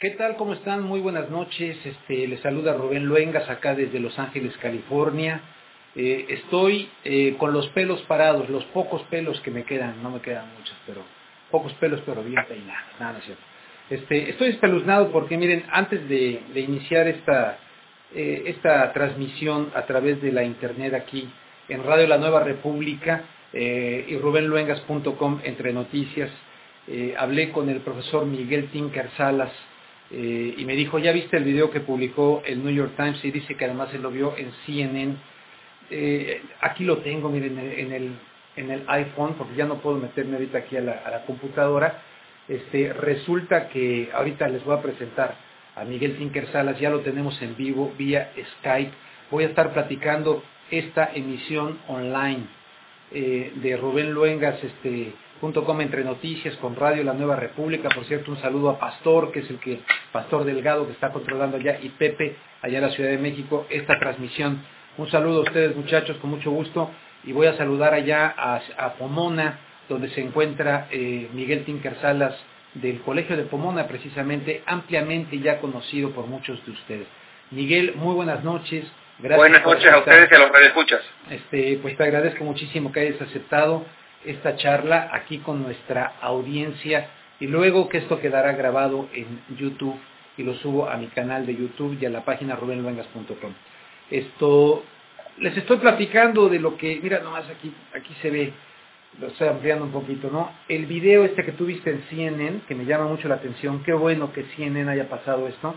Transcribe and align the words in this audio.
¿Qué 0.00 0.12
tal? 0.12 0.36
¿Cómo 0.36 0.54
están? 0.54 0.82
Muy 0.82 0.98
buenas 1.00 1.28
noches. 1.28 1.76
Este, 1.84 2.26
les 2.26 2.40
saluda 2.40 2.72
Rubén 2.72 3.04
Luengas 3.04 3.50
acá 3.50 3.74
desde 3.74 4.00
Los 4.00 4.18
Ángeles, 4.18 4.56
California. 4.56 5.42
Eh, 5.94 6.24
estoy 6.30 6.88
eh, 7.04 7.34
con 7.36 7.52
los 7.52 7.68
pelos 7.68 8.00
parados, 8.04 8.48
los 8.48 8.64
pocos 8.72 9.02
pelos 9.10 9.38
que 9.42 9.50
me 9.50 9.64
quedan, 9.64 10.02
no 10.02 10.08
me 10.08 10.22
quedan 10.22 10.46
muchos, 10.56 10.74
pero 10.86 11.02
pocos 11.50 11.74
pelos, 11.74 12.00
pero 12.06 12.22
bien 12.22 12.42
peinados, 12.48 12.98
nada, 12.98 13.20
cierto. 13.20 13.42
Este, 13.90 14.30
estoy 14.30 14.48
espeluznado 14.48 15.12
porque 15.12 15.36
miren, 15.36 15.64
antes 15.70 16.08
de, 16.08 16.40
iniciar 16.54 17.06
esta, 17.06 17.58
eh, 18.14 18.44
esta 18.46 18.94
transmisión 18.94 19.70
a 19.74 19.84
través 19.84 20.22
de 20.22 20.32
la 20.32 20.44
internet 20.44 20.94
aquí 20.94 21.28
en 21.68 21.84
Radio 21.84 22.06
La 22.06 22.16
Nueva 22.16 22.42
República 22.42 23.24
y 23.52 24.16
rubenluengas.com 24.16 25.40
entre 25.42 25.74
noticias, 25.74 26.30
hablé 27.18 27.50
con 27.50 27.68
el 27.68 27.80
profesor 27.80 28.24
Miguel 28.24 28.70
Tinker 28.70 29.10
Salas, 29.16 29.50
eh, 30.10 30.54
y 30.56 30.64
me 30.64 30.74
dijo, 30.74 30.98
¿ya 30.98 31.12
viste 31.12 31.36
el 31.36 31.44
video 31.44 31.70
que 31.70 31.80
publicó 31.80 32.42
el 32.44 32.64
New 32.64 32.74
York 32.74 32.92
Times? 32.96 33.24
Y 33.24 33.30
dice 33.30 33.54
que 33.54 33.64
además 33.64 33.90
se 33.90 33.98
lo 33.98 34.10
vio 34.10 34.36
en 34.36 34.52
CNN. 34.66 35.16
Eh, 35.90 36.42
aquí 36.60 36.84
lo 36.84 36.98
tengo, 36.98 37.28
miren, 37.28 37.58
en 37.58 37.92
el, 37.92 38.12
en 38.56 38.70
el 38.70 38.84
iPhone, 38.88 39.34
porque 39.38 39.54
ya 39.54 39.66
no 39.66 39.76
puedo 39.80 39.98
meterme 39.98 40.34
ahorita 40.34 40.58
aquí 40.58 40.76
a 40.76 40.80
la, 40.80 40.92
a 40.92 41.10
la 41.10 41.24
computadora. 41.24 42.02
Este, 42.48 42.92
resulta 42.92 43.68
que 43.68 44.10
ahorita 44.12 44.48
les 44.48 44.64
voy 44.64 44.76
a 44.76 44.82
presentar 44.82 45.36
a 45.76 45.84
Miguel 45.84 46.16
Tinker 46.16 46.48
Salas, 46.48 46.80
ya 46.80 46.90
lo 46.90 47.00
tenemos 47.00 47.40
en 47.42 47.56
vivo 47.56 47.92
vía 47.96 48.32
Skype. 48.58 48.92
Voy 49.30 49.44
a 49.44 49.48
estar 49.48 49.72
platicando 49.72 50.42
esta 50.70 51.10
emisión 51.14 51.78
online 51.86 52.46
eh, 53.12 53.52
de 53.56 53.76
Rubén 53.76 54.12
Luengas, 54.12 54.62
este, 54.62 55.12
.com 55.40 55.80
entre 55.80 56.04
noticias 56.04 56.54
con 56.56 56.76
Radio 56.76 57.02
La 57.02 57.14
Nueva 57.14 57.36
República. 57.36 57.88
Por 57.88 58.04
cierto, 58.04 58.30
un 58.30 58.40
saludo 58.40 58.70
a 58.70 58.78
Pastor, 58.78 59.32
que 59.32 59.40
es 59.40 59.50
el 59.50 59.58
que, 59.58 59.80
Pastor 60.12 60.44
Delgado, 60.44 60.86
que 60.86 60.92
está 60.92 61.10
controlando 61.10 61.56
allá, 61.56 61.78
y 61.82 61.88
Pepe, 61.90 62.36
allá 62.62 62.78
en 62.78 62.84
la 62.84 62.90
Ciudad 62.90 63.10
de 63.10 63.18
México, 63.18 63.66
esta 63.70 63.98
transmisión. 63.98 64.62
Un 64.98 65.10
saludo 65.10 65.40
a 65.40 65.42
ustedes, 65.44 65.74
muchachos, 65.74 66.16
con 66.18 66.30
mucho 66.30 66.50
gusto. 66.50 66.90
Y 67.24 67.32
voy 67.32 67.46
a 67.46 67.56
saludar 67.56 67.94
allá 67.94 68.34
a, 68.36 68.60
a 68.78 68.94
Pomona, 68.94 69.60
donde 69.88 70.10
se 70.10 70.20
encuentra 70.20 70.88
eh, 70.90 71.28
Miguel 71.32 71.64
Tinker 71.64 71.96
Salas, 72.00 72.34
del 72.74 73.00
Colegio 73.00 73.36
de 73.36 73.44
Pomona, 73.44 73.88
precisamente, 73.88 74.62
ampliamente 74.66 75.38
ya 75.40 75.58
conocido 75.58 76.10
por 76.10 76.26
muchos 76.26 76.64
de 76.64 76.72
ustedes. 76.72 77.06
Miguel, 77.50 77.94
muy 77.96 78.14
buenas 78.14 78.44
noches. 78.44 78.84
Gracias 79.18 79.38
buenas 79.38 79.64
noches 79.64 79.92
a 79.92 79.98
ustedes 79.98 80.30
y 80.30 80.34
a 80.34 80.38
los 80.38 80.60
escuchas. 80.62 81.00
Este, 81.30 81.78
pues 81.82 81.96
te 81.96 82.04
agradezco 82.04 82.44
muchísimo 82.44 82.92
que 82.92 83.00
hayas 83.00 83.20
aceptado 83.20 83.84
esta 84.24 84.56
charla 84.56 85.10
aquí 85.12 85.38
con 85.38 85.62
nuestra 85.62 86.14
audiencia 86.20 87.08
y 87.38 87.46
luego 87.46 87.88
que 87.88 87.98
esto 87.98 88.20
quedará 88.20 88.52
grabado 88.52 89.08
en 89.14 89.40
YouTube 89.56 89.96
y 90.36 90.42
lo 90.42 90.54
subo 90.54 90.88
a 90.88 90.96
mi 90.96 91.06
canal 91.08 91.46
de 91.46 91.56
YouTube 91.56 91.98
y 92.00 92.06
a 92.06 92.10
la 92.10 92.24
página 92.24 92.56
rubenluengas.com. 92.56 93.52
Esto, 94.10 94.82
les 95.38 95.56
estoy 95.56 95.78
platicando 95.78 96.48
de 96.48 96.58
lo 96.58 96.76
que, 96.76 97.00
mira 97.02 97.20
nomás 97.20 97.48
aquí, 97.48 97.72
aquí 97.94 98.14
se 98.20 98.30
ve, 98.30 98.52
lo 99.18 99.28
estoy 99.28 99.48
ampliando 99.48 99.84
un 99.84 99.92
poquito, 99.92 100.30
¿no? 100.30 100.50
El 100.68 100.86
video 100.86 101.24
este 101.24 101.44
que 101.44 101.52
tuviste 101.52 101.90
en 101.90 102.02
CNN, 102.08 102.60
que 102.68 102.74
me 102.74 102.84
llama 102.84 103.06
mucho 103.06 103.28
la 103.28 103.36
atención, 103.36 103.82
qué 103.82 103.92
bueno 103.92 104.32
que 104.32 104.44
CNN 104.56 104.90
haya 104.90 105.08
pasado 105.08 105.48
esto, 105.48 105.74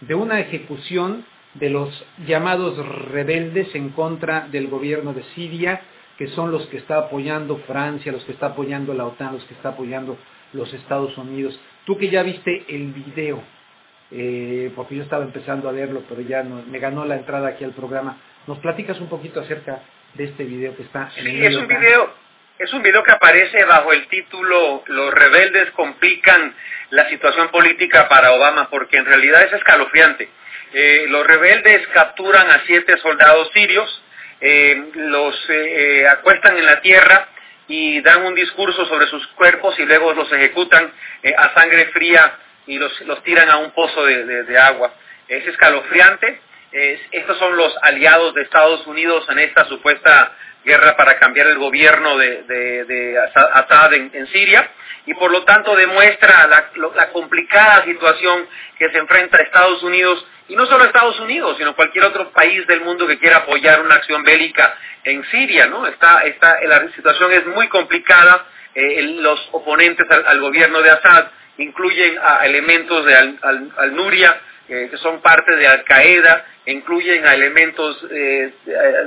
de 0.00 0.14
una 0.14 0.40
ejecución 0.40 1.24
de 1.54 1.70
los 1.70 2.04
llamados 2.26 2.76
rebeldes 3.10 3.74
en 3.74 3.90
contra 3.90 4.48
del 4.48 4.68
gobierno 4.68 5.12
de 5.12 5.22
Siria, 5.34 5.80
que 6.18 6.28
son 6.28 6.52
los 6.52 6.66
que 6.68 6.78
está 6.78 6.98
apoyando 6.98 7.58
Francia, 7.66 8.12
los 8.12 8.24
que 8.24 8.32
está 8.32 8.46
apoyando 8.46 8.94
la 8.94 9.06
OTAN, 9.06 9.34
los 9.34 9.44
que 9.44 9.54
está 9.54 9.70
apoyando 9.70 10.16
los 10.52 10.72
Estados 10.72 11.16
Unidos. 11.18 11.58
Tú 11.84 11.98
que 11.98 12.08
ya 12.08 12.22
viste 12.22 12.64
el 12.68 12.92
video, 12.92 13.42
eh, 14.10 14.72
porque 14.76 14.96
yo 14.96 15.02
estaba 15.02 15.24
empezando 15.24 15.68
a 15.68 15.72
verlo, 15.72 16.02
pero 16.08 16.20
ya 16.20 16.42
no, 16.42 16.62
me 16.62 16.78
ganó 16.78 17.04
la 17.04 17.16
entrada 17.16 17.48
aquí 17.48 17.64
al 17.64 17.72
programa, 17.72 18.18
¿nos 18.46 18.58
platicas 18.58 19.00
un 19.00 19.08
poquito 19.08 19.40
acerca 19.40 19.82
de 20.14 20.24
este 20.24 20.44
video 20.44 20.76
que 20.76 20.82
está 20.82 21.10
en 21.16 21.26
el 21.26 21.32
sí, 21.32 21.46
es 21.46 21.56
un 21.56 21.66
video 21.66 22.24
es 22.56 22.72
un 22.72 22.82
video 22.82 23.02
que 23.02 23.10
aparece 23.10 23.64
bajo 23.64 23.92
el 23.92 24.06
título 24.06 24.84
Los 24.86 25.12
rebeldes 25.12 25.72
complican 25.72 26.54
la 26.90 27.08
situación 27.08 27.48
política 27.48 28.08
para 28.08 28.32
Obama, 28.32 28.70
porque 28.70 28.96
en 28.96 29.06
realidad 29.06 29.42
es 29.42 29.52
escalofriante. 29.54 30.28
Eh, 30.72 31.06
los 31.08 31.26
rebeldes 31.26 31.84
capturan 31.88 32.48
a 32.48 32.62
siete 32.64 32.96
soldados 32.98 33.50
sirios, 33.52 34.03
eh, 34.46 34.90
los 34.92 35.34
eh, 35.48 36.02
eh, 36.02 36.06
acuestan 36.06 36.58
en 36.58 36.66
la 36.66 36.82
tierra 36.82 37.28
y 37.66 38.02
dan 38.02 38.26
un 38.26 38.34
discurso 38.34 38.84
sobre 38.84 39.06
sus 39.06 39.26
cuerpos 39.28 39.74
y 39.78 39.86
luego 39.86 40.12
los 40.12 40.30
ejecutan 40.30 40.92
a 41.38 41.54
sangre 41.54 41.86
fría 41.86 42.36
y 42.66 42.78
los, 42.78 43.00
los, 43.06 43.22
tiran 43.22 43.48
a 43.48 43.56
un 43.56 43.70
pozo 43.70 44.04
de, 44.04 44.26
de, 44.26 44.42
de 44.42 44.58
agua. 44.58 44.92
Es 45.28 45.46
escalofriante. 45.46 46.40
Es, 46.72 47.00
estos 47.12 47.38
son 47.38 47.56
los 47.56 47.74
aliados 47.80 48.34
de 48.34 48.42
Estados 48.42 48.86
Unidos 48.86 49.24
en 49.30 49.38
esta 49.38 49.64
supuesta 49.64 50.32
guerra 50.64 50.96
para 50.96 51.18
cambiar 51.18 51.46
el 51.48 51.58
gobierno 51.58 52.16
de, 52.16 53.18
Assad 53.52 53.92
en, 53.92 54.26
Siria 54.28 54.70
y 55.06 55.14
por 55.14 55.30
lo 55.30 55.44
tanto 55.44 55.76
demuestra 55.76 56.46
la, 56.46 57.10
complicada 57.10 57.84
situación 57.84 58.46
que 58.78 58.90
se 58.90 58.98
enfrenta 58.98 59.38
Estados 59.38 59.82
Unidos 59.82 60.26
y 60.48 60.56
no 60.56 60.66
solo 60.66 60.84
Estados 60.84 61.18
Unidos 61.20 61.56
sino 61.58 61.76
cualquier 61.76 62.04
otro 62.04 62.30
país 62.30 62.66
del 62.66 62.80
mundo 62.80 63.06
que 63.06 63.18
quiera 63.18 63.38
apoyar 63.38 63.80
una 63.80 63.96
acción 63.96 64.22
bélica 64.22 64.76
en 65.04 65.24
Siria 65.26 65.66
no 65.66 65.86
está, 65.86 66.22
está 66.22 66.58
la 66.64 66.88
situación 66.94 67.32
es 67.32 67.46
muy 67.46 67.68
complicada 67.68 68.46
eh, 68.74 69.02
los 69.02 69.48
oponentes 69.52 70.06
al, 70.10 70.40
gobierno 70.40 70.80
de 70.82 70.90
Assad 70.90 71.26
incluyen 71.58 72.18
a 72.22 72.44
elementos 72.46 73.04
de 73.04 73.14
al, 73.14 73.38
al, 73.42 73.72
al 73.76 73.94
Nuria 73.94 74.40
eh, 74.68 74.88
que 74.90 74.96
son 74.98 75.20
parte 75.20 75.56
de 75.56 75.66
Al 75.66 75.84
Qaeda 75.84 76.46
incluyen 76.66 77.26
a 77.26 77.34
elementos 77.34 78.06
eh, 78.10 78.52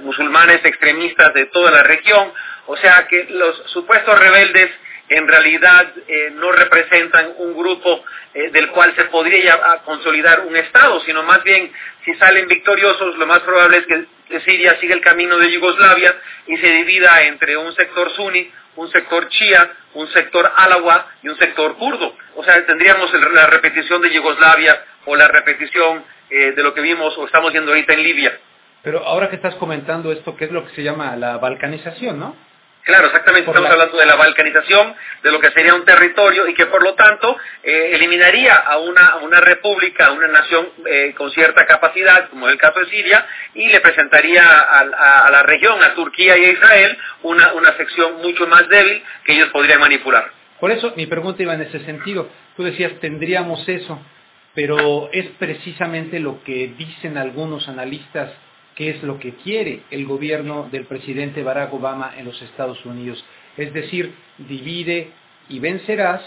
musulmanes 0.03 0.63
extremistas 0.63 1.33
de 1.33 1.47
toda 1.47 1.71
la 1.71 1.83
región, 1.83 2.31
o 2.67 2.77
sea 2.77 3.07
que 3.07 3.25
los 3.29 3.63
supuestos 3.67 4.19
rebeldes 4.19 4.69
en 5.09 5.27
realidad 5.27 5.93
eh, 6.07 6.31
no 6.33 6.51
representan 6.51 7.33
un 7.37 7.55
grupo 7.55 8.03
eh, 8.33 8.49
del 8.51 8.69
cual 8.69 8.93
se 8.95 9.05
podría 9.05 9.57
consolidar 9.85 10.41
un 10.41 10.55
Estado, 10.55 10.99
sino 11.01 11.23
más 11.23 11.43
bien 11.43 11.71
si 12.03 12.13
salen 12.15 12.47
victoriosos 12.47 13.17
lo 13.17 13.25
más 13.25 13.39
probable 13.39 13.77
es 13.77 13.85
que 13.85 14.05
Siria 14.45 14.77
siga 14.79 14.95
el 14.95 15.01
camino 15.01 15.37
de 15.37 15.51
Yugoslavia 15.51 16.15
y 16.47 16.57
se 16.57 16.67
divida 16.67 17.23
entre 17.23 17.57
un 17.57 17.73
sector 17.73 18.11
suní, 18.11 18.51
un 18.75 18.89
sector 18.91 19.27
chía, 19.29 19.71
un 19.93 20.07
sector 20.09 20.51
alawa 20.55 21.07
y 21.23 21.29
un 21.29 21.37
sector 21.37 21.75
kurdo. 21.77 22.15
O 22.35 22.43
sea, 22.43 22.65
tendríamos 22.65 23.11
la 23.13 23.47
repetición 23.47 24.01
de 24.01 24.13
Yugoslavia 24.13 24.83
o 25.05 25.15
la 25.15 25.27
repetición 25.27 26.03
eh, 26.29 26.51
de 26.51 26.63
lo 26.63 26.73
que 26.73 26.81
vimos 26.81 27.17
o 27.17 27.25
estamos 27.25 27.51
viendo 27.51 27.71
ahorita 27.71 27.93
en 27.93 28.03
Libia. 28.03 28.39
Pero 28.83 29.03
ahora 29.05 29.29
que 29.29 29.37
estás 29.37 29.55
comentando 29.55 30.11
esto, 30.11 30.35
¿qué 30.35 30.45
es 30.45 30.51
lo 30.51 30.65
que 30.65 30.75
se 30.75 30.83
llama 30.83 31.15
la 31.15 31.37
balcanización, 31.37 32.19
no? 32.19 32.35
Claro, 32.87 33.07
exactamente, 33.07 33.49
estamos 33.49 33.69
la... 33.69 33.73
hablando 33.73 33.97
de 33.97 34.05
la 34.05 34.15
balcanización, 34.15 34.95
de 35.21 35.31
lo 35.31 35.41
que 35.41 35.51
sería 35.51 35.75
un 35.75 35.83
territorio 35.83 36.47
y 36.47 36.53
que 36.53 36.67
por 36.67 36.81
lo 36.81 36.93
tanto 36.93 37.37
eh, 37.61 37.89
eliminaría 37.91 38.55
a 38.55 38.77
una, 38.77 39.07
a 39.07 39.17
una 39.17 39.41
república, 39.41 40.05
a 40.05 40.11
una 40.13 40.29
nación 40.29 40.69
eh, 40.85 41.13
con 41.17 41.29
cierta 41.31 41.65
capacidad, 41.65 42.29
como 42.29 42.47
es 42.47 42.53
el 42.53 42.59
caso 42.59 42.79
de 42.79 42.85
Siria, 42.85 43.27
y 43.55 43.67
le 43.67 43.81
presentaría 43.81 44.41
a, 44.41 44.79
a, 44.79 45.27
a 45.27 45.31
la 45.31 45.43
región, 45.43 45.83
a 45.83 45.95
Turquía 45.95 46.37
y 46.37 46.45
a 46.45 46.51
Israel, 46.51 46.97
una, 47.23 47.51
una 47.53 47.73
sección 47.75 48.21
mucho 48.21 48.47
más 48.47 48.69
débil 48.69 49.03
que 49.25 49.33
ellos 49.33 49.49
podrían 49.49 49.81
manipular. 49.81 50.31
Por 50.61 50.71
eso 50.71 50.93
mi 50.95 51.07
pregunta 51.07 51.43
iba 51.43 51.55
en 51.55 51.63
ese 51.63 51.83
sentido. 51.83 52.29
Tú 52.55 52.63
decías, 52.63 52.93
tendríamos 53.01 53.67
eso, 53.67 53.99
pero 54.55 55.09
es 55.11 55.27
precisamente 55.37 56.21
lo 56.21 56.41
que 56.45 56.69
dicen 56.77 57.17
algunos 57.17 57.67
analistas 57.67 58.31
que 58.77 58.91
es 58.91 59.01
lo 59.01 59.19
que 59.19 59.33
quiere 59.33 59.81
el 59.89 60.05
gobierno 60.05 60.69
del 60.71 60.85
presidente 60.85 61.41
Barack 61.41 61.73
Obama 61.73 62.13
en 62.15 62.25
los 62.25 62.39
Estados 62.43 62.85
Unidos. 62.85 63.23
Es 63.57 63.73
decir, 63.73 64.13
divide 64.37 65.09
y 65.49 65.59
vencerás 65.59 66.21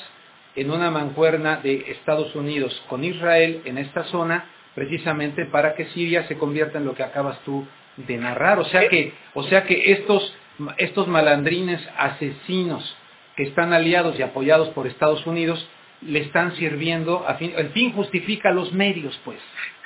en 0.56 0.72
una 0.72 0.90
mancuerna 0.90 1.58
de 1.58 1.92
Estados 1.92 2.34
Unidos 2.34 2.82
con 2.88 3.04
Israel 3.04 3.62
en 3.66 3.78
esta 3.78 4.02
zona, 4.04 4.46
precisamente 4.74 5.46
para 5.46 5.74
que 5.74 5.86
Siria 5.86 6.26
se 6.26 6.36
convierta 6.38 6.78
en 6.78 6.86
lo 6.86 6.94
que 6.94 7.04
acabas 7.04 7.38
tú 7.44 7.64
de 7.96 8.16
narrar. 8.16 8.58
O 8.58 8.64
sea 8.64 8.88
que, 8.88 9.12
o 9.34 9.44
sea 9.44 9.62
que 9.62 9.92
estos, 9.92 10.34
estos 10.76 11.06
malandrines 11.06 11.80
asesinos 11.96 12.96
que 13.36 13.44
están 13.44 13.72
aliados 13.72 14.18
y 14.18 14.22
apoyados 14.22 14.70
por 14.70 14.88
Estados 14.88 15.24
Unidos 15.24 15.64
le 16.02 16.20
están 16.20 16.56
sirviendo, 16.56 17.24
a 17.28 17.34
fin, 17.34 17.52
el 17.56 17.68
fin 17.70 17.92
justifica 17.92 18.50
los 18.50 18.72
medios, 18.72 19.20
pues. 19.24 19.38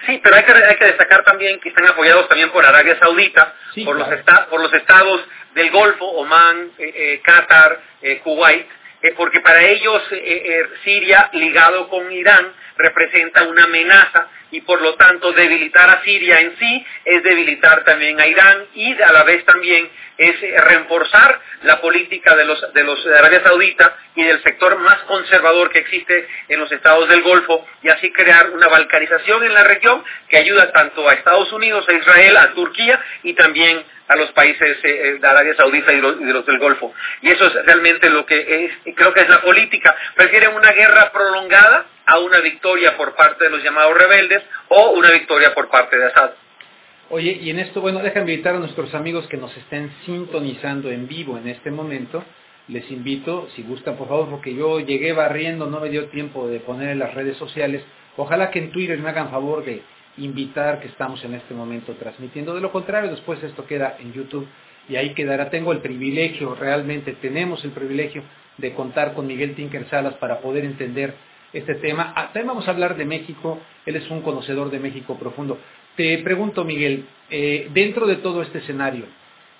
Sí, 0.06 0.20
pero 0.22 0.36
hay 0.36 0.44
que, 0.44 0.52
hay 0.52 0.76
que 0.76 0.84
destacar 0.84 1.24
también 1.24 1.60
que 1.60 1.70
están 1.70 1.86
apoyados 1.86 2.28
también 2.28 2.50
por 2.50 2.64
Arabia 2.64 2.98
Saudita, 2.98 3.54
por, 3.84 3.96
los 3.96 4.08
por 4.50 4.60
los 4.60 4.72
estados 4.74 5.20
del 5.54 5.70
Golfo, 5.70 6.04
Omán, 6.04 6.70
eh, 6.78 6.92
eh, 6.94 7.20
Qatar, 7.22 7.80
eh, 8.02 8.18
Kuwait, 8.20 8.66
porque 9.12 9.40
para 9.40 9.62
ellos 9.64 10.02
Siria, 10.82 11.30
ligado 11.32 11.88
con 11.88 12.10
Irán, 12.10 12.52
representa 12.76 13.44
una 13.44 13.64
amenaza 13.64 14.28
y 14.50 14.60
por 14.62 14.80
lo 14.80 14.94
tanto 14.94 15.32
debilitar 15.32 15.90
a 15.90 16.02
Siria 16.02 16.40
en 16.40 16.56
sí 16.58 16.86
es 17.04 17.22
debilitar 17.22 17.84
también 17.84 18.20
a 18.20 18.26
Irán 18.26 18.66
y 18.74 19.00
a 19.02 19.12
la 19.12 19.24
vez 19.24 19.44
también 19.44 19.88
es 20.16 20.40
reforzar 20.64 21.40
la 21.62 21.80
política 21.80 22.36
de 22.36 22.44
los 22.44 22.72
de 22.72 22.84
los 22.84 23.04
de 23.04 23.18
Arabia 23.18 23.42
Saudita 23.42 23.96
y 24.14 24.22
del 24.22 24.42
sector 24.42 24.76
más 24.78 24.98
conservador 25.02 25.70
que 25.70 25.80
existe 25.80 26.28
en 26.48 26.60
los 26.60 26.70
estados 26.70 27.08
del 27.08 27.22
Golfo 27.22 27.66
y 27.82 27.88
así 27.88 28.12
crear 28.12 28.50
una 28.50 28.68
balcanización 28.68 29.42
en 29.42 29.54
la 29.54 29.64
región 29.64 30.04
que 30.28 30.36
ayuda 30.36 30.70
tanto 30.72 31.08
a 31.08 31.14
Estados 31.14 31.52
Unidos, 31.52 31.88
a 31.88 31.92
Israel, 31.92 32.36
a 32.36 32.54
Turquía 32.54 33.00
y 33.24 33.34
también 33.34 33.84
a 34.08 34.16
los 34.16 34.30
países 34.32 34.76
eh, 34.82 35.00
eh, 35.08 35.18
de 35.20 35.26
Arabia 35.26 35.54
Saudita 35.56 35.92
y 35.92 36.00
los, 36.00 36.20
los, 36.20 36.46
del 36.46 36.58
Golfo. 36.58 36.92
Y 37.22 37.30
eso 37.30 37.46
es 37.46 37.64
realmente 37.64 38.10
lo 38.10 38.26
que 38.26 38.64
es, 38.64 38.94
creo 38.94 39.12
que 39.12 39.20
es 39.20 39.28
la 39.28 39.40
política. 39.40 39.94
Prefieren 40.14 40.54
una 40.54 40.72
guerra 40.72 41.10
prolongada 41.12 41.86
a 42.06 42.18
una 42.18 42.40
victoria 42.40 42.96
por 42.96 43.14
parte 43.14 43.44
de 43.44 43.50
los 43.50 43.62
llamados 43.62 43.96
rebeldes 43.96 44.42
o 44.68 44.90
una 44.90 45.10
victoria 45.10 45.54
por 45.54 45.68
parte 45.68 45.98
de 45.98 46.06
Assad. 46.06 46.30
Oye, 47.10 47.38
y 47.40 47.50
en 47.50 47.58
esto, 47.58 47.80
bueno, 47.80 48.00
déjame 48.00 48.32
invitar 48.32 48.54
a 48.54 48.58
nuestros 48.58 48.94
amigos 48.94 49.26
que 49.28 49.36
nos 49.36 49.54
estén 49.56 49.92
sintonizando 50.04 50.90
en 50.90 51.06
vivo 51.06 51.38
en 51.38 51.48
este 51.48 51.70
momento. 51.70 52.24
Les 52.68 52.90
invito, 52.90 53.48
si 53.54 53.62
gustan, 53.62 53.96
por 53.96 54.08
favor, 54.08 54.30
porque 54.30 54.54
yo 54.54 54.80
llegué 54.80 55.12
barriendo, 55.12 55.66
no 55.66 55.80
me 55.80 55.90
dio 55.90 56.06
tiempo 56.06 56.48
de 56.48 56.60
poner 56.60 56.88
en 56.88 56.98
las 56.98 57.12
redes 57.12 57.36
sociales. 57.36 57.84
Ojalá 58.16 58.50
que 58.50 58.58
en 58.58 58.72
Twitter 58.72 58.98
me 58.98 59.10
hagan 59.10 59.30
favor 59.30 59.64
de 59.64 59.82
invitar 60.16 60.80
que 60.80 60.88
estamos 60.88 61.24
en 61.24 61.34
este 61.34 61.54
momento 61.54 61.92
transmitiendo. 61.94 62.54
De 62.54 62.60
lo 62.60 62.72
contrario, 62.72 63.10
después 63.10 63.42
esto 63.42 63.66
queda 63.66 63.96
en 63.98 64.12
YouTube 64.12 64.46
y 64.88 64.96
ahí 64.96 65.14
quedará. 65.14 65.50
Tengo 65.50 65.72
el 65.72 65.78
privilegio, 65.78 66.54
realmente 66.54 67.12
tenemos 67.14 67.64
el 67.64 67.70
privilegio 67.70 68.22
de 68.58 68.74
contar 68.74 69.14
con 69.14 69.26
Miguel 69.26 69.54
Tinker 69.54 69.88
Salas 69.88 70.14
para 70.14 70.40
poder 70.40 70.64
entender 70.64 71.14
este 71.52 71.74
tema. 71.76 72.12
Ah, 72.16 72.26
también 72.26 72.48
vamos 72.48 72.68
a 72.68 72.70
hablar 72.70 72.96
de 72.96 73.04
México, 73.04 73.60
él 73.86 73.96
es 73.96 74.10
un 74.10 74.22
conocedor 74.22 74.70
de 74.70 74.78
México 74.78 75.18
profundo. 75.18 75.58
Te 75.96 76.18
pregunto, 76.18 76.64
Miguel, 76.64 77.06
eh, 77.30 77.68
dentro 77.72 78.06
de 78.06 78.16
todo 78.16 78.42
este 78.42 78.58
escenario, 78.58 79.06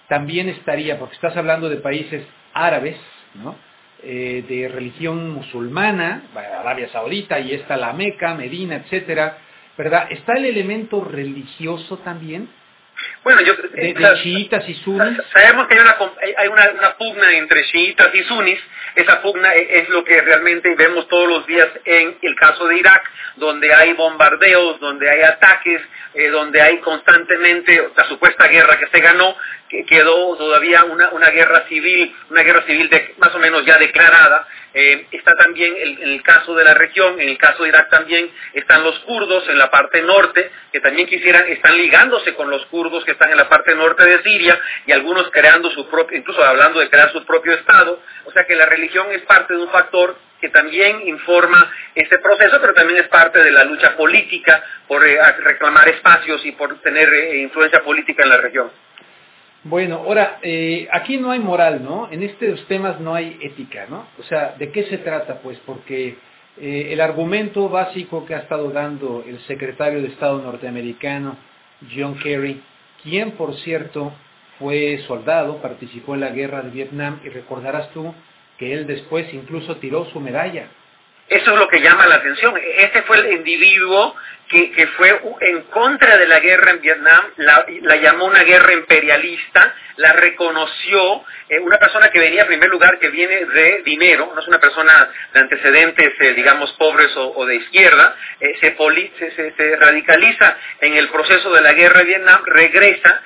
también 0.08 0.48
estaría, 0.48 0.98
porque 0.98 1.14
estás 1.14 1.36
hablando 1.36 1.68
de 1.68 1.76
países 1.76 2.24
árabes, 2.52 2.96
¿no? 3.34 3.56
Eh, 4.02 4.44
de 4.46 4.68
religión 4.68 5.30
musulmana, 5.30 6.24
Arabia 6.34 6.88
Saudita, 6.90 7.40
y 7.40 7.52
está 7.52 7.76
la 7.76 7.92
Meca, 7.94 8.34
Medina, 8.34 8.76
etcétera, 8.76 9.38
¿verdad? 9.76 10.06
¿Está 10.10 10.34
el 10.34 10.46
elemento 10.46 11.04
religioso 11.04 11.98
también? 11.98 12.48
Bueno, 13.22 13.40
yo, 13.40 13.54
de, 13.54 13.90
eh, 13.90 13.94
chiitas 14.22 14.68
y 14.68 14.74
sunis. 14.74 15.18
Sabemos 15.32 15.66
que 15.66 15.74
hay, 15.74 15.80
una, 15.80 15.96
hay 16.38 16.48
una, 16.48 16.96
pugna 16.96 17.32
entre 17.32 17.64
chiitas 17.64 18.14
y 18.14 18.22
sunis. 18.24 18.60
Esa 18.94 19.20
pugna 19.22 19.54
e, 19.54 19.80
es 19.80 19.88
lo 19.88 20.04
que 20.04 20.20
realmente 20.20 20.74
vemos 20.76 21.08
todos 21.08 21.28
los 21.28 21.46
días 21.46 21.68
en 21.84 22.16
el 22.22 22.34
caso 22.36 22.66
de 22.68 22.78
Irak, 22.78 23.02
donde 23.36 23.74
hay 23.74 23.94
bombardeos, 23.94 24.78
donde 24.78 25.10
hay 25.10 25.22
ataques, 25.22 25.80
eh, 26.14 26.28
donde 26.28 26.60
hay 26.60 26.78
constantemente 26.78 27.88
la 27.96 28.04
supuesta 28.04 28.46
guerra 28.46 28.78
que 28.78 28.86
se 28.86 29.00
ganó, 29.00 29.36
que 29.68 29.84
quedó 29.84 30.36
todavía 30.36 30.84
una, 30.84 31.08
una 31.10 31.30
guerra 31.30 31.64
civil, 31.68 32.14
una 32.30 32.42
guerra 32.42 32.62
civil 32.62 32.88
de, 32.90 33.14
más 33.18 33.34
o 33.34 33.38
menos 33.38 33.64
ya 33.64 33.78
declarada. 33.78 34.46
Eh, 34.76 35.06
está 35.12 35.32
también 35.34 35.72
en 35.76 36.02
el 36.02 36.22
caso 36.22 36.52
de 36.54 36.64
la 36.64 36.74
región, 36.74 37.20
en 37.20 37.28
el 37.28 37.38
caso 37.38 37.62
de 37.62 37.68
Irak 37.68 37.88
también 37.90 38.28
están 38.54 38.82
los 38.82 38.98
kurdos 39.00 39.48
en 39.48 39.56
la 39.56 39.70
parte 39.70 40.02
norte, 40.02 40.50
que 40.72 40.80
también 40.80 41.06
quisieran, 41.06 41.46
están 41.46 41.76
ligándose 41.76 42.34
con 42.34 42.50
los 42.50 42.66
kurdos 42.66 43.04
que 43.04 43.12
están 43.12 43.30
en 43.30 43.36
la 43.36 43.48
parte 43.48 43.72
norte 43.76 44.04
de 44.04 44.22
Siria 44.24 44.60
y 44.84 44.92
algunos 44.92 45.30
creando 45.30 45.70
su 45.70 45.88
propio, 45.88 46.18
incluso 46.18 46.42
hablando 46.42 46.80
de 46.80 46.90
crear 46.90 47.12
su 47.12 47.24
propio 47.24 47.54
Estado. 47.54 48.02
O 48.24 48.32
sea 48.32 48.44
que 48.46 48.56
la 48.56 48.66
religión 48.66 49.06
es 49.12 49.22
parte 49.22 49.54
de 49.54 49.60
un 49.60 49.70
factor 49.70 50.16
que 50.40 50.48
también 50.48 51.06
informa 51.06 51.72
este 51.94 52.18
proceso, 52.18 52.60
pero 52.60 52.74
también 52.74 53.00
es 53.00 53.08
parte 53.08 53.42
de 53.42 53.52
la 53.52 53.64
lucha 53.64 53.96
política 53.96 54.62
por 54.88 55.06
eh, 55.06 55.18
reclamar 55.38 55.88
espacios 55.88 56.44
y 56.44 56.52
por 56.52 56.80
tener 56.80 57.14
eh, 57.14 57.38
influencia 57.38 57.80
política 57.82 58.24
en 58.24 58.28
la 58.28 58.38
región. 58.38 58.70
Bueno, 59.64 59.96
ahora, 60.04 60.40
eh, 60.42 60.86
aquí 60.92 61.16
no 61.16 61.30
hay 61.30 61.38
moral, 61.38 61.82
¿no? 61.82 62.08
En 62.10 62.22
estos 62.22 62.66
temas 62.66 63.00
no 63.00 63.14
hay 63.14 63.38
ética, 63.40 63.86
¿no? 63.88 64.06
O 64.18 64.22
sea, 64.24 64.54
¿de 64.58 64.70
qué 64.70 64.84
se 64.84 64.98
trata? 64.98 65.40
Pues 65.40 65.58
porque 65.64 66.18
eh, 66.58 66.88
el 66.90 67.00
argumento 67.00 67.70
básico 67.70 68.26
que 68.26 68.34
ha 68.34 68.40
estado 68.40 68.70
dando 68.70 69.24
el 69.26 69.40
secretario 69.46 70.02
de 70.02 70.08
Estado 70.08 70.42
norteamericano, 70.42 71.38
John 71.96 72.16
Kerry, 72.16 72.60
quien, 73.02 73.32
por 73.32 73.54
cierto, 73.56 74.12
fue 74.58 74.98
soldado, 75.06 75.62
participó 75.62 76.14
en 76.14 76.20
la 76.20 76.30
guerra 76.30 76.60
de 76.60 76.68
Vietnam, 76.68 77.20
y 77.24 77.30
recordarás 77.30 77.90
tú 77.92 78.14
que 78.58 78.74
él 78.74 78.86
después 78.86 79.32
incluso 79.32 79.76
tiró 79.76 80.04
su 80.10 80.20
medalla 80.20 80.68
eso 81.28 81.52
es 81.52 81.58
lo 81.58 81.68
que 81.68 81.80
llama 81.80 82.06
la 82.06 82.16
atención. 82.16 82.54
Este 82.76 83.02
fue 83.02 83.18
el 83.18 83.32
individuo 83.32 84.14
que, 84.48 84.86
fue 84.96 85.20
en 85.40 85.62
contra 85.62 86.16
de 86.16 86.26
la 86.28 86.38
guerra 86.38 86.72
en 86.72 86.80
Vietnam, 86.80 87.24
la, 87.36 87.96
llamó 87.96 88.26
una 88.26 88.44
guerra 88.44 88.72
imperialista, 88.72 89.74
la 89.96 90.12
reconoció, 90.12 91.24
eh, 91.48 91.58
una 91.60 91.78
persona 91.78 92.10
que 92.10 92.20
venía 92.20 92.42
en 92.42 92.48
primer 92.48 92.68
lugar, 92.68 92.98
que 92.98 93.08
viene 93.08 93.46
de 93.46 93.82
dinero, 93.84 94.30
no 94.34 94.40
es 94.40 94.46
una 94.46 94.60
persona 94.60 95.08
de 95.32 95.40
antecedentes, 95.40 96.12
eh, 96.20 96.34
digamos, 96.34 96.72
pobres 96.72 97.10
o, 97.16 97.44
de 97.46 97.56
izquierda, 97.56 98.16
eh, 98.40 98.56
se, 98.60 99.76
radicaliza 99.76 100.56
en 100.80 100.94
el 100.94 101.08
proceso 101.08 101.52
de 101.52 101.62
la 101.62 101.72
guerra 101.72 102.00
de 102.00 102.04
Vietnam, 102.04 102.42
regresa, 102.44 103.22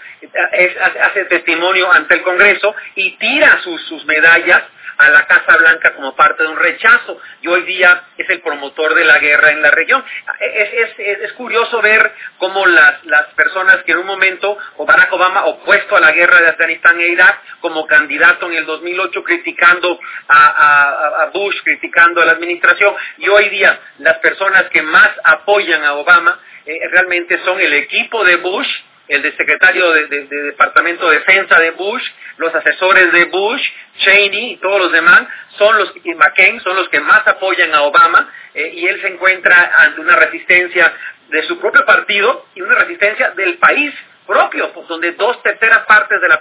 hace 1.02 1.24
testimonio 1.26 1.92
ante 1.92 2.14
el 2.14 2.22
Congreso 2.22 2.74
y 2.96 3.16
tira 3.18 3.60
sus 3.62 4.04
medallas 4.06 4.62
a 4.98 5.10
la 5.10 5.26
Casa 5.26 5.56
Blanca 5.56 5.94
como 5.94 6.14
parte 6.16 6.42
de 6.42 6.48
un 6.48 6.56
rechazo 6.56 7.18
y 7.40 7.46
hoy 7.46 7.62
día 7.62 8.04
es 8.16 8.28
el 8.28 8.40
promotor 8.40 8.94
de 8.94 9.04
la 9.04 9.18
guerra 9.18 9.52
en 9.52 9.62
la 9.62 9.70
región. 9.70 10.04
Es, 10.40 11.32
curioso 11.34 11.80
ver 11.80 12.12
cómo 12.38 12.66
las, 12.66 13.04
las, 13.04 13.26
personas 13.34 13.84
que 13.84 13.92
en 13.92 13.98
un 13.98 14.06
momento, 14.06 14.58
Barack 14.76 15.12
Obama 15.12 15.44
opuesto 15.44 15.96
a 15.96 16.00
la 16.00 16.10
guerra 16.10 16.40
de 16.40 16.48
Afganistán 16.48 17.00
e 17.00 17.08
Irak, 17.08 17.40
como 17.60 17.86
candidato 17.86 18.46
en 18.46 18.54
el 18.54 18.66
2008 18.66 19.22
criticando 19.22 20.00
a, 20.28 21.30
Bush, 21.32 21.56
criticando 21.62 22.20
a 22.20 22.24
la 22.24 22.32
administración, 22.32 22.94
y 23.18 23.28
hoy 23.28 23.48
día 23.50 23.78
las 23.98 24.18
personas 24.18 24.64
que 24.70 24.82
más 24.82 25.10
apoyan 25.22 25.84
a 25.84 25.94
Obama 25.94 26.40
eh, 26.66 26.78
realmente 26.90 27.38
son 27.44 27.61
el 27.61 27.73
equipo 27.73 28.25
de 28.25 28.37
Bush, 28.37 28.68
el 29.08 29.22
de 29.22 29.36
secretario 29.36 29.90
de, 29.92 30.06
Departamento 30.06 31.08
de 31.08 31.18
Defensa 31.18 31.58
de 31.58 31.70
Bush, 31.72 32.02
los 32.36 32.54
asesores 32.54 33.10
de 33.12 33.24
Bush, 33.26 33.62
Cheney 33.98 34.52
y 34.52 34.56
todos 34.58 34.80
los 34.80 34.92
demás, 34.92 35.22
son 35.56 35.76
los, 35.78 35.92
y 36.04 36.14
McCain, 36.14 36.60
son 36.60 36.76
los 36.76 36.88
que 36.88 37.00
más 37.00 37.26
apoyan 37.26 37.74
a 37.74 37.82
Obama, 37.82 38.30
eh, 38.54 38.72
y 38.74 38.86
él 38.86 39.00
se 39.00 39.08
encuentra 39.08 39.72
ante 39.78 40.00
una 40.00 40.16
resistencia 40.16 40.92
de 41.28 41.42
su 41.44 41.58
propio 41.58 41.84
partido 41.84 42.46
y 42.54 42.60
una 42.60 42.76
resistencia 42.76 43.30
del 43.30 43.58
país 43.58 43.92
propio, 44.26 44.72
donde 44.88 45.12
dos 45.12 45.42
terceras 45.42 45.86
partes 45.86 46.20
de 46.20 46.28
la, 46.28 46.40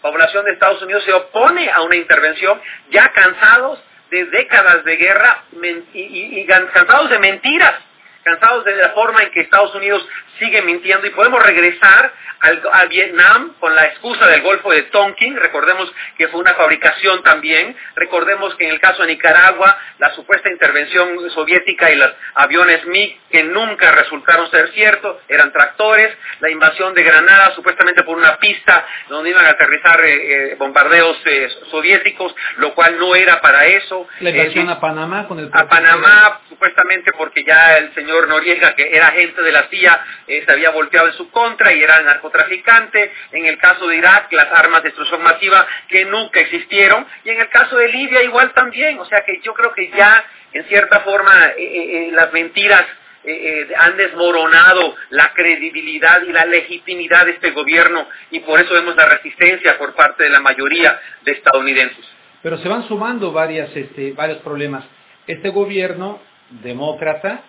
población 0.00 0.44
de 0.44 0.52
Estados 0.52 0.82
Unidos 0.82 1.04
se 1.04 1.12
opone 1.12 1.70
a 1.70 1.82
una 1.82 1.94
intervención, 1.94 2.60
ya 2.90 3.12
cansados 3.12 3.78
de 4.10 4.24
décadas 4.24 4.84
de 4.84 4.96
guerra 4.96 5.44
y 5.94 6.44
cansados 6.44 7.08
de 7.08 7.18
mentiras 7.20 7.74
cansados 8.22 8.64
de 8.64 8.76
la 8.76 8.90
forma 8.90 9.22
en 9.22 9.30
que 9.30 9.40
Estados 9.40 9.74
Unidos 9.74 10.06
sigue 10.38 10.62
mintiendo. 10.62 11.06
Y 11.06 11.10
podemos 11.10 11.42
regresar 11.42 12.12
al, 12.40 12.60
a 12.72 12.86
Vietnam 12.86 13.54
con 13.60 13.74
la 13.74 13.86
excusa 13.86 14.26
del 14.26 14.42
Golfo 14.42 14.72
de 14.72 14.82
Tonkin, 14.84 15.36
recordemos 15.36 15.92
que 16.18 16.28
fue 16.28 16.40
una 16.40 16.54
fabricación 16.54 17.22
también, 17.22 17.76
recordemos 17.94 18.54
que 18.56 18.64
en 18.64 18.72
el 18.72 18.80
caso 18.80 19.02
de 19.02 19.08
Nicaragua 19.08 19.78
la 19.98 20.12
supuesta 20.14 20.50
intervención 20.50 21.30
soviética 21.30 21.90
y 21.90 21.96
los 21.96 22.10
aviones 22.34 22.84
MiG 22.86 23.16
que 23.30 23.44
nunca 23.44 23.92
resultaron 23.92 24.50
ser 24.50 24.72
ciertos, 24.72 25.18
eran 25.28 25.52
tractores, 25.52 26.16
la 26.40 26.50
invasión 26.50 26.94
de 26.94 27.04
Granada 27.04 27.54
supuestamente 27.54 28.02
por 28.02 28.18
una 28.18 28.36
pista 28.38 28.86
donde 29.08 29.30
iban 29.30 29.46
a 29.46 29.50
aterrizar 29.50 30.00
eh, 30.04 30.52
eh, 30.52 30.56
bombardeos 30.58 31.16
eh, 31.24 31.48
soviéticos, 31.70 32.34
lo 32.56 32.74
cual 32.74 32.98
no 32.98 33.14
era 33.14 33.40
para 33.40 33.66
eso. 33.66 34.08
La 34.20 34.30
invasión 34.30 34.68
a 34.68 34.80
Panamá 34.80 35.28
con 35.28 35.38
el... 35.38 35.48
A 35.52 35.68
Panamá 35.68 36.40
supuestamente 36.48 37.12
porque 37.12 37.44
ya 37.44 37.78
el 37.78 37.94
señor 37.94 38.11
Noriega, 38.28 38.74
que 38.74 38.88
era 38.94 39.08
agente 39.08 39.42
de 39.42 39.52
la 39.52 39.68
CIA, 39.68 40.04
eh, 40.26 40.42
se 40.44 40.52
había 40.52 40.70
volteado 40.70 41.08
en 41.08 41.14
su 41.14 41.30
contra 41.30 41.72
y 41.72 41.82
era 41.82 42.00
narcotraficante. 42.02 43.12
En 43.32 43.46
el 43.46 43.58
caso 43.58 43.86
de 43.88 43.96
Irak, 43.96 44.32
las 44.32 44.52
armas 44.52 44.82
de 44.82 44.90
destrucción 44.90 45.22
masiva 45.22 45.66
que 45.88 46.04
nunca 46.04 46.40
existieron. 46.40 47.06
Y 47.24 47.30
en 47.30 47.40
el 47.40 47.48
caso 47.48 47.76
de 47.76 47.88
Libia 47.88 48.22
igual 48.22 48.52
también. 48.52 48.98
O 48.98 49.04
sea 49.06 49.24
que 49.24 49.40
yo 49.42 49.54
creo 49.54 49.72
que 49.72 49.90
ya, 49.90 50.24
en 50.52 50.64
cierta 50.64 51.00
forma, 51.00 51.48
eh, 51.48 51.54
eh, 51.58 52.10
las 52.12 52.32
mentiras 52.32 52.84
han 53.76 53.96
desmoronado 53.96 54.96
la 55.10 55.32
credibilidad 55.32 56.22
y 56.22 56.32
la 56.32 56.44
legitimidad 56.44 57.24
de 57.24 57.30
este 57.30 57.52
gobierno 57.52 58.08
y 58.32 58.40
por 58.40 58.58
eso 58.58 58.74
vemos 58.74 58.96
la 58.96 59.06
resistencia 59.06 59.78
por 59.78 59.94
parte 59.94 60.24
de 60.24 60.30
la 60.30 60.40
mayoría 60.40 61.00
de 61.22 61.30
estadounidenses. 61.30 62.04
Pero 62.42 62.58
se 62.58 62.68
van 62.68 62.88
sumando 62.88 63.30
varias, 63.30 63.70
este, 63.76 64.10
varios 64.10 64.38
problemas. 64.38 64.84
Este 65.28 65.50
gobierno 65.50 66.20
demócrata, 66.50 67.42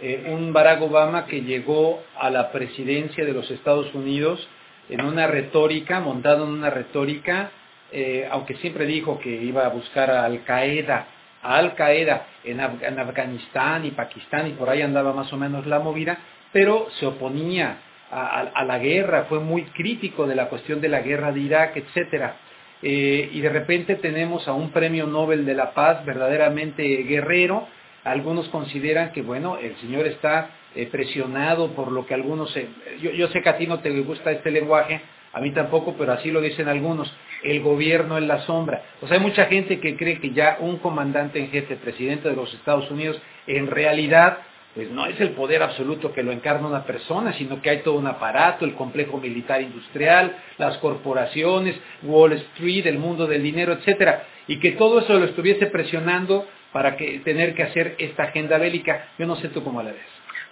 eh, 0.00 0.26
un 0.28 0.52
Barack 0.52 0.82
Obama 0.82 1.26
que 1.26 1.42
llegó 1.42 2.02
a 2.18 2.30
la 2.30 2.52
presidencia 2.52 3.24
de 3.24 3.32
los 3.32 3.50
Estados 3.50 3.94
Unidos 3.94 4.46
en 4.88 5.04
una 5.04 5.26
retórica, 5.26 6.00
montado 6.00 6.44
en 6.44 6.50
una 6.50 6.70
retórica, 6.70 7.50
eh, 7.92 8.28
aunque 8.30 8.56
siempre 8.56 8.86
dijo 8.86 9.18
que 9.18 9.30
iba 9.30 9.64
a 9.64 9.68
buscar 9.68 10.10
a 10.10 10.24
Al 10.24 10.44
Qaeda, 10.44 11.06
a 11.42 11.56
Al 11.56 11.74
Qaeda 11.74 12.26
en, 12.44 12.60
Afganistán 12.60 13.84
y 13.84 13.90
Pakistán 13.92 14.48
y 14.48 14.50
por 14.50 14.68
ahí 14.68 14.82
andaba 14.82 15.12
más 15.12 15.32
o 15.32 15.36
menos 15.36 15.66
la 15.66 15.78
movida, 15.78 16.18
pero 16.52 16.88
se 16.98 17.06
oponía 17.06 17.78
a, 18.10 18.64
la 18.64 18.78
guerra, 18.78 19.24
fue 19.28 19.40
muy 19.40 19.62
crítico 19.64 20.26
de 20.26 20.36
la 20.36 20.48
cuestión 20.48 20.80
de 20.80 20.88
la 20.88 21.00
guerra 21.00 21.32
de 21.32 21.40
Irak, 21.40 21.76
etcétera. 21.76 22.36
Eh, 22.82 23.30
y 23.32 23.40
de 23.40 23.48
repente 23.48 23.96
tenemos 23.96 24.46
a 24.46 24.52
un 24.52 24.70
premio 24.70 25.06
Nobel 25.06 25.44
de 25.44 25.54
la 25.54 25.72
Paz 25.72 26.04
verdaderamente 26.04 26.84
guerrero. 27.02 27.66
Algunos 28.06 28.48
consideran 28.50 29.10
que, 29.10 29.20
bueno, 29.20 29.58
el 29.58 29.74
señor 29.78 30.06
está 30.06 30.50
eh, 30.76 30.86
presionado 30.86 31.72
por 31.72 31.90
lo 31.90 32.06
que 32.06 32.14
algunos... 32.14 32.54
yo, 33.02 33.10
yo 33.10 33.26
sé 33.28 33.42
que 33.42 33.48
a 33.48 33.58
ti 33.58 33.66
no 33.66 33.80
te 33.80 33.90
gusta 34.02 34.30
este 34.30 34.52
lenguaje, 34.52 35.00
a 35.32 35.40
mí 35.40 35.50
tampoco, 35.50 35.96
pero 35.98 36.12
así 36.12 36.30
lo 36.30 36.40
dicen 36.40 36.68
algunos, 36.68 37.12
el 37.42 37.60
gobierno 37.62 38.16
en 38.16 38.28
la 38.28 38.42
sombra. 38.42 38.80
O 39.02 39.08
sea, 39.08 39.16
hay 39.16 39.22
mucha 39.22 39.46
gente 39.46 39.80
que 39.80 39.96
cree 39.96 40.20
que 40.20 40.30
ya 40.30 40.58
un 40.60 40.76
comandante 40.78 41.40
en 41.40 41.50
jefe, 41.50 41.74
presidente 41.74 42.28
de 42.28 42.36
los 42.36 42.54
Estados 42.54 42.88
Unidos, 42.92 43.20
en 43.48 43.66
realidad 43.66 44.38
pues 44.76 44.90
no 44.90 45.06
es 45.06 45.18
el 45.20 45.30
poder 45.30 45.62
absoluto 45.62 46.12
que 46.12 46.22
lo 46.22 46.32
encarna 46.32 46.68
una 46.68 46.84
persona, 46.84 47.32
sino 47.32 47.62
que 47.62 47.70
hay 47.70 47.78
todo 47.78 47.94
un 47.94 48.06
aparato, 48.06 48.66
el 48.66 48.74
complejo 48.74 49.18
militar 49.18 49.62
industrial, 49.62 50.36
las 50.58 50.76
corporaciones, 50.78 51.74
Wall 52.02 52.34
Street, 52.34 52.86
el 52.86 52.98
mundo 52.98 53.26
del 53.26 53.42
dinero, 53.42 53.72
etcétera, 53.72 54.24
y 54.46 54.60
que 54.60 54.72
todo 54.72 55.00
eso 55.00 55.18
lo 55.18 55.24
estuviese 55.24 55.66
presionando 55.66 56.46
para 56.76 56.94
que, 56.94 57.20
tener 57.20 57.54
que 57.54 57.62
hacer 57.62 57.94
esta 57.96 58.24
agenda 58.24 58.58
bélica. 58.58 59.08
Yo 59.18 59.24
no 59.24 59.36
sé 59.36 59.48
tú 59.48 59.64
cómo 59.64 59.82
la 59.82 59.92
ves. 59.92 60.02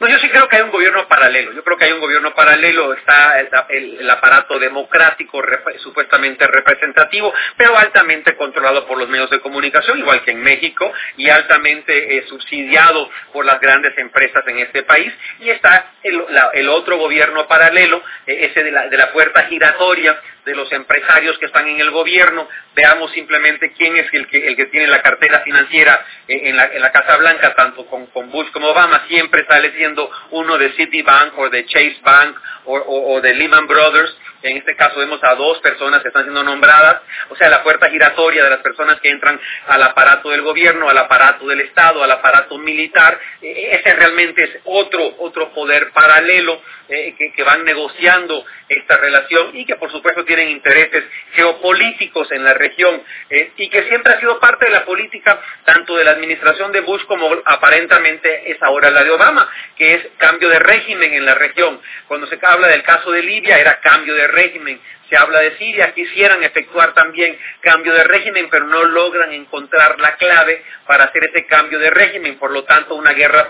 No, 0.00 0.08
yo 0.08 0.18
sí 0.20 0.30
creo 0.30 0.48
que 0.48 0.56
hay 0.56 0.62
un 0.62 0.70
gobierno 0.70 1.06
paralelo. 1.06 1.52
Yo 1.52 1.62
creo 1.62 1.76
que 1.76 1.84
hay 1.84 1.92
un 1.92 2.00
gobierno 2.00 2.34
paralelo. 2.34 2.94
Está 2.94 3.38
el, 3.68 4.08
aparato 4.08 4.58
democrático 4.58 5.42
supuestamente 5.80 6.46
representativo, 6.46 7.30
pero 7.58 7.76
altamente 7.76 8.36
controlado 8.36 8.86
por 8.86 8.96
los 8.96 9.06
medios 9.06 9.28
de 9.28 9.40
comunicación, 9.40 9.98
igual 9.98 10.22
que 10.24 10.30
en 10.30 10.40
México, 10.40 10.90
y 11.18 11.28
altamente 11.28 12.16
eh, 12.16 12.24
subsidiado 12.26 13.10
por 13.30 13.44
las 13.44 13.60
grandes 13.60 13.92
empresas 13.98 14.44
en 14.46 14.60
este 14.60 14.82
país. 14.82 15.12
Y 15.40 15.50
está 15.50 15.92
el, 16.02 16.68
otro 16.70 16.96
gobierno 16.96 17.46
paralelo, 17.46 18.02
eh, 18.26 18.48
ese 18.50 18.64
de 18.64 18.72
la, 18.72 18.88
de 18.88 18.96
la 18.96 19.12
puerta 19.12 19.42
giratoria, 19.42 20.18
de 20.44 20.54
los 20.54 20.70
empresarios 20.72 21.38
que 21.38 21.46
están 21.46 21.66
en 21.68 21.80
el 21.80 21.90
gobierno, 21.90 22.48
veamos 22.74 23.12
simplemente 23.12 23.72
quién 23.72 23.96
es 23.96 24.12
el 24.12 24.26
que, 24.26 24.46
el 24.46 24.56
que 24.56 24.66
tiene 24.66 24.86
la 24.86 25.02
cartera 25.02 25.40
financiera 25.40 26.04
en 26.28 26.56
la, 26.56 26.66
en 26.66 26.80
la 26.80 26.92
Casa 26.92 27.16
Blanca, 27.16 27.54
tanto 27.54 27.86
con, 27.86 28.06
con, 28.06 28.30
Bush 28.30 28.50
como 28.50 28.68
Obama, 28.68 29.04
siempre 29.08 29.44
sale 29.46 29.72
siendo 29.72 30.10
uno 30.30 30.58
de 30.58 30.72
Citibank 30.72 31.38
o 31.38 31.50
de 31.50 31.64
Chase 31.66 31.98
Bank 32.02 32.36
o, 32.64 32.74
o 32.76 33.20
de 33.20 33.34
Lehman 33.34 33.66
Brothers, 33.66 34.16
en 34.44 34.58
este 34.58 34.76
caso 34.76 34.98
vemos 34.98 35.20
a 35.22 35.34
dos 35.34 35.58
personas 35.60 36.02
que 36.02 36.08
están 36.08 36.24
siendo 36.24 36.42
nombradas, 36.42 37.02
o 37.30 37.36
sea, 37.36 37.48
la 37.48 37.62
puerta 37.62 37.88
giratoria 37.88 38.44
de 38.44 38.50
las 38.50 38.60
personas 38.60 39.00
que 39.00 39.08
entran 39.08 39.40
al 39.68 39.82
aparato 39.82 40.30
del 40.30 40.42
gobierno, 40.42 40.88
al 40.88 40.98
aparato 40.98 41.46
del 41.46 41.62
Estado, 41.62 42.04
al 42.04 42.10
aparato 42.10 42.58
militar, 42.58 43.18
e, 43.40 43.76
ese 43.76 43.94
realmente 43.94 44.44
es 44.44 44.50
otro, 44.64 45.16
otro 45.18 45.52
poder 45.52 45.90
paralelo 45.92 46.60
eh, 46.88 47.14
que, 47.34 47.42
van 47.44 47.64
negociando 47.64 48.44
esta 48.68 48.98
relación 48.98 49.56
y 49.56 49.64
que 49.64 49.76
por 49.76 49.90
supuesto 49.90 50.24
tienen 50.24 50.50
intereses 50.50 51.04
geopolíticos 51.32 52.30
en 52.32 52.44
la 52.44 52.52
región 52.52 53.02
eh, 53.30 53.52
y 53.56 53.70
que 53.70 53.84
siempre 53.84 54.12
ha 54.12 54.20
sido 54.20 54.38
parte 54.38 54.66
de 54.66 54.70
la 54.70 54.84
política 54.84 55.40
tanto 55.64 55.96
de 55.96 56.04
la 56.04 56.10
administración 56.10 56.72
de 56.72 56.80
Bush 56.80 57.04
como 57.04 57.28
aparentemente 57.46 58.50
es 58.50 58.62
ahora 58.62 58.90
la 58.90 59.02
de 59.02 59.10
Obama, 59.10 59.48
que 59.76 59.94
es 59.94 60.06
cambio 60.18 60.50
de 60.50 60.58
régimen 60.58 61.14
en 61.14 61.24
la 61.24 61.34
región. 61.34 61.80
Cuando 62.06 62.26
se 62.26 62.38
habla 62.42 62.68
del 62.68 62.82
caso 62.82 63.10
de 63.12 63.22
Libia 63.22 63.58
era 63.58 63.80
cambio 63.80 64.14
de 64.14 64.26
régimen. 64.34 64.80
Se 65.08 65.16
habla 65.16 65.40
de 65.40 65.56
Siria, 65.56 65.92
quisieran 65.92 66.42
efectuar 66.42 66.94
también 66.94 67.38
cambio 67.60 67.92
de 67.92 68.04
régimen, 68.04 68.48
pero 68.50 68.66
no 68.66 68.84
logran 68.84 69.32
encontrar 69.32 70.00
la 70.00 70.16
clave 70.16 70.62
para 70.86 71.04
hacer 71.04 71.24
ese 71.24 71.46
cambio 71.46 71.78
de 71.78 71.90
régimen. 71.90 72.38
Por 72.38 72.50
lo 72.50 72.64
tanto, 72.64 72.94
una 72.94 73.12
guerra 73.12 73.48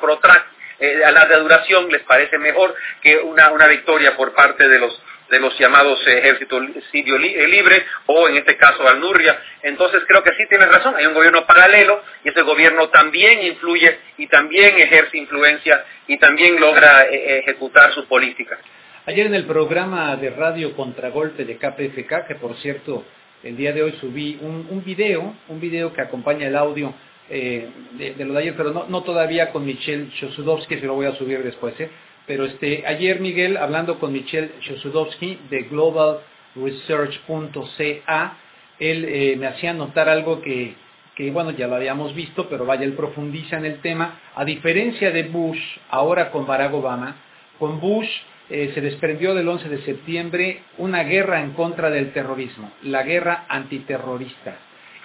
eh, 0.80 1.04
a 1.04 1.10
larga 1.12 1.38
duración 1.38 1.88
les 1.88 2.02
parece 2.02 2.36
mejor 2.38 2.74
que 3.00 3.16
una, 3.16 3.66
victoria 3.68 4.16
por 4.16 4.34
parte 4.34 4.68
de 4.68 4.78
los 4.78 5.02
de 5.30 5.40
los 5.40 5.58
llamados 5.58 6.06
ejércitos 6.06 6.62
sirio 6.92 7.16
eh, 7.16 7.48
libre 7.48 7.86
o 8.06 8.28
en 8.28 8.36
este 8.36 8.56
caso 8.56 8.86
al-Nurria. 8.86 9.40
Entonces 9.62 10.02
creo 10.06 10.22
que 10.22 10.32
sí 10.32 10.46
tienes 10.48 10.68
razón, 10.68 10.94
hay 10.96 11.06
un 11.06 11.14
gobierno 11.14 11.46
paralelo 11.46 12.02
y 12.22 12.28
ese 12.28 12.42
gobierno 12.42 12.90
también 12.90 13.42
influye 13.42 13.98
y 14.18 14.26
también 14.26 14.78
ejerce 14.78 15.16
influencia 15.16 15.84
y 16.06 16.18
también 16.18 16.60
logra 16.60 17.06
eh, 17.06 17.38
ejecutar 17.38 17.92
su 17.94 18.06
política. 18.06 18.58
Ayer 19.06 19.26
en 19.26 19.34
el 19.34 19.44
programa 19.44 20.16
de 20.16 20.30
radio 20.30 20.74
Contragolpe 20.74 21.44
de 21.44 21.58
KPFK, 21.58 22.26
que 22.26 22.36
por 22.36 22.56
cierto 22.56 23.04
el 23.42 23.54
día 23.54 23.74
de 23.74 23.82
hoy 23.82 23.92
subí 24.00 24.38
un, 24.40 24.82
video, 24.82 25.34
un 25.48 25.60
video 25.60 25.92
que 25.92 26.00
acompaña 26.00 26.46
el 26.46 26.56
audio 26.56 26.94
eh, 27.28 27.68
de, 27.98 28.24
lo 28.24 28.32
de 28.32 28.38
ayer, 28.38 28.54
pero 28.56 28.86
no, 28.88 29.02
todavía 29.02 29.52
con 29.52 29.66
Michelle 29.66 30.08
Chosudowski, 30.18 30.78
se 30.78 30.86
lo 30.86 30.94
voy 30.94 31.04
a 31.04 31.14
subir 31.16 31.42
después, 31.42 31.78
¿eh? 31.80 31.90
pero 32.26 32.46
este, 32.46 32.86
ayer 32.86 33.20
Miguel, 33.20 33.58
hablando 33.58 33.98
con 33.98 34.10
Michelle 34.10 34.52
Chosudowski 34.60 35.38
de 35.50 35.64
globalresearch.ca, 35.64 38.38
él 38.78 39.04
eh, 39.04 39.36
me 39.38 39.48
hacía 39.48 39.74
notar 39.74 40.08
algo 40.08 40.40
que, 40.40 40.76
que, 41.14 41.30
bueno, 41.30 41.50
ya 41.50 41.68
lo 41.68 41.76
habíamos 41.76 42.14
visto, 42.14 42.48
pero 42.48 42.64
vaya, 42.64 42.84
él 42.84 42.94
profundiza 42.94 43.58
en 43.58 43.66
el 43.66 43.82
tema. 43.82 44.18
A 44.34 44.46
diferencia 44.46 45.10
de 45.10 45.24
Bush, 45.24 45.60
ahora 45.90 46.30
con 46.30 46.46
Barack 46.46 46.72
Obama, 46.72 47.16
con 47.58 47.80
Bush 47.80 48.08
eh, 48.50 48.72
se 48.74 48.82
desprendió 48.82 49.34
del 49.34 49.48
11 49.48 49.68
de 49.70 49.78
septiembre 49.84 50.62
una 50.76 51.02
guerra 51.02 51.40
en 51.40 51.52
contra 51.52 51.88
del 51.88 52.12
terrorismo, 52.12 52.70
la 52.82 53.02
guerra 53.02 53.46
antiterrorista. 53.48 54.56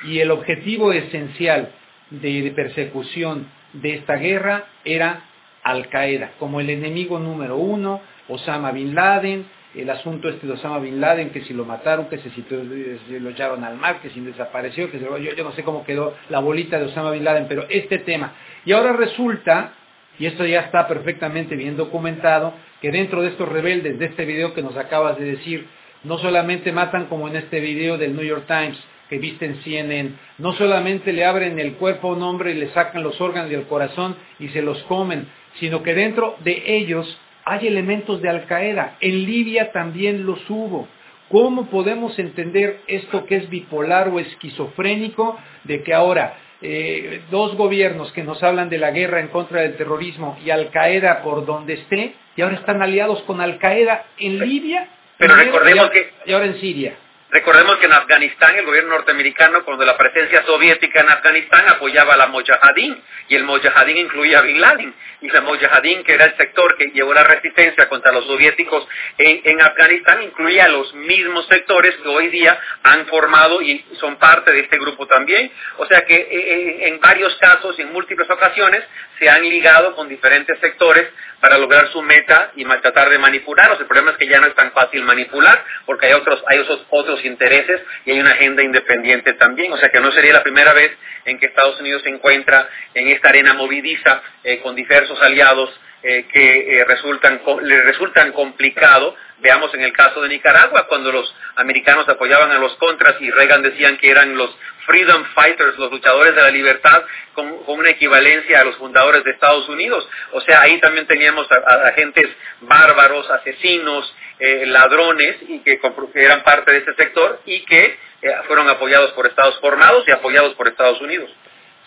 Y 0.04 0.20
el 0.20 0.32
objetivo 0.32 0.92
esencial 0.92 1.72
de, 2.10 2.52
persecución 2.54 3.48
de 3.74 3.96
esta 3.96 4.16
guerra 4.16 4.66
era 4.84 5.22
Al 5.64 5.88
Qaeda, 5.88 6.32
como 6.38 6.60
el 6.60 6.70
enemigo 6.70 7.18
número 7.20 7.56
uno, 7.56 8.02
Osama 8.28 8.72
Bin 8.72 8.94
Laden, 8.94 9.46
el 9.74 9.90
asunto 9.90 10.28
este 10.28 10.46
de 10.46 10.54
Osama 10.54 10.80
Bin 10.80 11.00
Laden, 11.00 11.30
que 11.30 11.42
si 11.42 11.54
lo 11.54 11.64
mataron, 11.64 12.10
que 12.10 12.18
si, 12.18 13.20
lo 13.20 13.30
echaron 13.30 13.64
al 13.64 13.78
mar, 13.78 14.02
que 14.02 14.10
si 14.10 14.20
desapareció, 14.20 14.92
que 14.92 15.00
yo, 15.00 15.18
yo 15.18 15.44
no 15.44 15.54
sé 15.54 15.64
cómo 15.64 15.86
quedó 15.86 16.16
la 16.30 16.40
bolita 16.40 16.78
de 16.78 16.86
Osama 16.86 17.12
Bin 17.12 17.24
Laden, 17.24 17.46
pero 17.48 17.66
este 17.70 18.00
tema. 18.00 18.34
Y 18.66 18.74
ahora 18.74 18.94
resulta 18.94 19.74
y 20.20 20.26
esto 20.26 20.46
ya 20.46 20.62
está 20.62 20.88
perfectamente 20.88 21.56
bien 21.56 21.78
documentado, 21.78 22.54
que 22.82 22.92
dentro 22.92 23.22
de 23.22 23.30
estos 23.30 23.48
rebeldes, 23.48 23.98
de 23.98 24.06
este 24.06 24.26
video 24.26 24.54
que 24.54 24.62
nos 24.62 24.78
acabas 24.78 25.18
de 25.18 25.26
decir, 25.26 25.68
no 26.04 26.18
solamente 26.18 26.72
matan 26.72 27.06
como 27.06 27.28
en 27.28 27.38
este 27.38 27.60
video 27.60 27.98
del 27.98 28.16
New 28.16 28.26
York 28.26 28.46
Times 28.48 28.78
que 29.10 29.18
viste 29.18 29.46
en 29.46 29.56
CNN, 29.64 30.12
no 30.38 30.54
solamente 30.54 31.12
le 31.14 31.26
abren 31.26 31.60
el 31.60 31.74
cuerpo 31.74 32.10
a 32.10 32.16
un 32.16 32.22
hombre 32.22 32.52
y 32.52 32.56
le 32.56 32.70
sacan 32.70 33.02
los 33.02 33.20
órganos 33.20 33.50
del 33.50 33.64
corazón 33.64 34.16
y 34.40 34.50
se 34.50 34.62
los 34.62 34.84
comen, 34.84 35.28
sino 35.60 35.82
que 35.82 35.96
dentro 35.96 36.36
de 36.44 36.64
ellos 36.78 37.20
hay 37.44 37.68
elementos 37.68 38.22
de 38.22 38.30
Al 38.30 38.46
Qaeda. 38.46 38.98
En 39.02 39.26
Libia 39.26 39.72
también 39.72 40.28
los 40.28 40.48
hubo. 40.50 40.88
¿Cómo 41.30 41.68
podemos 41.68 42.18
entender 42.20 42.82
esto 42.88 43.26
que 43.26 43.38
es 43.38 43.50
bipolar 43.50 44.10
o 44.10 44.20
esquizofrénico 44.20 45.38
de 45.64 45.82
que 45.82 45.94
ahora 45.94 46.38
eh, 46.62 47.22
dos 47.32 47.56
gobiernos 47.56 48.12
que 48.12 48.24
nos 48.24 48.42
hablan 48.44 48.70
de 48.70 48.78
la 48.78 48.92
guerra 48.92 49.20
en 49.20 49.30
contra 49.30 49.62
del 49.62 49.78
terrorismo 49.78 50.38
y 50.44 50.50
Al 50.50 50.70
Qaeda 50.72 51.24
por 51.24 51.46
donde 51.46 51.74
esté, 51.74 52.16
y 52.36 52.42
ahora 52.42 52.56
están 52.56 52.82
aliados 52.82 53.22
con 53.24 53.42
Al 53.42 53.58
Qaeda 53.60 54.06
en 54.18 54.40
Libia 54.40 54.90
pero 55.20 55.36
recordemos 55.36 55.90
que 55.92 56.14
y 56.26 56.32
ahora 56.32 56.46
en 56.46 56.60
Siria. 56.62 56.96
Recordemos 57.32 57.78
que 57.78 57.86
en 57.86 57.94
Afganistán 57.94 58.56
el 58.56 58.66
gobierno 58.66 58.96
norteamericano, 58.96 59.64
cuando 59.64 59.86
la 59.86 59.96
presencia 59.98 60.44
soviética 60.46 61.02
en 61.02 61.10
Afganistán 61.10 61.70
apoyaba 61.70 62.16
a 62.16 62.18
la 62.18 62.28
Mojahedin, 62.28 63.00
y 63.28 63.36
el 63.36 63.44
Mojahedin 63.44 63.98
incluía 63.98 64.40
a 64.40 64.42
Bin 64.42 64.60
Laden, 64.60 64.96
y 65.22 65.30
la 65.30 65.42
Mojahedin, 65.42 66.04
que 66.04 66.14
era 66.14 66.26
el 66.26 66.38
sector 66.38 66.76
que 66.76 66.88
llevó 66.92 67.14
la 67.14 67.24
resistencia 67.24 67.88
contra 67.88 68.12
los 68.12 68.26
soviéticos 68.26 68.88
en, 69.18 69.62
Afganistán, 69.62 70.24
incluía 70.24 70.66
a 70.66 70.70
los 70.70 70.92
mismos 70.96 71.46
sectores 71.48 71.96
que 71.98 72.08
hoy 72.08 72.30
día 72.30 72.60
han 72.82 73.06
formado 73.06 73.62
y 73.62 73.86
son 74.00 74.16
parte 74.18 74.52
de 74.52 74.62
este 74.62 74.78
grupo 74.80 75.06
también. 75.06 75.52
O 75.78 75.86
sea 75.86 76.06
que 76.06 76.16
eh, 76.16 76.28
eh, 76.32 76.88
en 76.88 77.00
varios 77.00 77.36
casos 77.36 77.78
y 77.78 77.84
en 77.84 77.92
múltiples 77.92 78.30
ocasiones 78.30 78.84
se 79.20 79.30
han 79.30 79.44
ligado 79.44 79.96
con 79.96 80.08
diferentes 80.08 80.58
sectores 80.60 81.10
para 81.42 81.58
lograr 81.58 81.90
su 81.92 82.02
meta 82.02 82.52
y 82.56 82.66
tratar 82.66 83.10
de 83.10 83.18
manipularlos. 83.18 83.80
El 83.80 83.86
problema 83.86 84.12
es 84.12 84.18
que 84.18 84.28
ya 84.28 84.40
no 84.40 84.48
es 84.48 84.56
tan 84.56 84.72
fácil 84.72 85.04
manipular 85.04 85.64
porque 85.86 86.08
hay 86.08 86.14
otros, 86.14 86.44
hay 86.48 86.60
otros, 86.60 86.86
intereses 87.26 87.82
y 88.06 88.12
hay 88.12 88.20
una 88.20 88.32
agenda 88.32 88.64
independiente 88.64 89.34
también. 89.34 89.72
O 89.74 89.78
sea 89.78 89.90
que 89.90 90.00
no 90.00 90.12
sería 90.12 90.34
la 90.34 90.44
primera 90.44 90.74
vez 90.74 90.92
en 91.26 91.40
que 91.40 91.48
Estados 91.48 91.80
Unidos 91.80 92.02
se 92.04 92.10
encuentra 92.10 92.70
en 92.94 93.08
esta 93.08 93.30
arena 93.30 93.54
movidiza 93.54 94.22
eh, 94.44 94.60
con 94.60 94.76
diversos 94.76 95.22
aliados 95.22 95.70
eh, 96.02 96.28
que 96.32 96.86
resultan, 96.88 97.42
le 97.64 97.82
resultan 97.84 98.32
complicados. 98.32 99.16
Veamos 99.40 99.74
en 99.74 99.82
el 99.82 99.92
caso 99.94 100.22
de 100.22 100.30
Nicaragua, 100.30 100.88
cuando 100.88 101.12
los 101.12 101.34
americanos 101.56 102.08
apoyaban 102.08 102.52
a 102.52 102.60
los 102.60 102.76
contras 102.76 103.16
y 103.20 103.30
Reagan 103.30 103.62
decían 103.62 103.98
que 103.98 104.10
eran 104.10 104.38
los 104.38 104.50
freedom 104.86 105.24
fighters, 105.36 105.78
los 105.78 105.92
luchadores 105.92 106.34
de 106.36 106.42
la 106.42 106.50
libertad, 106.50 107.04
con, 107.34 107.60
una 107.68 107.90
equivalencia 107.90 108.62
a 108.62 108.64
los 108.64 108.76
fundadores 108.78 109.24
de 109.24 109.32
Estados 109.32 109.70
Unidos. 109.70 110.08
O 110.32 110.42
sea, 110.42 110.62
ahí 110.62 110.80
también 110.80 111.06
teníamos 111.06 111.48
a, 111.52 111.90
agentes 111.90 112.28
bárbaros, 112.62 113.30
asesinos, 113.30 114.14
eh, 114.40 114.66
ladrones, 114.66 115.38
y 115.48 115.60
que, 115.60 115.80
eran 116.16 116.44
parte 116.44 116.72
de 116.72 116.78
ese 116.80 116.94
sector 116.96 117.42
y 117.46 117.66
que 117.66 117.98
eh, 118.22 118.32
fueron 118.48 118.70
apoyados 118.70 119.12
por 119.12 119.28
Estados 119.28 119.60
formados 119.60 120.08
y 120.08 120.12
apoyados 120.12 120.54
por 120.56 120.68
Estados 120.68 121.02
Unidos. 121.02 121.30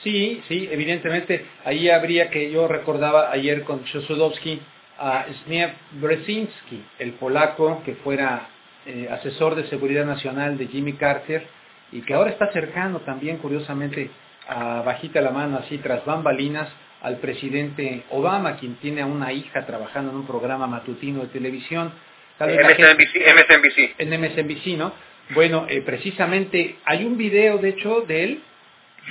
Sí, 0.03 0.43
sí, 0.49 0.69
evidentemente. 0.71 1.47
Ahí 1.65 1.89
habría 1.89 2.31
que, 2.31 2.51
yo 2.51 2.67
recordaba 2.69 3.31
ayer 3.31 3.63
con 3.63 3.85
Chosudowski, 3.85 4.61
a 4.99 5.27
Zbigniew 5.45 5.71
Brzezinski, 5.93 6.85
el 6.99 7.13
polaco 7.15 7.83
que 7.85 7.95
fuera 7.97 8.49
eh, 8.87 9.09
asesor 9.11 9.55
de 9.55 9.69
seguridad 9.69 10.05
nacional 10.05 10.59
de 10.59 10.69
Jimmy 10.69 10.95
Carter 10.95 11.47
y 11.93 12.03
que 12.03 12.15
ahora 12.15 12.31
está 12.31 12.53
cercano 12.53 13.01
también, 13.01 13.39
curiosamente, 13.39 14.11
a 14.49 14.83
bajita 14.83 15.21
la 15.21 15.31
mano, 15.31 15.59
así 15.59 15.79
tras 15.79 16.05
bambalinas, 16.05 16.69
al 17.01 17.19
presidente 17.19 18.05
Obama, 18.11 18.57
quien 18.57 18.77
tiene 18.77 19.03
a 19.03 19.07
una 19.07 19.33
hija 19.33 19.67
trabajando 19.67 20.11
en 20.11 20.19
un 20.19 20.27
programa 20.27 20.67
matutino 20.67 21.21
de 21.21 21.29
televisión. 21.29 21.93
MSNBC, 22.41 23.95
En 23.99 24.21
MSNBC, 24.21 24.79
¿no? 24.79 24.93
Bueno, 25.31 25.67
eh, 25.69 25.83
precisamente 25.83 26.77
hay 26.85 27.05
un 27.05 27.17
video, 27.17 27.59
de 27.59 27.71
hecho, 27.71 28.03
de 28.03 28.25
él, 28.25 28.43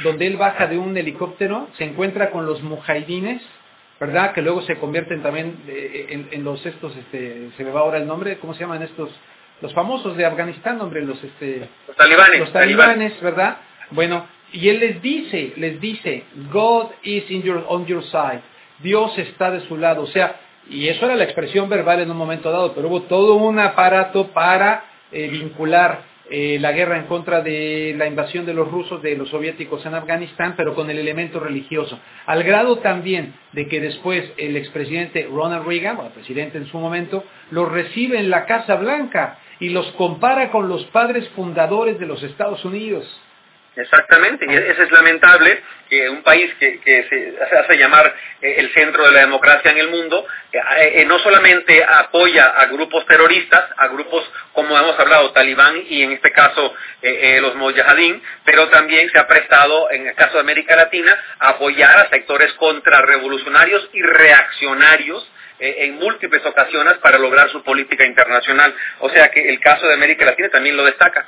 donde 0.04 0.28
él 0.28 0.38
baja 0.38 0.68
de 0.68 0.78
un 0.78 0.96
helicóptero, 0.96 1.70
se 1.78 1.84
encuentra 1.84 2.32
con 2.32 2.46
los 2.46 2.62
mujahidines, 2.62 3.42
¿verdad? 4.00 4.34
Que 4.34 4.42
luego 4.42 4.62
se 4.64 4.78
convierten 4.78 5.22
también 5.22 5.58
eh, 5.68 6.26
en, 6.32 6.44
los 6.44 6.66
estos, 6.66 6.96
este, 6.96 7.50
se 7.56 7.64
me 7.64 7.72
va 7.72 7.82
ahora 7.82 7.98
el 7.98 8.08
nombre, 8.08 8.38
¿cómo 8.40 8.54
se 8.54 8.62
llaman 8.62 8.82
estos? 8.82 9.10
Los 9.62 9.74
famosos 9.74 10.18
de 10.18 10.26
Afganistán, 10.26 10.82
hombre, 10.82 11.04
los 11.04 11.24
este, 11.24 11.68
los 11.88 11.96
talibanes, 11.96 12.40
los 12.40 12.52
talibanes, 12.52 13.22
¿verdad? 13.22 13.58
Bueno, 13.92 14.26
y 14.54 14.70
él 14.70 14.80
les 14.80 15.02
dice, 15.02 15.54
les 15.56 15.80
dice, 15.80 16.24
God 16.52 16.88
is 17.04 17.30
in 17.30 17.44
your, 17.44 17.64
on 17.68 17.86
your 17.86 18.04
side, 18.04 18.42
Dios 18.80 19.18
está 19.18 19.52
de 19.52 19.62
su 19.68 19.78
lado, 19.78 20.04
o 20.04 20.08
sea, 20.08 20.36
y 20.70 20.88
eso 20.88 21.06
era 21.06 21.16
la 21.16 21.24
expresión 21.24 21.70
verbal 21.70 22.02
en 22.02 22.12
un 22.12 22.18
momento 22.18 22.52
dado, 22.52 22.74
pero 22.74 22.88
hubo 22.88 23.04
todo 23.04 23.36
un 23.36 23.60
aparato 23.60 24.28
para 24.28 24.86
eh, 25.12 25.28
vincular 25.28 26.12
eh, 26.34 26.60
la 26.62 26.72
guerra 26.72 26.98
en 26.98 27.08
contra 27.08 27.42
de 27.42 27.94
la 27.98 28.08
invasión 28.08 28.46
de 28.46 28.54
los 28.54 28.72
rusos, 28.72 29.02
de 29.02 29.18
los 29.18 29.28
soviéticos 29.28 29.86
en 29.86 29.96
Afganistán, 29.96 30.54
pero 30.56 30.74
con 30.74 30.90
el 30.90 30.98
elemento 30.98 31.42
religioso. 31.42 32.00
Al 32.26 32.44
grado 32.44 32.78
también 32.78 33.34
de 33.52 33.68
que 33.68 33.82
después 33.82 34.32
el 34.38 34.56
expresidente 34.56 35.28
Ronald 35.30 35.68
Reagan, 35.68 35.98
o 35.98 36.06
el 36.06 36.14
presidente 36.14 36.58
en 36.58 36.68
su 36.68 36.78
momento, 36.78 37.26
los 37.50 37.70
recibe 37.70 38.18
en 38.18 38.30
la 38.30 38.46
Casa 38.46 38.76
Blanca 38.76 39.40
y 39.60 39.70
los 39.70 39.86
compara 39.92 40.52
con 40.52 40.70
los 40.70 40.86
padres 40.86 41.28
fundadores 41.36 42.00
de 42.00 42.06
los 42.06 42.24
Estados 42.24 42.64
Unidos. 42.64 43.06
Exactamente, 43.74 44.46
y 44.50 44.54
eso 44.54 44.84
es 44.84 44.92
lamentable 44.92 45.64
que 45.90 46.10
un 46.10 46.24
país 46.24 46.54
que, 46.60 46.82
se 46.84 47.58
hace 47.58 47.78
llamar 47.78 48.14
eh, 48.42 48.56
el 48.58 48.74
centro 48.74 49.06
de 49.06 49.14
la 49.14 49.22
democracia 49.22 49.72
en 49.72 49.78
el 49.78 49.88
mundo, 49.88 50.28
eh, 50.52 50.60
eh, 50.96 51.06
no 51.06 51.18
solamente 51.20 51.82
apoya 51.82 52.48
a 52.48 52.66
grupos 52.66 53.06
terroristas, 53.06 53.70
a 53.78 53.88
grupos 53.88 54.30
como 54.52 54.78
hemos 54.78 55.00
hablado, 55.00 55.32
talibán 55.32 55.84
y 55.88 56.04
en 56.04 56.12
este 56.12 56.32
caso 56.32 56.74
los 57.02 57.56
mujahideen, 57.56 58.22
pero 58.44 58.68
también 58.68 59.10
se 59.10 59.18
ha 59.18 59.26
prestado, 59.26 59.90
en 59.90 60.06
el 60.06 60.16
caso 60.16 60.34
de 60.34 60.42
América 60.42 60.76
Latina, 60.76 61.18
a 61.40 61.50
apoyar 61.50 61.98
a 61.98 62.10
sectores 62.10 62.52
contrarrevolucionarios 62.54 63.90
y 63.94 64.02
reaccionarios 64.02 65.28
en 65.60 65.96
múltiples 65.96 66.46
ocasiones 66.46 66.96
para 66.96 67.18
lograr 67.18 67.50
su 67.50 67.64
política 67.64 68.06
internacional. 68.06 68.76
O 69.00 69.10
sea 69.10 69.32
que 69.32 69.50
el 69.50 69.60
caso 69.60 69.88
de 69.88 69.94
América 69.94 70.26
Latina 70.26 70.50
también 70.50 70.76
lo 70.76 70.84
destaca. 70.84 71.28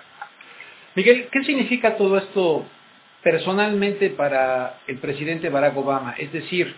Miguel, 0.96 1.28
¿qué 1.32 1.44
significa 1.44 1.98
todo 1.98 2.18
esto 2.20 2.66
personalmente 3.24 4.12
para 4.12 4.82
el 4.86 5.00
presidente 5.00 5.50
Barack 5.50 5.76
Obama? 5.76 6.14
Es 6.20 6.32
decir, 6.32 6.76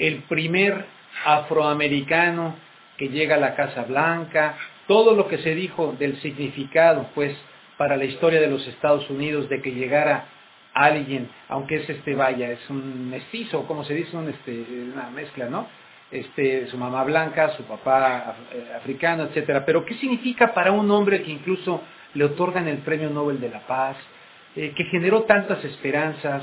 el 0.00 0.24
primer 0.24 0.84
afroamericano 1.24 2.56
que 2.96 3.08
llega 3.08 3.36
a 3.36 3.38
la 3.38 3.54
Casa 3.54 3.84
Blanca, 3.84 4.56
todo 4.88 5.14
lo 5.14 5.28
que 5.28 5.38
se 5.38 5.54
dijo 5.54 5.94
del 5.96 6.20
significado, 6.20 7.08
pues, 7.14 7.36
para 7.76 7.96
la 7.96 8.04
historia 8.04 8.40
de 8.40 8.48
los 8.48 8.66
Estados 8.66 9.08
Unidos 9.10 9.48
de 9.48 9.62
que 9.62 9.70
llegara 9.70 10.26
alguien, 10.74 11.28
aunque 11.48 11.76
es 11.76 11.88
este 11.88 12.16
vaya, 12.16 12.50
es 12.50 12.68
un 12.68 13.10
mestizo, 13.10 13.64
como 13.68 13.84
se 13.84 13.94
dice, 13.94 14.10
este, 14.28 14.64
una 14.92 15.08
mezcla, 15.10 15.48
¿no? 15.48 15.68
Este, 16.10 16.66
su 16.66 16.76
mamá 16.76 17.04
blanca, 17.04 17.50
su 17.56 17.62
papá 17.62 18.34
eh, 18.52 18.72
africano, 18.76 19.24
etcétera. 19.24 19.64
Pero 19.64 19.84
¿qué 19.84 19.94
significa 19.94 20.52
para 20.52 20.72
un 20.72 20.90
hombre 20.90 21.22
que 21.22 21.30
incluso 21.30 21.80
le 22.14 22.24
otorgan 22.24 22.68
el 22.68 22.78
Premio 22.78 23.10
Nobel 23.10 23.40
de 23.40 23.48
la 23.48 23.60
Paz, 23.60 23.96
eh, 24.56 24.72
que 24.76 24.84
generó 24.84 25.22
tantas 25.22 25.64
esperanzas. 25.64 26.42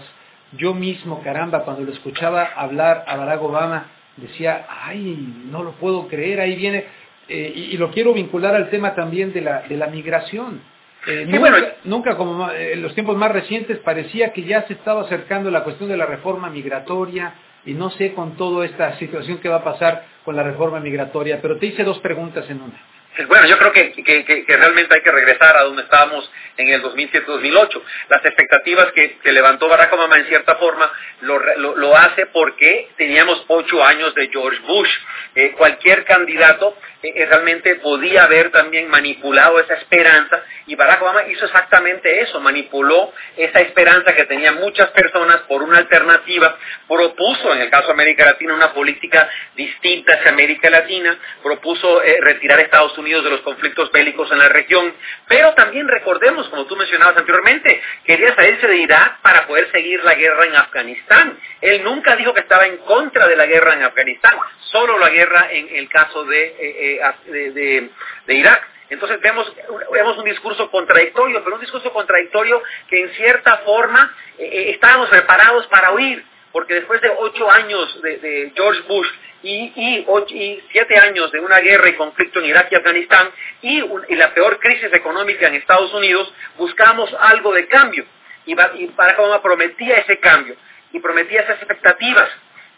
Yo 0.53 0.73
mismo, 0.73 1.21
caramba, 1.21 1.63
cuando 1.63 1.83
lo 1.83 1.91
escuchaba 1.91 2.43
hablar 2.55 3.03
a 3.07 3.15
Barack 3.17 3.41
Obama, 3.41 3.85
decía, 4.17 4.65
ay, 4.67 5.45
no 5.51 5.63
lo 5.63 5.73
puedo 5.73 6.07
creer, 6.07 6.41
ahí 6.41 6.55
viene, 6.55 6.85
eh, 7.27 7.53
y, 7.55 7.77
lo 7.77 7.91
quiero 7.91 8.13
vincular 8.13 8.55
al 8.55 8.69
tema 8.69 8.95
también 8.95 9.31
de 9.31 9.41
la, 9.41 9.61
de 9.61 9.77
la 9.77 9.87
migración. 9.87 10.61
Eh, 11.07 11.25
nunca, 11.27 11.75
nunca, 11.83 12.17
como 12.17 12.49
en 12.51 12.81
los 12.81 12.93
tiempos 12.93 13.15
más 13.15 13.31
recientes 13.31 13.77
parecía 13.77 14.33
que 14.33 14.43
ya 14.43 14.67
se 14.67 14.73
estaba 14.73 15.03
acercando 15.03 15.49
la 15.49 15.63
cuestión 15.63 15.87
de 15.89 15.95
la 15.95 16.05
reforma 16.05 16.49
migratoria 16.49 17.33
y 17.65 17.73
no 17.73 17.89
sé 17.91 18.13
con 18.13 18.35
toda 18.35 18.65
esta 18.65 18.97
situación 18.97 19.37
que 19.37 19.47
va 19.47 19.57
a 19.57 19.63
pasar 19.63 20.03
con 20.25 20.35
la 20.35 20.43
reforma 20.43 20.79
migratoria, 20.79 21.39
pero 21.41 21.57
te 21.57 21.67
hice 21.67 21.83
dos 21.83 21.99
preguntas 21.99 22.49
en 22.49 22.61
una. 22.61 22.81
Bueno, 23.27 23.47
yo 23.47 23.57
creo 23.57 23.73
que, 23.73 23.91
que, 23.91 24.57
realmente 24.57 24.93
hay 24.93 25.01
que 25.01 25.11
regresar 25.11 25.57
a 25.57 25.63
donde 25.63 25.81
estábamos 25.81 26.29
en 26.55 26.69
el 26.69 26.81
2007-2008. 26.83 27.81
Las 28.07 28.23
expectativas 28.23 28.91
que, 28.93 29.17
levantó 29.31 29.67
Barack 29.67 29.91
Obama 29.91 30.17
en 30.17 30.25
cierta 30.27 30.55
forma 30.55 30.91
lo, 31.21 31.97
hace 31.97 32.27
porque 32.27 32.89
teníamos 32.97 33.43
ocho 33.47 33.83
años 33.83 34.15
de 34.15 34.29
George 34.29 34.59
Bush. 34.65 34.89
Eh, 35.35 35.51
cualquier 35.57 36.05
candidato 36.05 36.77
eh, 37.01 37.25
realmente 37.25 37.75
podía 37.75 38.23
haber 38.23 38.51
también 38.51 38.89
manipulado 38.89 39.59
esa 39.59 39.75
esperanza 39.75 40.43
y 40.65 40.75
Barack 40.75 41.01
Obama 41.01 41.23
hizo 41.27 41.45
exactamente 41.45 42.21
eso, 42.21 42.39
manipuló 42.39 43.11
esa 43.35 43.59
esperanza 43.61 44.15
que 44.15 44.25
tenían 44.25 44.55
muchas 44.55 44.89
personas 44.91 45.41
por 45.41 45.61
una 45.63 45.79
alternativa, 45.79 46.57
propuso 46.87 47.53
en 47.53 47.61
el 47.61 47.69
caso 47.69 47.87
de 47.87 47.93
América 47.93 48.25
Latina 48.25 48.53
una 48.53 48.73
política 48.73 49.29
distinta 49.55 50.13
hacia 50.13 50.31
América 50.31 50.69
Latina, 50.69 51.17
propuso 51.43 52.01
eh, 52.03 52.19
retirar 52.21 52.59
a 52.59 52.63
Estados 52.63 52.97
Unidos 52.97 52.98
de 53.03 53.29
los 53.29 53.41
conflictos 53.41 53.91
bélicos 53.91 54.29
en 54.31 54.39
la 54.39 54.49
región, 54.49 54.93
pero 55.27 55.53
también 55.53 55.87
recordemos, 55.87 56.49
como 56.49 56.65
tú 56.65 56.75
mencionabas 56.75 57.15
anteriormente, 57.17 57.81
quería 58.03 58.35
salirse 58.35 58.67
de 58.67 58.77
Irak 58.77 59.21
para 59.21 59.47
poder 59.47 59.71
seguir 59.71 60.03
la 60.03 60.15
guerra 60.15 60.45
en 60.45 60.55
Afganistán. 60.55 61.39
Él 61.61 61.83
nunca 61.83 62.15
dijo 62.17 62.33
que 62.33 62.41
estaba 62.41 62.67
en 62.67 62.77
contra 62.77 63.27
de 63.27 63.37
la 63.37 63.45
guerra 63.45 63.73
en 63.73 63.83
Afganistán, 63.83 64.35
solo 64.59 64.99
la 64.99 65.09
guerra 65.09 65.47
en 65.51 65.69
el 65.75 65.89
caso 65.89 66.25
de... 66.25 66.55
Eh, 66.59 67.89
de, 68.25 68.33
Irak. 68.35 68.67
Entonces 68.89 69.19
vemos, 69.21 69.51
vemos 69.91 70.17
un 70.17 70.25
discurso 70.25 70.69
contradictorio, 70.69 71.43
pero 71.43 71.55
un 71.55 71.61
discurso 71.61 71.91
contradictorio 71.91 72.61
que 72.89 72.99
en 72.99 73.09
cierta 73.11 73.57
forma 73.59 74.13
eh, 74.37 74.43
eh, 74.43 74.69
estábamos 74.71 75.09
preparados 75.09 75.65
para 75.67 75.91
oír, 75.91 76.23
porque 76.51 76.75
después 76.75 77.01
de 77.01 77.09
ocho 77.17 77.49
años 77.49 78.01
de, 78.01 78.51
George 78.55 78.81
Bush 78.87 79.07
y, 79.43 80.61
siete 80.71 80.97
años 80.97 81.31
de 81.31 81.39
una 81.39 81.59
guerra 81.59 81.89
y 81.89 81.93
conflicto 81.93 82.39
en 82.39 82.45
Irak 82.45 82.67
y 82.71 82.75
Afganistán 82.75 83.29
y, 83.61 83.83
la 84.15 84.33
peor 84.33 84.59
crisis 84.59 84.91
económica 84.93 85.47
en 85.47 85.55
Estados 85.55 85.93
Unidos, 85.93 86.33
buscamos 86.57 87.13
algo 87.19 87.53
de 87.53 87.67
cambio. 87.67 88.05
Y, 88.45 88.53
y 88.53 88.87
Barack 88.95 89.19
Obama 89.19 89.41
prometía 89.41 89.95
ese 89.97 90.19
cambio 90.19 90.55
y 90.91 90.99
prometía 90.99 91.41
esas 91.41 91.57
expectativas 91.57 92.29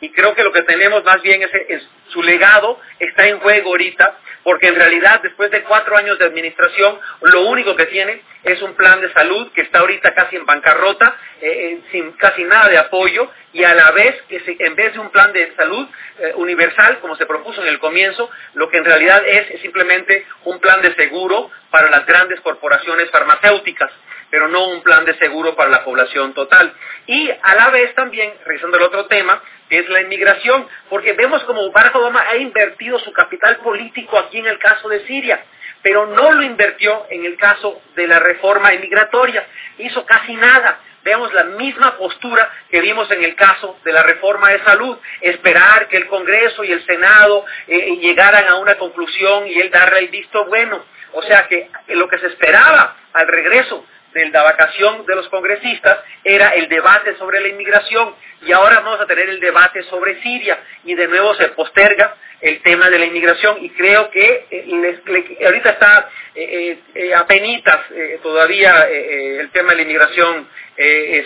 y 0.02 0.12
creo 0.12 0.34
que 0.36 0.44
lo 0.44 0.52
que 0.52 0.64
tenemos 0.64 1.04
más 1.04 1.22
bien 1.22 1.42
es, 1.44 1.88
su 2.10 2.22
legado 2.24 2.80
está 3.00 3.28
en 3.28 3.40
juego 3.40 3.70
ahorita, 3.70 4.18
porque 4.44 4.68
en 4.68 4.76
realidad 4.76 5.22
después 5.22 5.52
de 5.52 5.62
cuatro 5.62 5.96
años 5.96 6.18
de 6.18 6.26
administración, 6.26 7.00
lo 7.22 7.42
único 7.44 7.76
que 7.76 7.86
tiene 7.86 8.22
es 8.44 8.60
un 8.64 8.74
plan 8.74 9.00
de 9.00 9.14
salud 9.14 9.52
que 9.54 9.62
está 9.62 9.80
ahorita 9.80 10.14
casi 10.16 10.36
en 10.36 10.46
bancarrota, 10.46 11.16
eh, 11.40 11.48
eh, 11.48 11.82
sin 11.92 12.12
casi 12.14 12.44
nada 12.44 12.68
de 12.68 12.80
apoyo, 12.80 13.32
y 13.54 13.64
a 13.64 13.76
la 13.76 13.92
vez 13.92 14.20
que 14.28 14.42
en 14.60 14.76
vez 14.76 14.94
de 14.94 15.00
un 15.00 15.12
plan 15.12 15.32
de 15.32 15.54
salud 15.56 15.88
eh, 16.18 16.34
universal, 16.36 17.00
como 17.00 17.16
se 17.16 17.28
propuso 17.28 17.62
en 17.62 17.68
el 17.68 17.78
comienzo, 17.78 18.30
lo 18.56 18.70
que 18.70 18.78
en 18.78 18.86
realidad 18.86 19.24
es, 19.26 19.52
es 19.52 19.62
simplemente 19.62 20.26
un 20.46 20.60
plan 20.60 20.82
de 20.82 20.96
seguro 20.96 21.52
para 21.70 21.92
las 21.92 22.06
grandes 22.08 22.42
corporaciones 22.42 23.10
farmacéuticas 23.12 23.92
pero 24.32 24.48
no 24.48 24.70
un 24.70 24.82
plan 24.82 25.06
de 25.06 25.14
seguro 25.18 25.56
para 25.56 25.70
la 25.70 25.84
población 25.84 26.34
total. 26.34 26.74
Y 27.06 27.30
a 27.30 27.54
la 27.54 27.70
vez 27.70 27.94
también, 27.94 28.34
revisando 28.46 28.78
el 28.78 28.84
otro 28.84 29.06
tema, 29.06 29.44
es 29.80 29.90
la 29.90 30.02
inmigración, 30.02 30.68
porque 30.90 31.14
vemos 31.14 31.44
como 31.46 31.72
Barack 31.72 31.96
Obama 31.96 32.26
ha 32.30 32.38
invertido 32.38 33.00
su 33.00 33.12
capital 33.14 33.58
político 33.58 34.18
aquí 34.18 34.40
en 34.40 34.48
el 34.48 34.60
caso 34.60 34.90
de 34.90 35.06
Siria, 35.06 35.44
pero 35.82 36.08
no 36.08 36.32
lo 36.32 36.44
invirtió 36.44 37.08
en 37.10 37.26
el 37.26 37.38
caso 37.38 37.82
de 37.96 38.08
la 38.08 38.20
reforma 38.20 38.74
inmigratoria, 38.74 39.46
hizo 39.78 40.06
casi 40.06 40.36
nada. 40.36 40.80
veamos 41.04 41.34
la 41.34 41.46
misma 41.46 41.98
postura 41.98 42.52
que 42.70 42.80
vimos 42.80 43.10
en 43.10 43.24
el 43.24 43.36
caso 43.36 43.80
de 43.84 43.92
la 43.92 44.04
reforma 44.04 44.50
de 44.50 44.64
salud, 44.64 44.98
esperar 45.22 45.88
que 45.88 45.98
el 45.98 46.08
Congreso 46.08 46.64
y 46.64 46.72
el 46.72 46.86
Senado 46.86 47.44
eh, 47.68 47.98
llegaran 47.98 48.48
a 48.48 48.58
una 48.58 48.76
conclusión 48.76 49.48
y 49.48 49.60
él 49.60 49.72
darle 49.72 50.00
el 50.00 50.10
visto 50.10 50.46
bueno. 50.46 50.86
O 51.14 51.24
sea 51.24 51.48
que 51.48 51.70
lo 51.88 52.08
que 52.08 52.20
se 52.20 52.28
esperaba 52.28 52.96
al 53.14 53.28
regreso 53.28 53.86
de 54.14 54.30
la 54.30 54.44
vacación 54.44 55.06
de 55.06 55.16
los 55.16 55.28
congresistas 55.30 56.00
era 56.24 56.50
el 56.50 56.68
debate 56.68 57.16
sobre 57.18 57.40
la 57.40 57.48
inmigración. 57.48 58.14
Y 58.42 58.52
ahora 58.52 58.80
vamos 58.80 59.00
a 59.00 59.06
tener 59.06 59.30
el 59.30 59.40
debate 59.40 59.84
sobre 59.84 60.22
Siria. 60.22 60.60
Y 60.84 60.96
de 60.96 61.08
nuevo 61.08 61.34
se 61.36 61.50
posterga 61.50 62.16
el 62.42 62.62
tema 62.62 62.90
de 62.90 63.00
la 63.00 63.06
inmigración. 63.06 63.58
Y 63.64 63.70
creo 63.72 64.10
que 64.10 64.48
eh, 64.50 65.46
ahorita 65.46 65.70
está 65.70 66.10
eh, 66.36 66.80
eh, 66.96 67.16
apenitas 67.16 67.80
todavía 68.22 68.88
el 68.90 69.50
tema 69.52 69.72
de 69.72 69.76
la 69.78 69.82
inmigración 69.84 70.48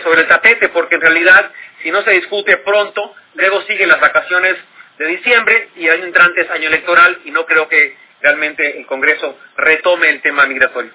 sobre 0.02 0.22
el 0.22 0.28
tapete. 0.28 0.68
Porque 0.68 0.96
en 0.96 1.00
realidad 1.00 1.50
si 1.82 1.90
no 1.90 2.02
se 2.02 2.12
discute 2.12 2.58
pronto 2.58 3.14
luego 3.34 3.62
siguen 3.62 3.88
las 3.88 4.00
vacaciones 4.00 4.56
de 4.98 5.06
diciembre 5.08 5.68
y 5.76 5.86
el 5.86 5.94
año 5.94 6.04
entrante 6.04 6.42
es 6.42 6.50
año 6.50 6.68
electoral. 6.68 7.20
Y 7.24 7.30
no 7.30 7.46
creo 7.46 7.68
que 7.68 7.96
realmente 8.20 8.78
el 8.78 8.86
Congreso 8.86 9.38
retome 9.56 10.08
el 10.08 10.20
tema 10.22 10.46
migratorio. 10.46 10.92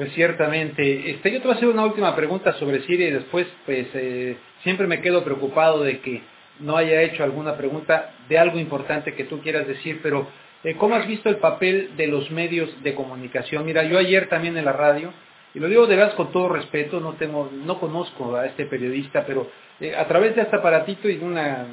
Pues 0.00 0.14
ciertamente. 0.14 1.10
Este, 1.10 1.30
yo 1.30 1.42
te 1.42 1.46
voy 1.46 1.52
a 1.52 1.56
hacer 1.58 1.68
una 1.68 1.84
última 1.84 2.16
pregunta 2.16 2.54
sobre 2.54 2.80
Siria 2.86 3.08
y 3.08 3.10
después, 3.10 3.46
pues, 3.66 3.86
eh, 3.92 4.34
siempre 4.62 4.86
me 4.86 5.02
quedo 5.02 5.22
preocupado 5.22 5.84
de 5.84 6.00
que 6.00 6.22
no 6.58 6.78
haya 6.78 7.02
hecho 7.02 7.22
alguna 7.22 7.58
pregunta 7.58 8.14
de 8.26 8.38
algo 8.38 8.58
importante 8.58 9.12
que 9.12 9.24
tú 9.24 9.42
quieras 9.42 9.68
decir, 9.68 10.00
pero 10.02 10.26
eh, 10.64 10.74
¿cómo 10.76 10.94
has 10.94 11.06
visto 11.06 11.28
el 11.28 11.36
papel 11.36 11.98
de 11.98 12.06
los 12.06 12.30
medios 12.30 12.82
de 12.82 12.94
comunicación? 12.94 13.66
Mira, 13.66 13.84
yo 13.84 13.98
ayer 13.98 14.26
también 14.30 14.56
en 14.56 14.64
la 14.64 14.72
radio, 14.72 15.12
y 15.52 15.58
lo 15.58 15.68
digo 15.68 15.86
de 15.86 15.96
verdad 15.96 16.16
con 16.16 16.32
todo 16.32 16.48
respeto, 16.48 16.98
no 16.98 17.16
tengo, 17.16 17.50
no 17.52 17.78
conozco 17.78 18.36
a 18.36 18.46
este 18.46 18.64
periodista, 18.64 19.26
pero 19.26 19.50
eh, 19.80 19.94
a 19.94 20.08
través 20.08 20.34
de 20.34 20.40
este 20.40 20.56
aparatito 20.56 21.10
y 21.10 21.16
de 21.16 21.24
una 21.26 21.66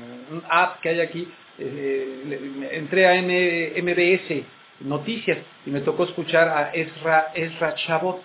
app 0.50 0.82
que 0.82 0.90
hay 0.90 1.00
aquí, 1.00 1.30
entré 1.58 3.08
a 3.08 3.22
MBS 3.22 4.57
noticias 4.82 5.38
y 5.66 5.72
me 5.72 5.82
tocó 5.82 6.04
escuchar 6.04 6.50
a 6.50 6.72
Ezra, 6.74 7.32
Ezra 7.34 7.76
Chabot. 7.76 8.22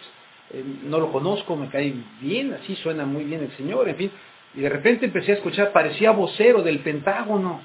Eh, 0.51 0.63
no 0.85 0.99
lo 0.99 1.11
conozco, 1.11 1.57
me 1.57 1.69
cae 1.69 1.95
bien, 2.21 2.53
así 2.55 2.77
suena 2.77 3.05
muy 3.05 3.25
bien 3.25 3.43
el 3.43 3.53
señor, 3.57 3.89
en 3.89 3.97
fin. 3.97 4.11
Y 4.55 4.61
de 4.61 4.69
repente 4.69 5.07
empecé 5.07 5.33
a 5.33 5.35
escuchar, 5.37 5.73
parecía 5.73 6.11
vocero 6.11 6.63
del 6.63 6.81
Pentágono, 6.81 7.63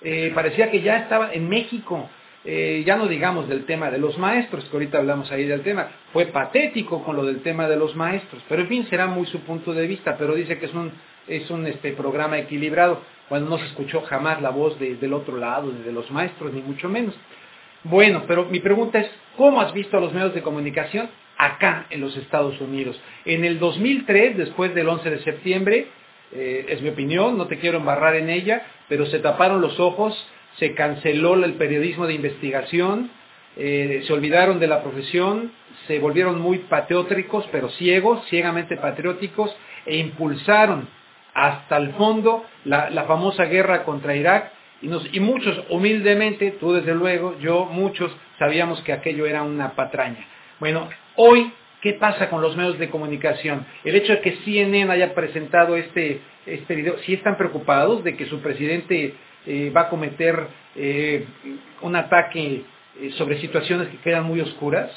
eh, 0.00 0.32
parecía 0.34 0.70
que 0.70 0.80
ya 0.80 0.98
estaba 0.98 1.32
en 1.32 1.48
México. 1.48 2.08
Eh, 2.44 2.82
ya 2.84 2.96
no 2.96 3.06
digamos 3.06 3.48
del 3.48 3.66
tema 3.66 3.88
de 3.90 3.98
los 3.98 4.18
maestros, 4.18 4.64
que 4.64 4.76
ahorita 4.76 4.98
hablamos 4.98 5.30
ahí 5.30 5.44
del 5.44 5.62
tema, 5.62 5.90
fue 6.12 6.26
patético 6.26 7.04
con 7.04 7.14
lo 7.14 7.24
del 7.24 7.40
tema 7.42 7.68
de 7.68 7.76
los 7.76 7.94
maestros, 7.94 8.42
pero 8.48 8.62
en 8.62 8.68
fin, 8.68 8.86
será 8.90 9.06
muy 9.06 9.26
su 9.26 9.38
punto 9.40 9.72
de 9.72 9.86
vista, 9.86 10.16
pero 10.18 10.34
dice 10.34 10.58
que 10.58 10.66
es 10.66 10.74
un, 10.74 10.90
es 11.28 11.48
un 11.50 11.64
este, 11.68 11.92
programa 11.92 12.38
equilibrado, 12.38 13.00
cuando 13.28 13.48
no 13.48 13.58
se 13.58 13.66
escuchó 13.66 14.00
jamás 14.02 14.42
la 14.42 14.50
voz 14.50 14.76
del 14.78 15.14
otro 15.14 15.36
lado, 15.36 15.70
de 15.70 15.92
los 15.92 16.10
maestros, 16.10 16.52
ni 16.52 16.62
mucho 16.62 16.88
menos. 16.88 17.14
Bueno, 17.84 18.24
pero 18.28 18.44
mi 18.44 18.60
pregunta 18.60 19.00
es, 19.00 19.10
¿cómo 19.36 19.60
has 19.60 19.72
visto 19.72 19.96
a 19.96 20.00
los 20.00 20.12
medios 20.12 20.34
de 20.34 20.42
comunicación 20.42 21.10
acá 21.36 21.86
en 21.90 22.00
los 22.00 22.16
Estados 22.16 22.60
Unidos? 22.60 23.00
En 23.24 23.44
el 23.44 23.58
2003, 23.58 24.36
después 24.36 24.72
del 24.74 24.88
11 24.88 25.10
de 25.10 25.18
septiembre, 25.24 25.88
eh, 26.32 26.66
es 26.68 26.80
mi 26.80 26.90
opinión, 26.90 27.36
no 27.36 27.48
te 27.48 27.58
quiero 27.58 27.78
embarrar 27.78 28.14
en 28.14 28.30
ella, 28.30 28.62
pero 28.88 29.06
se 29.06 29.18
taparon 29.18 29.60
los 29.60 29.80
ojos, 29.80 30.16
se 30.58 30.74
canceló 30.74 31.34
el 31.34 31.54
periodismo 31.54 32.06
de 32.06 32.14
investigación, 32.14 33.10
eh, 33.56 34.04
se 34.06 34.12
olvidaron 34.12 34.60
de 34.60 34.68
la 34.68 34.82
profesión, 34.82 35.50
se 35.88 35.98
volvieron 35.98 36.40
muy 36.40 36.58
patrióticos, 36.58 37.48
pero 37.50 37.68
ciegos, 37.70 38.24
ciegamente 38.28 38.76
patrióticos, 38.76 39.54
e 39.86 39.96
impulsaron 39.96 40.88
hasta 41.34 41.78
el 41.78 41.94
fondo 41.94 42.44
la 42.64 43.04
famosa 43.08 43.46
guerra 43.46 43.82
contra 43.82 44.14
Irak, 44.14 44.52
y, 44.82 45.20
muchos, 45.20 45.64
humildemente, 45.70 46.56
tú 46.58 46.72
desde 46.72 46.94
luego, 46.94 47.38
yo, 47.38 47.66
muchos, 47.66 48.10
sabíamos 48.38 48.80
que 48.82 48.92
aquello 48.92 49.26
era 49.26 49.42
una 49.42 49.76
patraña. 49.76 50.26
Bueno, 50.58 50.88
hoy, 51.14 51.52
¿qué 51.80 51.92
pasa 51.94 52.28
con 52.28 52.42
los 52.42 52.56
medios 52.56 52.78
de 52.78 52.90
comunicación? 52.90 53.64
El 53.84 53.94
hecho 53.94 54.12
de 54.12 54.20
que 54.20 54.38
CNN 54.44 54.90
haya 54.90 55.14
presentado 55.14 55.76
este, 55.76 56.20
este 56.46 56.74
video, 56.74 56.98
¿sí 57.06 57.14
están 57.14 57.36
preocupados 57.36 58.02
de 58.02 58.16
que 58.16 58.26
su 58.26 58.40
presidente 58.40 59.14
eh, 59.46 59.72
va 59.74 59.82
a 59.82 59.88
cometer 59.88 60.48
eh, 60.74 61.26
un 61.82 61.94
ataque 61.94 62.64
eh, 63.00 63.10
sobre 63.12 63.40
situaciones 63.40 63.88
que 63.88 63.98
quedan 63.98 64.24
muy 64.24 64.40
oscuras? 64.40 64.90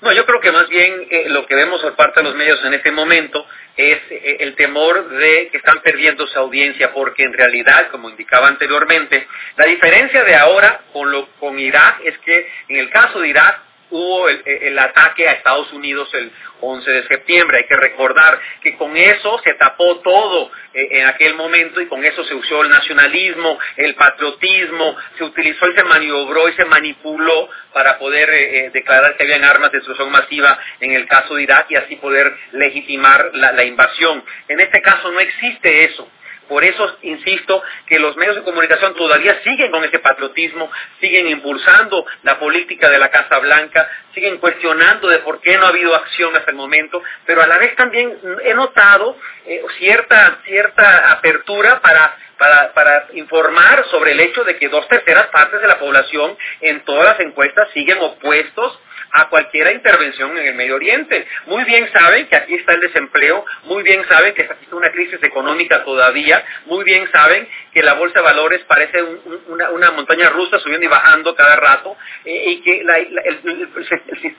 No, 0.00 0.12
yo 0.12 0.26
creo 0.26 0.40
que 0.40 0.52
más 0.52 0.68
bien 0.68 1.08
lo 1.28 1.46
que 1.46 1.54
vemos 1.54 1.80
por 1.80 1.96
parte 1.96 2.20
de 2.20 2.24
los 2.24 2.34
medios 2.34 2.62
en 2.64 2.74
este 2.74 2.90
momento 2.90 3.46
es 3.76 3.98
eh, 4.10 4.36
el 4.40 4.54
temor 4.54 5.08
de 5.08 5.48
que 5.48 5.56
están 5.56 5.80
perdiendo 5.80 6.26
su 6.26 6.38
audiencia, 6.38 6.92
porque 6.92 7.24
en 7.24 7.32
realidad, 7.32 7.88
como 7.90 8.10
indicaba 8.10 8.48
anteriormente, 8.48 9.26
la 9.56 9.66
diferencia 9.66 10.24
de 10.24 10.34
ahora 10.34 10.82
con, 10.92 11.10
lo, 11.10 11.28
con 11.38 11.58
Irak 11.58 12.00
es 12.04 12.18
que 12.18 12.48
en 12.68 12.76
el 12.76 12.90
caso 12.90 13.20
de 13.20 13.28
Irak 13.28 13.60
hubo 13.90 14.28
el, 14.28 14.78
ataque 14.78 15.28
a 15.28 15.32
Estados 15.32 15.72
Unidos 15.72 16.08
el 16.14 16.30
11 16.60 16.90
de 16.90 17.06
septiembre. 17.06 17.58
Hay 17.58 17.64
que 17.64 17.76
recordar 17.76 18.40
que 18.62 18.76
con 18.76 18.96
eso 18.96 19.40
se 19.44 19.54
tapó 19.54 19.98
todo 20.00 20.50
eh, 20.72 20.88
en 20.92 21.06
aquel 21.06 21.34
momento 21.34 21.80
y 21.80 21.86
con 21.86 22.04
eso 22.04 22.24
se 22.24 22.34
usó 22.34 22.62
el 22.62 22.70
nacionalismo, 22.70 23.58
el 23.76 23.94
patriotismo, 23.94 24.96
se 25.16 25.24
utilizó 25.24 25.68
y 25.68 25.74
se 25.74 25.84
maniobró 25.84 26.48
y 26.48 26.52
se 26.54 26.64
manipuló 26.64 27.48
para 27.72 27.98
poder 27.98 28.30
eh, 28.30 28.58
eh, 28.58 28.70
declarar 28.72 29.16
que 29.16 29.24
habían 29.24 29.44
armas 29.44 29.72
de 29.72 29.78
destrucción 29.78 30.10
masiva 30.10 30.58
en 30.80 30.92
el 30.92 31.06
caso 31.06 31.34
de 31.34 31.42
Irak 31.42 31.66
y 31.70 31.76
así 31.76 31.96
poder 31.96 32.32
legitimar 32.52 33.30
la 33.34 33.64
invasión. 33.64 34.24
En 34.48 34.60
este 34.60 34.80
caso 34.82 35.10
no 35.10 35.20
existe 35.20 35.84
eso. 35.84 36.08
Por 36.48 36.64
eso 36.64 36.96
insisto 37.02 37.62
que 37.86 37.98
los 37.98 38.16
medios 38.16 38.36
de 38.36 38.42
comunicación 38.42 38.94
todavía 38.94 39.40
siguen 39.42 39.70
con 39.70 39.84
ese 39.84 39.98
patriotismo, 39.98 40.70
siguen 41.00 41.28
impulsando 41.28 42.06
la 42.22 42.38
política 42.38 42.88
de 42.90 42.98
la 42.98 43.10
Casa 43.10 43.38
Blanca, 43.38 43.88
siguen 44.14 44.38
cuestionando 44.38 45.08
de 45.08 45.18
por 45.20 45.40
qué 45.40 45.56
no 45.58 45.66
ha 45.66 45.70
habido 45.70 45.94
acción 45.94 46.36
hasta 46.36 46.50
el 46.50 46.56
momento, 46.56 47.02
pero 47.26 47.42
a 47.42 47.46
la 47.46 47.58
vez 47.58 47.74
también 47.76 48.16
he 48.44 48.54
notado 48.54 49.16
eh, 49.46 49.62
cierta, 49.78 50.38
cierta 50.44 51.12
apertura 51.12 51.80
para 51.80 52.16
para, 52.38 53.06
informar 53.14 53.84
sobre 53.90 54.12
el 54.12 54.20
hecho 54.20 54.44
de 54.44 54.56
que 54.56 54.68
dos 54.68 54.86
terceras 54.88 55.26
partes 55.28 55.60
de 55.60 55.68
la 55.68 55.78
población 55.78 56.36
en 56.60 56.84
todas 56.84 57.04
las 57.04 57.20
encuestas 57.20 57.68
siguen 57.72 57.98
opuestos 58.00 58.78
a 59.14 59.28
cualquier 59.28 59.72
intervención 59.72 60.36
en 60.36 60.46
el 60.46 60.54
Medio 60.54 60.74
Oriente. 60.74 61.26
Muy 61.46 61.64
bien 61.64 61.88
saben 61.92 62.26
que 62.26 62.36
aquí 62.36 62.54
está 62.54 62.74
el 62.74 62.80
desempleo, 62.80 63.44
muy 63.64 63.82
bien 63.84 64.04
saben 64.08 64.34
que 64.34 64.42
está 64.42 64.56
una 64.72 64.90
crisis 64.90 65.22
económica 65.22 65.84
todavía, 65.84 66.44
muy 66.66 66.84
bien 66.84 67.08
saben 67.12 67.48
que 67.72 67.82
la 67.82 67.94
bolsa 67.94 68.18
de 68.18 68.24
valores 68.24 68.62
parece 68.64 69.02
una, 69.46 69.90
montaña 69.92 70.30
rusa 70.30 70.58
subiendo 70.58 70.86
y 70.86 70.88
bajando 70.88 71.34
cada 71.36 71.54
rato 71.54 71.96
eh, 72.24 72.50
y 72.50 72.60
que 72.62 72.84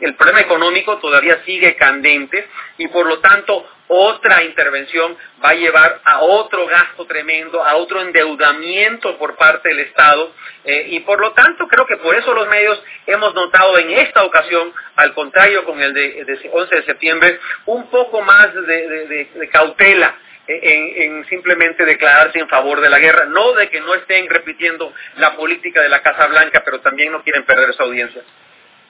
el 0.02 0.16
problema 0.16 0.42
económico 0.42 0.98
todavía 0.98 1.42
sigue 1.46 1.76
candente 1.76 2.46
y 2.78 2.90
por 2.90 3.08
lo 3.08 3.20
tanto 3.20 3.66
otra 3.88 4.44
intervención 4.44 5.16
va 5.44 5.50
a 5.50 5.56
llevar 5.56 6.02
a 6.04 6.22
otro 6.22 6.66
gasto 6.68 7.06
tremendo, 7.06 7.64
a 7.64 7.76
otro 7.76 8.02
endeudamiento 8.02 9.18
por 9.18 9.36
parte 9.36 9.70
del 9.70 9.80
Estado 9.80 10.34
eh, 10.64 10.88
y 10.90 11.00
por 11.02 11.20
lo 11.20 11.34
tanto 11.34 11.68
creo 11.68 11.86
que 11.86 11.98
por 11.98 12.16
eso 12.16 12.34
los 12.34 12.48
medios 12.48 12.82
hemos 13.06 13.34
notado 13.36 13.78
en 13.78 13.92
esta 13.92 14.24
ocasión, 14.24 14.74
al 14.96 15.14
contrario 15.14 15.64
con 15.66 15.82
el 15.82 15.94
de, 15.94 16.50
11 16.52 16.76
de 16.76 16.84
septiembre, 16.84 17.40
un 17.66 17.90
poco 17.90 18.22
más 18.22 18.54
de, 18.54 19.50
cautela 19.52 20.16
en, 20.48 21.02
en, 21.02 21.26
simplemente 21.26 21.86
declararse 21.86 22.40
en 22.40 22.48
favor 22.48 22.82
de 22.82 22.90
la 22.90 23.00
guerra, 23.00 23.26
no 23.26 23.54
de 23.54 23.70
que 23.70 23.82
no 23.82 23.94
estén 23.96 24.30
repitiendo 24.30 24.94
la 25.18 25.36
política 25.36 25.82
de 25.82 25.90
la 25.90 26.02
Casa 26.02 26.28
Blanca, 26.28 26.62
pero 26.64 26.82
también 26.82 27.12
no 27.12 27.24
quieren 27.24 27.44
perder 27.46 27.70
esa 27.70 27.84
audiencia. 27.84 28.22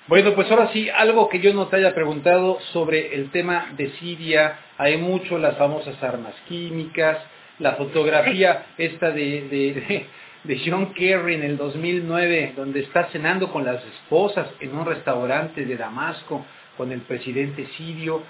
Bueno, 0.08 0.36
pues 0.36 0.52
ahora 0.52 0.72
sí, 0.72 0.88
algo 0.88 1.30
que 1.30 1.40
yo 1.40 1.52
no 1.56 1.66
te 1.66 1.78
haya 1.78 1.96
preguntado 1.96 2.60
sobre 2.74 3.16
el 3.16 3.32
tema 3.32 3.74
de 3.76 3.90
Siria, 3.94 4.60
hay 4.78 4.98
mucho 4.98 5.40
las 5.40 5.58
famosas 5.58 6.02
armas 6.04 6.36
químicas, 6.48 7.18
la 7.58 7.74
fotografía 7.74 8.68
esta 8.78 9.10
de, 9.10 10.06
de, 10.44 10.60
John 10.64 10.94
Kerry 10.94 11.34
en 11.34 11.44
el 11.44 11.58
2009, 11.58 12.54
donde 12.56 12.82
está 12.82 13.06
cenando 13.06 13.52
con 13.52 13.66
las 13.66 13.84
esposas 13.84 14.48
en 14.60 14.78
un 14.78 14.86
restaurante 14.86 15.66
de 15.66 15.76
Damasco 15.76 16.46
con 16.78 16.92
el 16.92 17.02
presidente 17.02 17.66
sirio. 17.76 18.22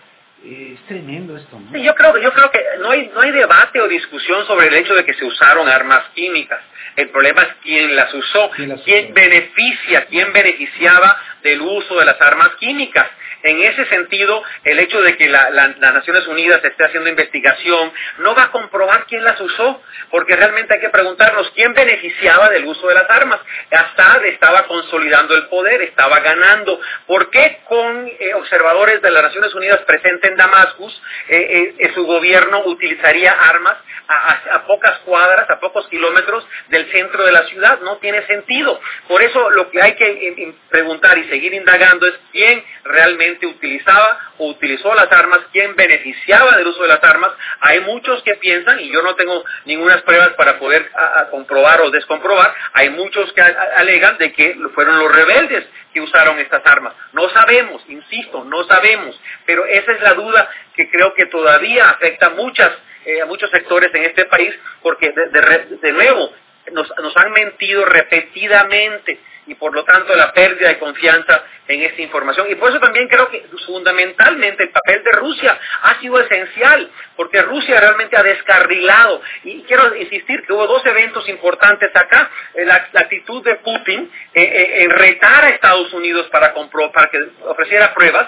Eh, 0.48 0.74
es 0.76 0.88
tremendo 0.88 1.36
esto, 1.36 1.60
¿no? 1.60 1.72
Sí, 1.74 1.82
yo 1.82 1.96
creo, 1.96 2.18
yo 2.20 2.32
creo 2.32 2.52
que 2.52 2.62
no 2.80 2.92
hay, 2.92 3.10
no 3.14 3.22
hay 3.22 3.32
debate 3.32 3.82
o 3.82 3.88
discusión 3.88 4.46
sobre 4.46 4.68
el 4.68 4.76
hecho 4.76 4.94
de 4.94 5.04
que 5.04 5.16
se 5.16 5.26
usaron 5.26 5.68
armas 5.68 6.04
químicas. 6.14 6.60
El 6.96 7.10
problema 7.10 7.42
es 7.42 7.50
quién 7.64 7.96
las 7.96 8.14
usó, 8.14 8.52
quién, 8.86 9.14
beneficia, 9.14 10.06
quién 10.06 10.32
beneficiaba 10.32 11.20
del 11.42 11.62
uso 11.62 11.98
de 11.98 12.06
las 12.06 12.22
armas 12.22 12.50
químicas. 12.60 13.08
En 13.46 13.62
ese 13.62 13.86
sentido, 13.86 14.44
el 14.64 14.80
hecho 14.80 15.00
de 15.02 15.16
que 15.18 15.30
las 15.30 15.78
Naciones 15.78 16.26
Unidas 16.26 16.64
esté 16.64 16.84
haciendo 16.84 17.10
investigación 17.10 17.94
no 18.18 18.34
va 18.34 18.46
a 18.46 18.52
comprobar 18.52 19.06
quién 19.06 19.24
las 19.24 19.40
usó, 19.40 19.84
porque 20.10 20.36
realmente 20.36 20.74
hay 20.74 20.80
que 20.80 20.90
preguntarnos 20.90 21.52
quién 21.52 21.74
beneficiaba 21.76 22.50
del 22.50 22.66
uso 22.66 22.88
de 22.88 22.96
las 22.96 23.08
armas. 23.08 23.40
Assad 23.70 24.26
estaba 24.26 24.64
consolidando 24.64 25.36
el 25.36 25.48
poder, 25.48 25.84
estaba 25.84 26.22
ganando. 26.22 26.80
¿Por 27.06 27.30
qué 27.30 27.60
con 27.70 28.08
eh, 28.08 28.34
observadores 28.34 29.02
de 29.04 29.12
las 29.12 29.24
Naciones 29.24 29.54
Unidas 29.54 29.82
presentes 29.82 30.32
en 30.32 30.38
Damascus 30.38 31.00
eh, 31.28 31.76
eh, 31.78 31.92
su 31.94 32.04
gobierno 32.06 32.64
utilizaría 32.66 33.32
armas 33.32 33.76
a, 34.08 34.66
pocas 34.68 35.00
cuadras, 35.00 35.50
a 35.50 35.60
pocos 35.60 35.88
kilómetros 35.88 36.48
del 36.70 36.92
centro 36.92 37.26
de 37.26 37.32
la 37.32 37.44
ciudad? 37.44 37.80
No 37.82 37.98
tiene 37.98 38.26
sentido. 38.26 38.80
Por 39.08 39.22
eso 39.22 39.52
lo 39.52 39.70
que 39.70 39.82
hay 39.82 39.94
que 39.94 40.56
preguntar 40.70 41.18
y 41.18 41.26
seguir 41.26 41.54
indagando 41.54 42.08
es 42.08 42.16
quién 42.32 42.64
realmente 42.84 43.35
utilizaba 43.43 44.19
o 44.38 44.50
utilizó 44.50 44.93
las 44.93 45.12
armas, 45.12 45.39
quién 45.52 45.76
beneficiaba 45.76 46.58
del 46.58 46.67
uso 46.67 46.84
de 46.84 46.89
las 46.89 47.04
armas. 47.04 47.32
Hay 47.62 47.80
muchos 47.82 48.21
que 48.24 48.36
piensan, 48.36 48.80
y 48.80 48.91
yo 48.91 49.02
no 49.02 49.15
tengo 49.15 49.43
ninguna 49.65 49.95
pruebas 50.04 50.34
para 50.36 50.60
poder 50.60 50.89
comprobar 51.32 51.82
o 51.82 51.91
descomprobar, 51.91 52.54
hay 52.74 52.89
muchos 52.89 53.32
que 53.34 53.41
alegan 53.41 54.17
de 54.17 54.32
que 54.34 54.56
fueron 54.74 55.00
los 55.00 55.13
rebeldes 55.13 55.65
que 55.93 56.02
usaron 56.02 56.39
estas 56.39 56.65
armas. 56.65 56.93
No 57.13 57.30
sabemos, 57.30 57.84
insisto, 57.88 58.43
no 58.43 58.63
sabemos, 58.65 59.19
pero 59.45 59.65
esa 59.65 59.91
es 59.91 60.02
la 60.02 60.13
duda 60.13 60.50
que 60.76 60.89
creo 60.89 61.13
que 61.13 61.26
todavía 61.28 61.89
afecta 61.89 62.28
a, 62.28 62.30
muchas, 62.32 62.71
eh, 63.06 63.21
a 63.21 63.26
muchos 63.26 63.50
sectores 63.50 63.93
en 63.93 64.04
este 64.04 64.26
país, 64.26 64.54
porque 64.82 65.12
de, 65.12 65.91
nuevo 65.91 66.34
nos 66.71 67.17
han 67.17 67.32
mentido 67.32 67.86
repetidamente 67.86 69.19
y 69.48 69.56
por 69.56 69.74
lo 69.74 69.84
tanto 69.84 70.16
la 70.16 70.34
pérdida 70.34 70.70
de 70.70 70.80
confianza 70.80 71.44
en 71.68 71.82
esta 71.82 72.02
información. 72.02 72.48
Y 72.50 72.56
por 72.56 72.70
eso 72.70 72.80
también 72.80 73.08
creo 73.08 73.30
que 73.30 73.44
fundamentalmente 73.66 74.64
el 74.64 74.70
papel 74.70 75.04
de 75.04 75.12
Rusia 75.12 75.58
ha 75.84 76.00
sido 76.00 76.20
esencial, 76.20 76.92
porque 77.16 77.42
Rusia 77.42 77.80
realmente 77.80 78.18
ha 78.18 78.24
descarrilado. 78.24 79.22
Y 79.44 79.64
quiero 79.64 79.96
insistir 79.96 80.44
que 80.46 80.54
hubo 80.54 80.68
dos 80.68 80.86
eventos 80.86 81.28
importantes 81.30 81.90
acá, 81.96 82.30
eh, 82.54 82.66
la, 82.66 82.88
actitud 82.94 83.44
de 83.44 83.56
Putin 83.56 84.12
eh, 84.34 84.42
eh, 84.44 84.84
en 84.84 84.90
retar 84.92 85.46
a 85.46 85.50
Estados 85.50 85.92
Unidos 85.94 86.28
para, 86.28 86.54
para 86.94 87.08
que 87.10 87.20
ofreciera 87.46 87.94
pruebas, 87.94 88.28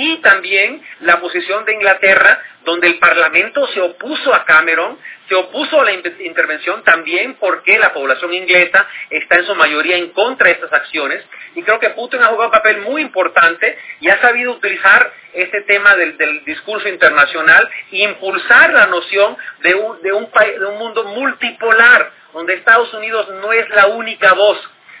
y 0.00 0.18
también 0.18 0.80
la 1.00 1.18
posición 1.18 1.64
de 1.64 1.74
Inglaterra, 1.74 2.40
donde 2.64 2.86
el 2.86 3.00
Parlamento 3.00 3.66
se 3.74 3.80
opuso 3.80 4.32
a 4.32 4.44
Cameron, 4.44 4.96
se 5.28 5.34
opuso 5.34 5.80
a 5.80 5.84
la 5.84 5.92
intervención 5.92 6.84
también 6.84 7.34
porque 7.34 7.80
la 7.80 7.92
población 7.92 8.32
inglesa 8.32 8.86
está 9.10 9.38
en 9.40 9.46
su 9.46 9.56
mayoría 9.56 9.96
en 9.96 10.10
contra 10.10 10.46
de 10.46 10.52
estas 10.52 10.72
acciones, 10.72 11.24
y 11.56 11.64
creo 11.64 11.80
que 11.80 11.90
Putin 11.90 12.22
ha 12.22 12.26
jugado 12.26 12.46
un 12.46 12.52
papel 12.52 12.82
muy 12.82 13.02
importante 13.02 13.76
y 13.98 14.08
ha 14.08 14.20
sabido 14.20 14.52
utilizar 14.52 15.12
este 15.32 15.62
tema 15.62 15.96
del, 15.96 16.44
discurso 16.44 16.88
internacional 16.88 17.68
e 17.90 18.04
impulsar 18.04 18.72
la 18.72 18.86
noción 18.86 19.36
de 19.62 19.74
un, 19.74 20.78
mundo 20.78 21.04
multipolar, 21.06 22.12
donde 22.32 22.54
Estados 22.54 22.94
Unidos 22.94 23.28
no 23.42 23.52
es 23.52 23.68
la 23.70 23.88
única 23.88 24.32
voz, 24.34 24.58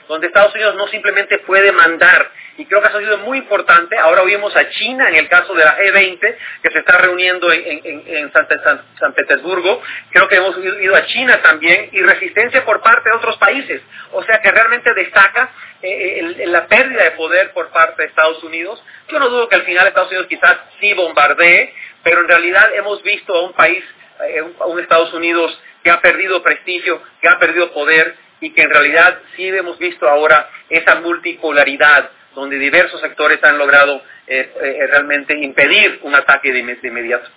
donde 0.08 0.26
Estados 0.26 0.52
Unidos 0.56 0.74
no 0.74 0.88
simplemente 0.88 1.38
puede 1.38 1.70
mandar. 1.70 2.32
Y 2.58 2.66
creo 2.66 2.82
que 2.82 2.88
eso 2.88 2.98
ha 2.98 3.00
sido 3.00 3.18
muy 3.18 3.38
importante. 3.38 3.96
Ahora 3.96 4.22
oímos 4.22 4.54
a 4.56 4.68
China 4.70 5.08
en 5.08 5.14
el 5.14 5.28
caso 5.28 5.54
de 5.54 5.64
la 5.64 5.78
G20, 5.78 6.18
que 6.60 6.70
se 6.70 6.80
está 6.80 6.98
reuniendo 6.98 7.52
en, 7.52 8.32
San, 8.32 9.14
Petersburgo. 9.14 9.80
Creo 10.10 10.26
que 10.26 10.34
hemos 10.34 10.56
oído 10.56 10.96
a 10.96 11.06
China 11.06 11.40
también 11.40 11.90
y 11.92 12.02
resistencia 12.02 12.64
por 12.64 12.82
parte 12.82 13.10
de 13.10 13.16
otros 13.16 13.36
países. 13.36 13.80
O 14.10 14.24
sea 14.24 14.40
que 14.40 14.50
realmente 14.50 14.92
destaca 14.92 15.52
eh, 15.82 16.34
eh, 16.36 16.46
la 16.48 16.66
pérdida 16.66 17.04
de 17.04 17.12
poder 17.12 17.52
por 17.52 17.68
parte 17.68 18.02
de 18.02 18.08
Estados 18.08 18.42
Unidos. 18.42 18.82
Yo 19.08 19.20
no 19.20 19.28
dudo 19.28 19.48
que 19.48 19.54
al 19.54 19.62
final 19.62 19.86
Estados 19.86 20.10
Unidos 20.10 20.26
quizás 20.26 20.56
sí 20.80 20.92
bombardee, 20.94 21.72
pero 22.02 22.22
en 22.22 22.28
realidad 22.28 22.74
hemos 22.74 23.00
visto 23.04 23.36
a 23.36 23.42
un 23.42 23.52
país, 23.52 23.84
eh, 24.26 24.42
a 24.58 24.66
un 24.66 24.80
Estados 24.80 25.14
Unidos 25.14 25.56
que 25.84 25.92
ha 25.92 26.00
perdido 26.00 26.42
prestigio, 26.42 27.00
que 27.20 27.28
ha 27.28 27.38
perdido 27.38 27.72
poder 27.72 28.16
y 28.40 28.50
que 28.50 28.62
en 28.62 28.70
realidad 28.70 29.20
sí 29.36 29.46
hemos 29.46 29.78
visto 29.78 30.08
ahora 30.08 30.50
esa 30.68 30.96
multipolaridad 30.96 32.10
donde 32.38 32.58
diversos 32.58 33.00
sectores 33.00 33.42
han 33.42 33.58
logrado 33.58 34.02
realmente 34.26 35.36
impedir 35.38 36.00
un 36.02 36.14
ataque 36.14 36.52
de, 36.52 36.62
de 36.62 36.88
inmediato. 36.88 37.28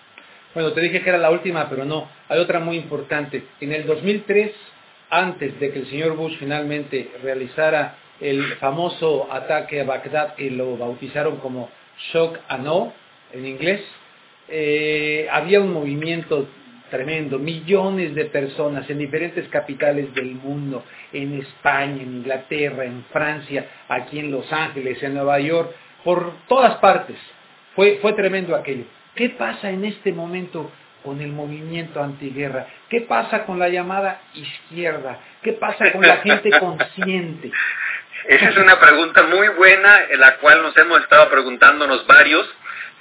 Bueno, 0.53 0.73
te 0.73 0.81
dije 0.81 1.01
que 1.01 1.09
era 1.09 1.17
la 1.17 1.31
última, 1.31 1.69
pero 1.69 1.85
no. 1.85 2.09
Hay 2.27 2.39
otra 2.39 2.59
muy 2.59 2.75
importante. 2.75 3.43
En 3.61 3.71
el 3.71 3.85
2003, 3.85 4.51
antes 5.09 5.59
de 5.59 5.71
que 5.71 5.79
el 5.79 5.87
señor 5.87 6.15
Bush 6.15 6.37
finalmente 6.37 7.11
realizara 7.23 7.95
el 8.19 8.55
famoso 8.55 9.31
ataque 9.31 9.81
a 9.81 9.83
Bagdad 9.83 10.35
que 10.35 10.51
lo 10.51 10.77
bautizaron 10.77 11.37
como 11.37 11.69
Shock 12.11 12.37
and 12.47 12.65
No 12.65 12.93
en 13.33 13.45
inglés, 13.45 13.81
eh, 14.47 15.27
había 15.31 15.61
un 15.61 15.71
movimiento 15.71 16.47
tremendo, 16.89 17.39
millones 17.39 18.13
de 18.13 18.25
personas 18.25 18.89
en 18.89 18.99
diferentes 18.99 19.47
capitales 19.47 20.13
del 20.13 20.35
mundo, 20.35 20.83
en 21.13 21.39
España, 21.39 22.01
en 22.01 22.17
Inglaterra, 22.17 22.85
en 22.85 23.05
Francia, 23.11 23.65
aquí 23.89 24.19
en 24.19 24.31
Los 24.31 24.51
Ángeles, 24.51 25.01
en 25.03 25.15
Nueva 25.15 25.39
York, 25.39 25.71
por 26.03 26.33
todas 26.47 26.75
partes. 26.75 27.17
Fue, 27.75 27.99
fue 28.01 28.13
tremendo 28.13 28.55
aquello. 28.55 28.85
¿Qué 29.15 29.29
pasa 29.29 29.69
en 29.69 29.85
este 29.85 30.13
momento 30.13 30.71
con 31.03 31.21
el 31.21 31.31
movimiento 31.31 32.01
antiguerra? 32.01 32.67
¿Qué 32.89 33.01
pasa 33.01 33.45
con 33.45 33.59
la 33.59 33.69
llamada 33.69 34.21
izquierda? 34.33 35.19
¿Qué 35.41 35.53
pasa 35.53 35.91
con 35.91 36.01
la 36.01 36.17
gente 36.17 36.49
consciente? 36.59 37.51
Esa 38.27 38.49
es 38.49 38.57
una 38.57 38.79
pregunta 38.79 39.23
muy 39.23 39.47
buena, 39.49 40.01
en 40.09 40.19
la 40.19 40.37
cual 40.37 40.61
nos 40.61 40.77
hemos 40.77 41.01
estado 41.01 41.29
preguntándonos 41.29 42.05
varios. 42.05 42.47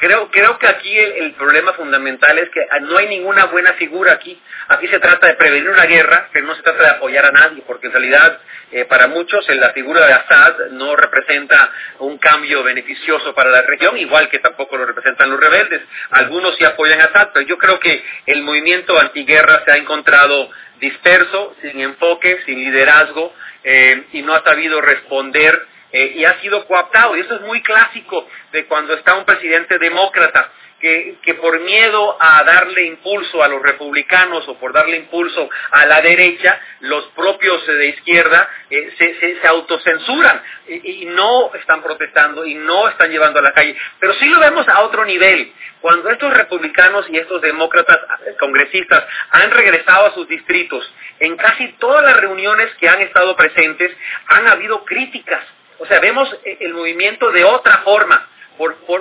Creo, 0.01 0.31
creo 0.31 0.59
que 0.59 0.67
aquí 0.67 0.99
el, 0.99 1.35
problema 1.35 1.75
fundamental 1.75 2.39
es 2.39 2.49
que 2.49 2.61
no 2.81 2.97
hay 2.97 3.07
ninguna 3.07 3.45
buena 3.45 3.75
figura 3.75 4.15
aquí. 4.15 4.41
Aquí 4.69 4.89
se 4.89 4.99
trata 4.99 5.27
de 5.27 5.35
prevenir 5.35 5.69
una 5.69 5.85
guerra, 5.85 6.31
que 6.33 6.41
no 6.41 6.55
se 6.55 6.63
trata 6.63 6.83
de 6.83 6.89
apoyar 6.89 7.27
a 7.27 7.33
nadie, 7.33 7.63
porque 7.67 7.89
en 7.89 7.93
realidad 7.93 8.41
eh, 8.73 8.87
para 8.87 9.09
muchos 9.09 9.47
la 9.49 9.73
figura 9.73 10.07
de 10.07 10.15
Assad 10.15 10.71
no 10.71 10.97
representa 10.97 11.71
un 11.99 12.17
cambio 12.17 12.63
beneficioso 12.63 13.35
para 13.35 13.51
la 13.51 13.61
región, 13.61 13.99
igual 13.99 14.31
que 14.31 14.39
tampoco 14.39 14.79
lo 14.79 14.87
representan 14.87 15.29
los 15.29 15.39
rebeldes. 15.39 15.83
Algunos 16.13 16.57
sí 16.57 16.65
apoyan 16.65 17.03
a 17.03 17.05
Assad, 17.05 17.29
pero 17.35 17.47
yo 17.47 17.59
creo 17.59 17.79
que 17.79 18.03
el 18.25 18.43
movimiento 18.43 18.99
antiguerra 18.99 19.65
se 19.67 19.73
ha 19.73 19.77
encontrado 19.77 20.51
disperso, 20.81 21.55
sin 21.61 21.79
enfoque, 21.79 22.41
sin 22.47 22.59
liderazgo, 22.59 23.35
eh, 23.65 24.05
y 24.13 24.23
no 24.23 24.35
ha 24.35 24.43
sabido 24.45 24.81
responder 24.81 25.63
eh, 25.93 26.13
y 26.17 26.25
ha 26.25 26.41
sido 26.41 26.67
coaptado. 26.67 27.17
Y 27.17 27.21
eso 27.21 27.37
es 27.37 27.41
muy 27.43 27.63
clásico 27.63 28.27
de 28.53 28.67
cuando 28.67 28.95
está 28.95 29.15
un 29.17 29.25
presidente 29.25 29.79
demócrata 29.79 30.51
que, 30.81 31.35
por 31.41 31.61
miedo 31.61 32.17
a 32.19 32.43
darle 32.43 32.87
impulso 32.87 33.43
a 33.43 33.49
los 33.49 33.63
republicanos 33.63 34.49
o 34.49 34.59
por 34.59 34.73
darle 34.73 34.97
impulso 34.97 35.49
a 35.71 35.87
la 35.87 36.01
derecha, 36.01 36.59
los 36.81 37.05
propios 37.09 37.67
de 37.67 37.87
izquierda 37.89 38.49
eh, 38.71 39.37
se, 39.41 39.47
autocensuran 39.47 40.43
y, 40.69 41.07
no 41.07 41.53
están 41.55 41.83
protestando 41.83 42.47
y 42.47 42.55
no 42.55 42.89
están 42.89 43.11
llevando 43.11 43.41
a 43.41 43.43
la 43.43 43.53
calle. 43.53 43.77
Pero 43.99 44.15
sí 44.15 44.29
lo 44.29 44.41
vemos 44.41 44.67
a 44.69 44.81
otro 44.81 45.05
nivel. 45.05 45.53
Cuando 45.81 46.11
estos 46.11 46.33
republicanos 46.33 47.07
y 47.11 47.19
estos 47.19 47.41
demócratas 47.43 47.99
eh, 48.27 48.37
congresistas 48.39 49.05
han 49.31 49.51
regresado 49.51 50.07
a 50.07 50.15
sus 50.15 50.29
distritos, 50.29 50.93
en 51.19 51.37
casi 51.37 51.69
todas 51.79 52.05
las 52.05 52.19
reuniones 52.21 52.73
que 52.75 52.89
han 52.89 53.01
estado 53.01 53.37
presentes 53.37 53.95
han 54.29 54.49
habido 54.49 54.85
críticas. 54.85 55.45
O 55.81 55.87
sea, 55.87 55.99
vemos 55.99 56.33
eh, 56.45 56.59
el 56.61 56.75
movimiento 56.75 57.33
de 57.33 57.45
otra 57.45 57.79
forma 57.79 58.29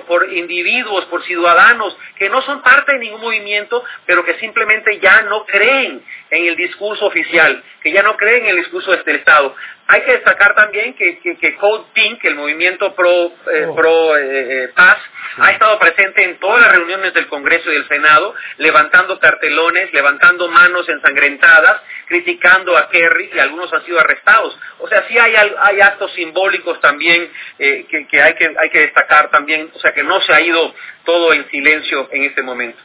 por, 0.07 0.33
individuos, 0.33 1.05
por 1.05 1.23
ciudadanos 1.25 1.95
que 2.17 2.29
no 2.29 2.41
son 2.43 2.61
parte 2.61 2.93
de 2.93 2.99
ningún 2.99 3.19
movimiento, 3.19 3.83
pero 4.05 4.23
que 4.23 4.39
simplemente 4.39 4.99
ya 4.99 5.21
no 5.23 5.45
creen 5.45 6.01
en 6.29 6.45
el 6.45 6.55
discurso 6.55 7.05
oficial, 7.05 7.61
que 7.81 7.91
ya 7.91 8.01
no 8.01 8.15
creen 8.15 8.43
en 8.43 8.49
el 8.51 8.57
discurso 8.57 8.91
del 8.91 9.17
Estado. 9.17 9.53
Hay 9.91 10.01
que 10.03 10.11
destacar 10.11 10.53
también 10.53 10.93
que, 10.93 11.17
que, 11.17 11.55
Code 11.55 11.85
Pink, 11.93 12.23
el 12.23 12.35
movimiento 12.35 12.93
pro, 12.93 13.33
eh, 13.51 13.65
oh. 13.67 13.75
pro 13.75 14.17
eh, 14.17 14.65
eh, 14.65 14.67
paz, 14.75 14.99
ha 15.39 15.49
estado 15.49 15.79
presente 15.79 16.23
en 16.25 16.37
todas 16.37 16.61
las 16.61 16.73
reuniones 16.73 17.11
del 17.15 17.25
Congreso 17.25 17.71
y 17.71 17.73
del 17.73 17.87
Senado, 17.87 18.35
levantando 18.57 19.19
cartelones, 19.19 19.91
levantando 19.91 20.47
manos 20.47 20.87
ensangrentadas, 20.87 21.81
criticando 22.05 22.77
a 22.77 22.87
Kerry 22.91 23.31
y 23.33 23.39
algunos 23.39 23.73
han 23.73 23.83
sido 23.83 23.99
arrestados. 23.99 24.59
O 24.77 24.87
sea, 24.87 25.07
sí 25.07 25.17
hay, 25.17 25.33
hay 25.35 25.81
actos 25.81 26.13
simbólicos 26.13 26.79
también 26.81 27.27
que, 27.57 28.05
que, 28.07 28.21
hay 28.21 28.35
que 28.35 28.45
hay 28.45 28.69
que 28.69 28.81
destacar 28.81 29.31
también, 29.31 29.71
o 29.73 29.79
sea, 29.79 29.91
que 29.91 30.03
no 30.03 30.21
se 30.21 30.31
ha 30.31 30.39
ido 30.39 30.71
todo 31.03 31.33
en 31.33 31.49
silencio 31.49 32.09
en 32.11 32.25
este 32.25 32.43
momento. 32.43 32.77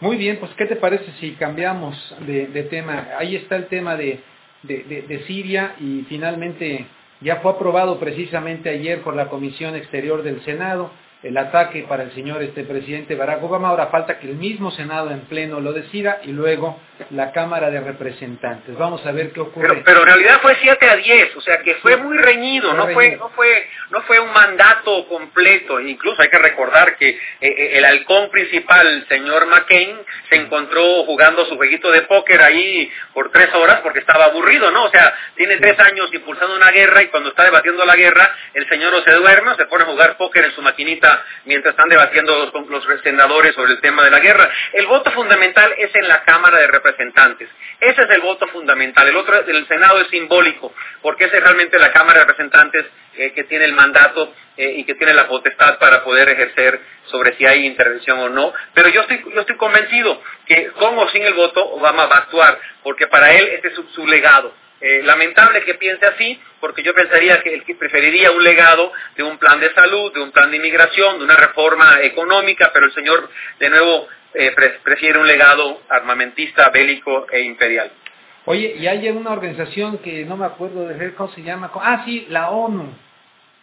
Muy 0.00 0.16
bien, 0.16 0.38
pues 0.38 0.50
¿qué 0.54 0.66
te 0.66 0.74
parece 0.74 1.12
si 1.20 1.34
cambiamos 1.36 2.16
de 2.26 2.62
tema? 2.64 3.10
Ahí 3.18 3.36
está 3.36 3.54
el 3.54 3.68
tema 3.68 3.94
de 3.94 4.33
de, 4.66 5.22
Siria 5.26 5.76
y 5.80 6.04
finalmente 6.08 6.86
ya 7.20 7.36
fue 7.36 7.52
aprobado 7.52 7.98
precisamente 7.98 8.70
ayer 8.70 9.02
por 9.02 9.14
la 9.14 9.28
Comisión 9.28 9.74
Exterior 9.74 10.22
del 10.22 10.42
Senado 10.44 10.90
el 11.24 11.36
ataque 11.38 11.86
para 11.88 12.02
el 12.02 12.12
señor 12.12 12.42
este 12.42 12.64
presidente 12.64 13.14
Barack 13.14 13.42
Obama. 13.42 13.70
Ahora 13.70 13.86
falta 13.86 14.18
que 14.18 14.28
el 14.28 14.36
mismo 14.36 14.70
Senado 14.70 15.10
en 15.10 15.22
pleno 15.22 15.58
lo 15.58 15.72
decida 15.72 16.20
y 16.22 16.32
luego 16.32 16.78
la 17.10 17.32
Cámara 17.32 17.70
de 17.70 17.80
Representantes. 17.80 18.76
Vamos 18.76 19.04
a 19.06 19.12
ver 19.12 19.32
qué 19.32 19.40
ocurre. 19.40 19.82
Pero, 19.84 20.00
en 20.00 20.06
realidad 20.06 20.38
fue 20.42 20.56
7 20.60 20.88
a 20.88 20.96
10, 20.96 21.36
o 21.36 21.40
sea 21.40 21.58
que 21.62 21.76
fue 21.76 21.96
muy 21.96 22.18
reñido, 22.18 22.72
no 22.74 22.88
fue 22.88 23.16
no 23.16 23.30
fue 23.30 23.66
no 23.90 24.02
fue 24.02 24.20
un 24.20 24.32
mandato 24.32 25.08
completo. 25.08 25.80
Incluso 25.80 26.20
hay 26.20 26.28
que 26.28 26.38
recordar 26.38 26.96
que 26.96 27.08
eh, 27.08 27.18
eh, 27.40 27.78
el 27.78 27.84
halcón 27.86 28.30
principal, 28.30 28.86
el 28.86 29.08
señor 29.08 29.46
McCain, 29.46 29.96
se 30.28 30.36
encontró 30.36 31.04
jugando 31.04 31.46
su 31.46 31.56
jueguito 31.56 31.90
de 31.90 32.02
póker 32.02 32.42
ahí 32.42 32.92
por 33.14 33.32
tres 33.32 33.52
horas 33.54 33.80
porque 33.82 34.00
estaba 34.00 34.26
aburrido, 34.26 34.70
¿no? 34.70 34.84
O 34.84 34.90
sea, 34.90 35.14
tiene 35.36 35.56
tres 35.56 35.78
años 35.80 36.12
impulsando 36.12 36.54
una 36.54 36.70
guerra 36.70 37.02
y 37.02 37.06
cuando 37.08 37.30
está 37.30 37.44
debatiendo 37.44 37.84
la 37.86 37.96
guerra, 37.96 38.30
el 38.52 38.68
señor 38.68 38.94
o 38.94 39.02
se 39.02 39.12
duerme 39.12 39.52
o 39.52 39.56
se 39.56 39.64
pone 39.66 39.84
a 39.84 39.86
jugar 39.86 40.16
póker 40.18 40.44
en 40.44 40.52
su 40.52 40.60
maquinita 40.60 41.13
mientras 41.44 41.72
están 41.72 41.88
debatiendo 41.88 42.50
los, 42.52 42.68
los 42.86 43.00
senadores 43.02 43.54
sobre 43.54 43.72
el 43.72 43.80
tema 43.80 44.02
de 44.04 44.10
la 44.10 44.20
guerra. 44.20 44.50
El 44.72 44.86
voto 44.86 45.10
fundamental 45.12 45.74
es 45.78 45.94
en 45.94 46.08
la 46.08 46.22
Cámara 46.24 46.58
de 46.58 46.66
Representantes. 46.68 47.48
Ese 47.80 48.02
es 48.02 48.10
el 48.10 48.20
voto 48.20 48.46
fundamental. 48.48 49.06
El 49.08 49.16
otro, 49.16 49.38
el 49.38 49.66
Senado 49.66 50.00
es 50.00 50.08
simbólico, 50.08 50.72
porque 51.02 51.24
esa 51.24 51.36
es 51.36 51.42
realmente 51.42 51.78
la 51.78 51.92
Cámara 51.92 52.20
de 52.20 52.26
Representantes 52.26 52.86
eh, 53.16 53.32
que 53.32 53.44
tiene 53.44 53.66
el 53.66 53.74
mandato 53.74 54.34
eh, 54.56 54.74
y 54.78 54.84
que 54.84 54.94
tiene 54.94 55.14
la 55.14 55.28
potestad 55.28 55.78
para 55.78 56.02
poder 56.02 56.28
ejercer 56.28 56.80
sobre 57.06 57.36
si 57.36 57.46
hay 57.46 57.66
intervención 57.66 58.18
o 58.18 58.28
no. 58.28 58.52
Pero 58.72 58.88
yo 58.88 59.02
estoy, 59.02 59.24
yo 59.34 59.40
estoy 59.40 59.56
convencido 59.56 60.20
que 60.46 60.68
con 60.72 60.98
o 60.98 61.08
sin 61.10 61.22
el 61.22 61.34
voto 61.34 61.64
Obama 61.64 62.06
va 62.06 62.16
a 62.16 62.18
actuar, 62.20 62.58
porque 62.82 63.06
para 63.06 63.32
él 63.34 63.48
este 63.54 63.68
es 63.68 63.74
su 63.94 64.06
legado. 64.06 64.54
Eh, 64.86 65.00
lamentable 65.02 65.62
que 65.62 65.76
piense 65.76 66.04
así, 66.04 66.38
porque 66.60 66.82
yo 66.82 66.92
pensaría 66.92 67.40
que 67.40 67.54
él 67.54 67.64
preferiría 67.78 68.30
un 68.32 68.44
legado 68.44 68.92
de 69.16 69.22
un 69.22 69.38
plan 69.38 69.58
de 69.58 69.72
salud, 69.72 70.12
de 70.12 70.20
un 70.20 70.30
plan 70.30 70.50
de 70.50 70.58
inmigración, 70.58 71.20
de 71.20 71.24
una 71.24 71.36
reforma 71.36 72.02
económica, 72.02 72.70
pero 72.70 72.84
el 72.84 72.92
señor, 72.92 73.30
de 73.58 73.70
nuevo, 73.70 74.06
eh, 74.34 74.54
prefiere 74.82 75.18
un 75.18 75.26
legado 75.26 75.80
armamentista, 75.88 76.68
bélico 76.68 77.26
e 77.32 77.40
imperial. 77.40 77.92
Oye, 78.44 78.74
y 78.78 78.86
hay 78.86 79.08
una 79.08 79.30
organización 79.30 79.96
que 80.00 80.26
no 80.26 80.36
me 80.36 80.44
acuerdo 80.44 80.86
de 80.86 80.92
ver 80.92 81.14
cómo 81.14 81.32
se 81.32 81.42
llama. 81.42 81.70
Ah, 81.76 82.02
sí, 82.04 82.26
la 82.28 82.50
ONU. 82.50 82.92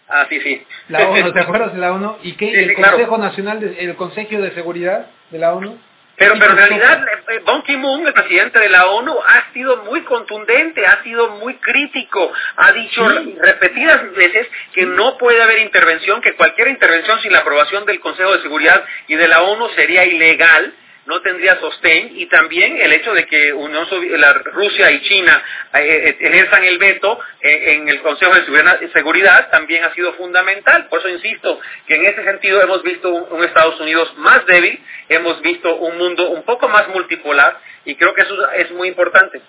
Ah, 0.07 0.25
sí, 0.27 0.41
sí. 0.41 0.65
La 0.87 1.07
ONU, 1.07 1.33
¿te 1.33 1.39
acuerdas 1.39 1.71
de 1.73 1.79
la 1.79 1.93
ONU? 1.93 2.17
¿Y 2.23 2.31
qué? 2.31 2.49
¿El 2.63 2.73
Consejo 2.73 3.19
Nacional, 3.19 3.59
de, 3.59 3.77
el 3.77 3.95
Consejo 3.95 4.41
de 4.41 4.55
Seguridad 4.55 5.05
de 5.29 5.37
la 5.37 5.53
ONU? 5.53 5.77
Pero, 6.21 6.35
pero 6.37 6.51
en 6.51 6.57
realidad, 6.57 7.03
eh, 7.29 7.41
Ban 7.43 7.63
Ki-moon, 7.63 8.05
el 8.05 8.13
presidente 8.13 8.59
de 8.59 8.69
la 8.69 8.85
ONU, 8.85 9.11
ha 9.25 9.51
sido 9.53 9.77
muy 9.77 10.01
contundente, 10.03 10.85
ha 10.85 11.01
sido 11.01 11.29
muy 11.37 11.55
crítico, 11.55 12.31
ha 12.57 12.71
dicho 12.73 13.09
repetidas 13.39 14.13
veces 14.13 14.47
que 14.71 14.85
no 14.85 15.17
puede 15.17 15.41
haber 15.41 15.57
intervención, 15.57 16.21
que 16.21 16.33
cualquier 16.33 16.67
intervención 16.67 17.19
sin 17.21 17.33
la 17.33 17.39
aprobación 17.39 17.87
del 17.87 17.99
Consejo 17.99 18.35
de 18.35 18.43
Seguridad 18.43 18.85
y 19.07 19.15
de 19.15 19.27
la 19.27 19.41
ONU 19.41 19.67
sería 19.69 20.05
ilegal 20.05 20.75
no 21.05 21.19
tendría 21.21 21.59
sostén 21.59 22.11
y 22.15 22.27
también 22.27 22.77
el 22.79 22.91
hecho 22.93 23.13
de 23.13 23.25
que 23.25 23.53
Unión 23.53 23.87
la 24.17 24.33
Rusia 24.33 24.91
y 24.91 25.01
China 25.01 25.43
eh, 25.73 25.79
eh, 25.79 26.17
ejerzan 26.19 26.63
el 26.63 26.77
veto 26.77 27.19
eh, 27.41 27.73
en 27.73 27.89
el 27.89 28.01
Consejo 28.01 28.33
de 28.35 28.89
Seguridad 28.93 29.49
también 29.49 29.83
ha 29.83 29.93
sido 29.93 30.13
fundamental. 30.13 30.87
Por 30.87 30.99
eso 30.99 31.09
insisto 31.09 31.59
que 31.87 31.95
en 31.95 32.05
ese 32.05 32.23
sentido 32.23 32.61
hemos 32.61 32.83
visto 32.83 33.11
un, 33.11 33.43
Estados 33.43 33.79
Unidos 33.79 34.13
más 34.17 34.45
débil, 34.45 34.79
hemos 35.09 35.41
visto 35.41 35.75
un 35.75 35.97
mundo 35.97 36.29
un 36.29 36.43
poco 36.43 36.69
más 36.69 36.87
multipolar 36.89 37.59
y 37.83 37.95
creo 37.95 38.13
que 38.13 38.21
eso 38.21 38.51
es 38.51 38.71
muy 38.71 38.87
importante. 38.87 39.41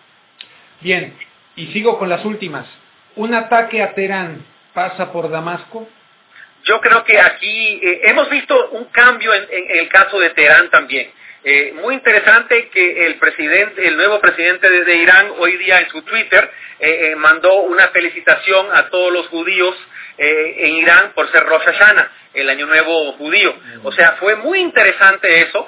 Bien, 0.81 1.15
y 1.55 1.67
sigo 1.73 1.99
con 1.99 2.09
las 2.09 2.25
últimas. 2.25 2.67
¿Un 3.15 3.35
ataque 3.35 3.83
a 3.83 3.93
Teherán 3.95 4.45
pasa 4.73 5.13
por 5.13 5.31
Damasco? 5.31 5.87
Yo 6.65 6.81
creo 6.81 7.05
que 7.05 7.21
aquí 7.21 7.81
hemos 8.05 8.31
visto 8.31 8.71
un 8.71 8.85
cambio 8.87 9.35
en 9.35 9.47
el 9.51 9.89
caso 9.89 10.19
de 10.19 10.31
Teherán 10.31 10.71
también. 10.71 11.11
Eh, 11.45 11.73
muy 11.75 11.95
interesante 11.95 12.69
que 12.69 13.07
el 13.07 13.17
presidente, 13.17 13.85
el 13.85 13.97
nuevo 13.97 14.21
presidente 14.21 14.71
de, 14.71 14.95
Irán 14.95 15.33
hoy 15.39 15.57
día 15.57 15.81
en 15.81 15.89
su 15.89 16.03
Twitter 16.03 16.49
eh, 16.79 17.11
eh, 17.11 17.17
mandó 17.17 17.63
una 17.63 17.89
felicitación 17.89 18.69
a 18.73 18.89
todos 18.91 19.13
los 19.13 19.27
judíos 19.29 19.77
en 20.19 20.77
Irán 20.77 21.13
por 21.15 21.33
ser 21.33 21.43
Rosh 21.45 21.65
Hashanah, 21.65 22.11
el 22.35 22.49
año 22.49 22.67
nuevo 22.67 23.13
judío. 23.15 23.57
O 23.83 23.91
sea, 23.91 24.13
fue 24.21 24.37
muy 24.37 24.61
interesante 24.61 25.41
eso 25.41 25.67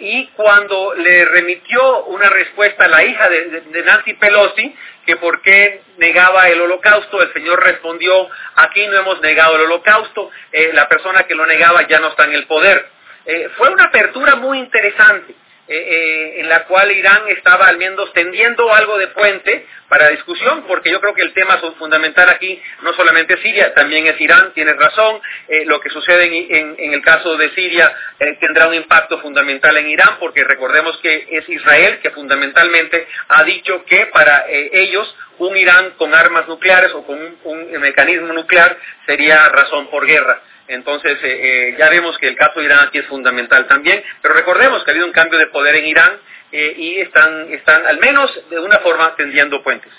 y 0.00 0.26
cuando 0.34 0.94
le 0.94 1.24
remitió 1.24 2.04
una 2.06 2.28
respuesta 2.28 2.84
a 2.84 2.88
la 2.88 3.04
hija 3.04 3.28
de, 3.28 3.60
de 3.60 3.82
Nancy 3.82 4.14
Pelosi, 4.14 4.76
que 5.06 5.16
por 5.16 5.40
qué 5.42 5.80
negaba 5.96 6.48
el 6.48 6.60
holocausto, 6.60 7.22
el 7.22 7.32
Señor 7.32 7.62
respondió, 7.62 8.28
aquí 8.56 8.84
no 8.88 8.98
hemos 8.98 9.20
negado 9.22 9.56
el 9.56 9.62
holocausto, 9.62 10.28
la 10.72 10.88
persona 10.88 11.22
que 11.22 11.36
lo 11.36 11.46
negaba 11.46 11.86
ya 11.86 12.00
no 12.00 12.08
está 12.08 12.24
en 12.24 12.34
el 12.34 12.46
poder. 12.46 12.94
Eh, 13.26 13.48
fue 13.56 13.70
una 13.70 13.84
apertura 13.84 14.36
muy 14.36 14.58
interesante. 14.58 15.34
Eh, 15.66 15.76
eh, 15.78 16.40
en 16.40 16.50
la 16.50 16.64
cual 16.64 16.92
Irán 16.92 17.22
estaba 17.28 17.64
al 17.64 17.78
menos 17.78 18.12
tendiendo 18.12 18.70
algo 18.70 18.98
de 18.98 19.06
puente 19.08 19.66
para 19.88 20.10
discusión, 20.10 20.64
porque 20.68 20.90
yo 20.90 21.00
creo 21.00 21.14
que 21.14 21.22
el 21.22 21.32
tema 21.32 21.56
fundamental 21.78 22.28
aquí 22.28 22.60
no 22.82 22.92
solamente 22.92 23.38
Siria, 23.38 23.72
también 23.72 24.06
es 24.06 24.20
Irán, 24.20 24.52
tienes 24.52 24.76
razón, 24.76 25.22
lo 25.64 25.80
que 25.80 25.88
sucede 25.88 26.26
en, 26.26 26.74
en, 26.78 26.92
el 26.92 27.00
caso 27.00 27.38
de 27.38 27.48
Siria 27.54 27.96
tendrá 28.40 28.68
un 28.68 28.74
impacto 28.74 29.18
fundamental 29.20 29.74
en 29.78 29.88
Irán, 29.88 30.18
porque 30.20 30.44
recordemos 30.44 30.98
que 30.98 31.28
es 31.30 31.48
Israel 31.48 31.98
que 32.02 32.10
fundamentalmente 32.10 33.08
ha 33.28 33.42
dicho 33.44 33.86
que 33.86 34.04
para 34.12 34.44
ellos 34.50 35.16
un 35.38 35.56
Irán 35.56 35.92
con 35.96 36.14
armas 36.14 36.46
nucleares 36.46 36.92
o 36.92 37.06
con 37.06 37.18
un 37.44 37.80
mecanismo 37.80 38.34
nuclear 38.34 38.76
sería 39.06 39.48
razón 39.48 39.88
por 39.88 40.06
guerra. 40.06 40.42
Entonces, 40.68 41.18
eh, 41.22 41.40
eh, 41.42 41.76
ya 41.78 41.90
vemos 41.90 42.16
que 42.18 42.28
el 42.28 42.36
caso 42.36 42.60
de 42.60 42.66
Irán 42.66 42.80
aquí 42.86 42.98
es 42.98 43.06
fundamental 43.06 43.66
también, 43.66 44.02
pero 44.22 44.34
recordemos 44.34 44.82
que 44.82 44.90
ha 44.90 44.92
habido 44.92 45.06
un 45.06 45.12
cambio 45.12 45.38
de 45.38 45.48
poder 45.48 45.76
en 45.76 45.86
Irán 45.86 46.12
eh, 46.52 46.74
y 46.76 47.00
están, 47.00 47.52
están, 47.52 47.86
al 47.86 47.98
menos 47.98 48.30
de 48.48 48.58
una 48.60 48.78
forma, 48.78 49.14
tendiendo 49.16 49.62
puentes. 49.62 49.92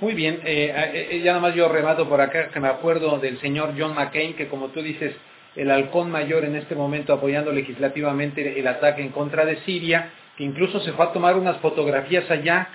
Muy 0.00 0.14
bien, 0.14 0.40
ya 0.42 1.32
nada 1.32 1.40
más 1.40 1.54
yo 1.54 1.68
remato 1.68 2.08
por 2.08 2.22
acá 2.22 2.48
que 2.48 2.58
me 2.58 2.68
acuerdo 2.68 3.18
del 3.18 3.38
señor 3.40 3.74
John 3.78 3.94
McCain, 3.94 4.34
que 4.34 4.48
como 4.48 4.68
tú 4.68 4.80
dices, 4.80 5.14
el 5.56 5.70
halcón 5.70 6.10
mayor 6.10 6.46
en 6.46 6.56
este 6.56 6.74
momento 6.74 7.12
apoyando 7.12 7.52
legislativamente 7.52 8.58
el 8.58 8.66
ataque 8.66 9.02
en 9.02 9.10
contra 9.10 9.44
de 9.44 9.56
Siria, 9.58 10.10
que 10.38 10.44
incluso 10.44 10.80
se 10.80 10.92
fue 10.92 11.04
a 11.04 11.12
tomar 11.12 11.36
unas 11.36 11.58
fotografías 11.58 12.30
allá 12.30 12.70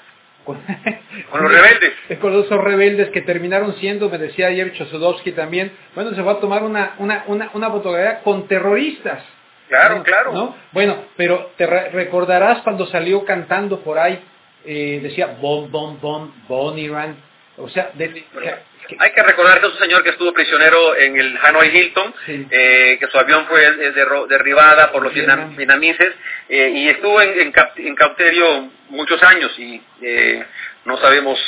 los 1.42 1.52
rebeldes. 1.52 1.94
Con 2.20 2.34
esos 2.40 2.64
rebeldes 2.64 3.10
que 3.10 3.22
terminaron 3.22 3.76
siendo, 3.76 4.10
me 4.10 4.18
decía 4.18 4.48
ayer 4.48 4.74
Chosudowski 4.74 5.32
también, 5.32 5.72
bueno, 5.94 6.14
se 6.14 6.22
va 6.22 6.34
a 6.34 6.40
tomar 6.40 6.64
una, 6.64 6.96
una, 7.00 7.24
una, 7.28 7.50
una 7.54 7.70
fotografía 7.72 8.22
con 8.22 8.48
terroristas. 8.48 9.24
Claro, 9.68 10.04
claro. 10.04 10.34
¿no? 10.34 10.56
Bueno, 10.72 11.06
pero 11.16 11.52
te 11.58 11.66
recordarás 11.66 12.62
cuando 12.62 12.86
salió 12.86 13.26
cantando 13.26 13.80
por 13.82 13.98
ahí, 13.98 14.20
eh, 14.66 15.00
decía, 15.02 15.38
bom, 15.40 15.72
bom, 15.72 16.00
bom, 16.00 16.32
bon 16.48 16.78
Iran. 16.78 17.16
O 17.58 17.70
sea, 17.70 17.92
hay 19.00 19.12
que 19.12 19.24
recordar 19.24 19.60
que 19.60 19.68
es 19.68 19.74
un 19.74 19.80
señor 19.80 20.04
que 20.04 20.12
estuvo 20.12 20.34
prisionero 20.34 20.96
en 20.96 21.18
el 21.18 21.38
Hanoi 21.42 21.70
Hilton, 21.70 22.14
eh, 22.28 22.98
que 23.00 23.08
su 23.08 23.18
avión 23.18 23.46
fue 23.48 23.62
derribada 24.28 24.92
por 24.92 25.04
los 25.04 25.14
vietnamitas 25.14 26.08
eh, 26.50 26.72
y 26.76 26.90
estuvo 26.90 27.22
en, 27.22 27.54
en, 27.78 27.96
cautiverio 27.96 28.70
muchos 28.90 29.22
años 29.24 29.58
y 29.58 29.82
eh, 30.02 30.44
no 30.86 30.98
sabemos 30.98 31.40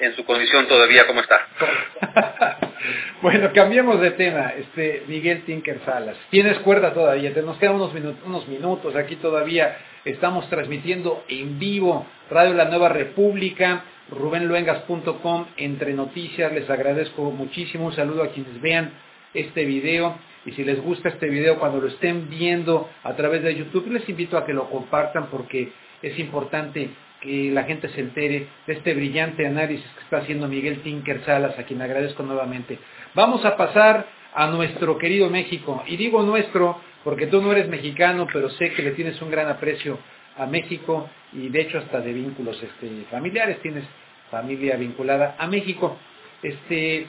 en 0.00 0.14
su 0.16 0.24
condición 0.24 0.66
todavía 0.66 1.06
cómo 1.06 1.20
está. 1.20 2.60
bueno, 3.22 3.50
cambiemos 3.54 4.00
de 4.00 4.10
tema. 4.12 4.52
Este 4.58 5.04
Miguel 5.06 5.44
Tinker 5.44 5.80
Salas, 5.84 6.16
tienes 6.30 6.58
cuerda 6.58 6.92
todavía, 6.92 7.32
te 7.32 7.42
nos 7.42 7.56
quedan 7.58 7.76
unos, 7.76 7.94
minutos, 7.94 8.20
unos 8.26 8.48
minutos 8.48 8.96
aquí 8.96 9.16
todavía. 9.16 9.78
Estamos 10.04 10.48
transmitiendo 10.48 11.24
en 11.28 11.58
vivo 11.58 12.06
Radio 12.30 12.54
La 12.54 12.64
Nueva 12.64 12.88
República 12.88 13.84
rubenluengas.com 14.10 15.46
entre 15.56 15.92
noticias. 15.92 16.52
Les 16.52 16.68
agradezco 16.68 17.30
muchísimo. 17.30 17.86
Un 17.86 17.94
saludo 17.94 18.24
a 18.24 18.28
quienes 18.28 18.60
vean 18.60 18.92
este 19.34 19.64
video. 19.64 20.18
Y 20.44 20.52
si 20.52 20.64
les 20.64 20.80
gusta 20.80 21.10
este 21.10 21.28
video, 21.28 21.58
cuando 21.58 21.80
lo 21.80 21.88
estén 21.88 22.30
viendo 22.30 22.88
a 23.04 23.14
través 23.14 23.42
de 23.42 23.54
YouTube, 23.54 23.90
les 23.90 24.08
invito 24.08 24.38
a 24.38 24.46
que 24.46 24.54
lo 24.54 24.70
compartan 24.70 25.26
porque 25.26 25.70
es 26.02 26.18
importante 26.18 26.90
que 27.20 27.50
la 27.50 27.64
gente 27.64 27.88
se 27.90 28.00
entere 28.00 28.48
de 28.66 28.72
este 28.72 28.94
brillante 28.94 29.46
análisis 29.46 29.86
que 29.94 30.04
está 30.04 30.18
haciendo 30.18 30.48
Miguel 30.48 30.82
Tinker 30.82 31.24
Salas, 31.24 31.58
a 31.58 31.64
quien 31.64 31.82
agradezco 31.82 32.22
nuevamente. 32.22 32.78
Vamos 33.14 33.44
a 33.44 33.56
pasar 33.56 34.06
a 34.34 34.46
nuestro 34.48 34.96
querido 34.98 35.28
México. 35.28 35.82
Y 35.86 35.96
digo 35.96 36.22
nuestro 36.22 36.80
porque 37.04 37.26
tú 37.26 37.40
no 37.40 37.52
eres 37.52 37.68
mexicano, 37.68 38.26
pero 38.32 38.50
sé 38.50 38.72
que 38.72 38.82
le 38.82 38.92
tienes 38.92 39.20
un 39.22 39.30
gran 39.30 39.48
aprecio 39.48 39.98
a 40.36 40.46
México 40.46 41.08
y 41.32 41.48
de 41.48 41.62
hecho 41.62 41.78
hasta 41.78 42.00
de 42.00 42.12
vínculos 42.12 42.62
este, 42.62 43.04
familiares, 43.10 43.60
tienes 43.60 43.84
familia 44.30 44.76
vinculada 44.76 45.36
a 45.38 45.46
México. 45.46 45.96
Este, 46.42 47.06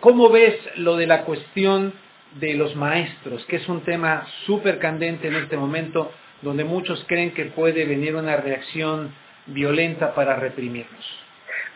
¿Cómo 0.00 0.30
ves 0.30 0.56
lo 0.76 0.96
de 0.96 1.06
la 1.06 1.24
cuestión 1.24 1.92
de 2.40 2.54
los 2.54 2.74
maestros, 2.74 3.44
que 3.46 3.56
es 3.56 3.68
un 3.68 3.82
tema 3.82 4.26
súper 4.46 4.78
candente 4.78 5.28
en 5.28 5.36
este 5.36 5.56
momento, 5.56 6.10
donde 6.42 6.64
muchos 6.64 7.04
creen 7.06 7.32
que 7.32 7.46
puede 7.46 7.84
venir 7.84 8.16
una 8.16 8.36
reacción 8.36 9.12
violenta 9.46 10.14
para 10.14 10.36
reprimirnos? 10.36 11.23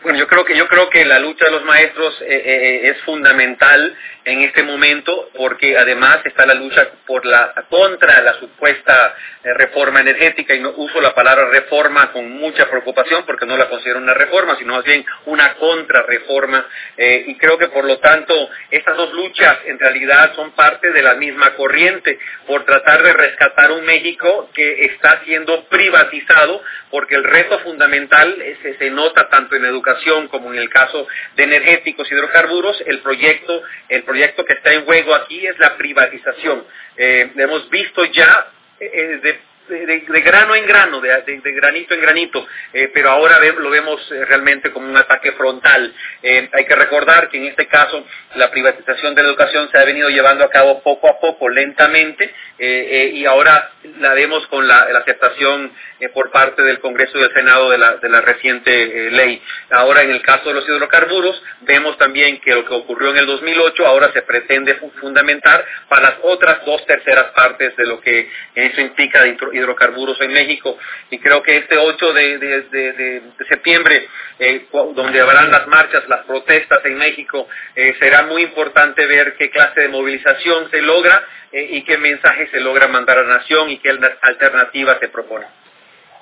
Bueno, 0.01 0.17
yo 0.17 0.27
creo 0.27 0.45
que 0.45 0.55
yo 0.55 0.65
creo 0.69 0.89
que 0.89 1.03
la 1.03 1.19
lucha 1.19 1.43
de 1.43 1.51
los 1.51 1.65
maestros 1.65 2.21
eh, 2.21 2.25
eh, 2.29 2.41
eh, 2.45 2.89
es 2.89 3.01
fundamental 3.01 3.97
en 4.23 4.41
este 4.41 4.63
momento 4.63 5.29
porque 5.35 5.77
además 5.77 6.19
está 6.23 6.45
la 6.45 6.53
lucha 6.53 6.87
por 7.05 7.25
la 7.25 7.53
contra 7.69 8.21
la 8.21 8.35
supuesta 8.35 9.15
reforma 9.43 9.99
energética 9.99 10.53
y 10.53 10.61
no 10.61 10.71
uso 10.77 11.01
la 11.01 11.13
palabra 11.13 11.49
reforma 11.49 12.11
con 12.13 12.29
mucha 12.31 12.69
preocupación 12.69 13.25
porque 13.25 13.45
no 13.45 13.57
la 13.57 13.67
considero 13.69 13.99
una 13.99 14.13
reforma 14.13 14.55
sino 14.57 14.75
más 14.75 14.83
bien 14.83 15.05
una 15.25 15.55
contrarreforma 15.55 16.65
y 16.97 17.35
creo 17.37 17.57
que 17.57 17.69
por 17.69 17.85
lo 17.85 17.97
tanto 17.99 18.49
estas 18.69 18.97
dos 18.97 19.13
luchas 19.13 19.57
en 19.65 19.79
realidad 19.79 20.35
son 20.35 20.51
parte 20.51 20.91
de 20.91 21.01
la 21.01 21.15
misma 21.15 21.55
corriente 21.55 22.19
por 22.45 22.65
tratar 22.65 23.01
de 23.01 23.13
rescatar 23.13 23.71
un 23.71 23.85
México 23.85 24.49
que 24.53 24.85
está 24.85 25.21
siendo 25.23 25.63
privatizado 25.69 26.61
porque 26.91 27.15
el 27.15 27.23
reto 27.23 27.59
fundamental 27.59 28.35
se, 28.61 28.77
se 28.77 28.89
nota 28.91 29.29
tanto 29.29 29.55
en 29.55 29.65
educación 29.65 29.88
como 30.29 30.53
en 30.53 30.59
el 30.59 30.69
caso 30.69 31.07
de 31.35 31.43
energéticos 31.43 32.09
y 32.09 32.13
hidrocarburos, 32.13 32.81
el 32.85 32.99
proyecto, 32.99 33.63
el 33.87 34.03
proyecto 34.03 34.45
que 34.45 34.53
está 34.53 34.73
en 34.73 34.85
juego 34.85 35.15
aquí 35.15 35.45
es 35.45 35.57
la 35.59 35.77
privatización. 35.77 36.65
Eh, 36.97 37.31
hemos 37.35 37.69
visto 37.69 38.05
ya 38.05 38.51
eh, 38.79 39.19
de 39.21 39.48
de, 39.69 40.21
grano 40.21 40.55
en 40.55 40.65
grano, 40.65 40.99
de, 40.99 41.11
granito 41.55 41.93
en 41.93 42.01
granito, 42.01 42.45
eh, 42.73 42.89
pero 42.93 43.11
ahora 43.11 43.39
lo 43.39 43.69
vemos 43.69 44.01
eh, 44.11 44.25
realmente 44.25 44.71
como 44.71 44.89
un 44.89 44.97
ataque 44.97 45.31
frontal. 45.33 45.93
Eh, 46.23 46.49
hay 46.51 46.65
que 46.65 46.75
recordar 46.75 47.29
que 47.29 47.37
en 47.37 47.45
este 47.45 47.67
caso 47.67 48.05
la 48.35 48.49
privatización 48.49 49.15
de 49.15 49.23
la 49.23 49.29
educación 49.29 49.69
se 49.71 49.77
ha 49.77 49.85
venido 49.85 50.09
llevando 50.09 50.43
a 50.43 50.49
cabo 50.49 50.81
poco 50.81 51.07
a 51.09 51.19
poco, 51.19 51.49
lentamente, 51.49 52.33
y 52.61 53.25
ahora 53.25 53.71
la 53.99 54.13
vemos 54.13 54.45
con 54.47 54.67
la, 54.67 54.89
aceptación 54.99 55.71
por 56.13 56.29
parte 56.29 56.61
del 56.61 56.79
Congreso 56.79 57.17
y 57.17 57.21
del 57.21 57.33
Senado 57.33 57.69
de 57.69 57.77
la, 57.77 58.21
reciente 58.21 59.11
ley. 59.11 59.41
Ahora 59.69 60.03
en 60.03 60.11
el 60.11 60.21
caso 60.21 60.49
de 60.49 60.55
los 60.55 60.67
hidrocarburos, 60.67 61.41
vemos 61.61 61.97
también 61.97 62.41
que 62.41 62.53
lo 62.53 62.65
que 62.65 62.73
ocurrió 62.73 63.11
en 63.11 63.17
el 63.17 63.25
2008 63.27 63.87
ahora 63.87 64.11
se 64.11 64.23
pretende 64.23 64.75
fundamentar 64.99 65.65
para 65.87 66.01
las 66.01 66.15
otras 66.23 66.65
dos 66.65 66.85
terceras 66.85 67.31
partes 67.31 67.75
de 67.77 67.85
lo 67.85 68.01
que 68.01 68.29
eso 68.55 68.81
implica 68.81 69.23
hidrocarburos 69.59 70.19
en 70.21 70.33
México 70.33 70.77
y 71.09 71.19
creo 71.19 71.43
que 71.43 71.57
este 71.57 71.77
8 71.77 72.13
de, 72.13 73.21
septiembre, 73.47 74.07
eh, 74.39 74.67
donde 74.71 75.21
habrán 75.21 75.51
las 75.51 75.67
marchas, 75.67 76.07
las 76.07 76.25
protestas 76.25 76.79
en 76.85 76.97
México, 76.97 77.47
eh, 77.75 77.95
será 77.99 78.23
muy 78.23 78.43
importante 78.43 79.05
ver 79.05 79.35
qué 79.37 79.49
clase 79.49 79.81
de 79.81 79.89
movilización 79.89 80.69
se 80.71 80.81
logra 80.81 81.23
eh, 81.51 81.67
y 81.71 81.81
qué 81.83 81.97
mensaje 81.97 82.47
se 82.51 82.59
logra 82.59 82.87
mandar 82.87 83.19
a 83.19 83.23
la 83.23 83.37
nación 83.37 83.69
y 83.69 83.77
qué 83.77 83.91
alternativas 84.21 84.99
se 84.99 85.09
propone. 85.09 85.45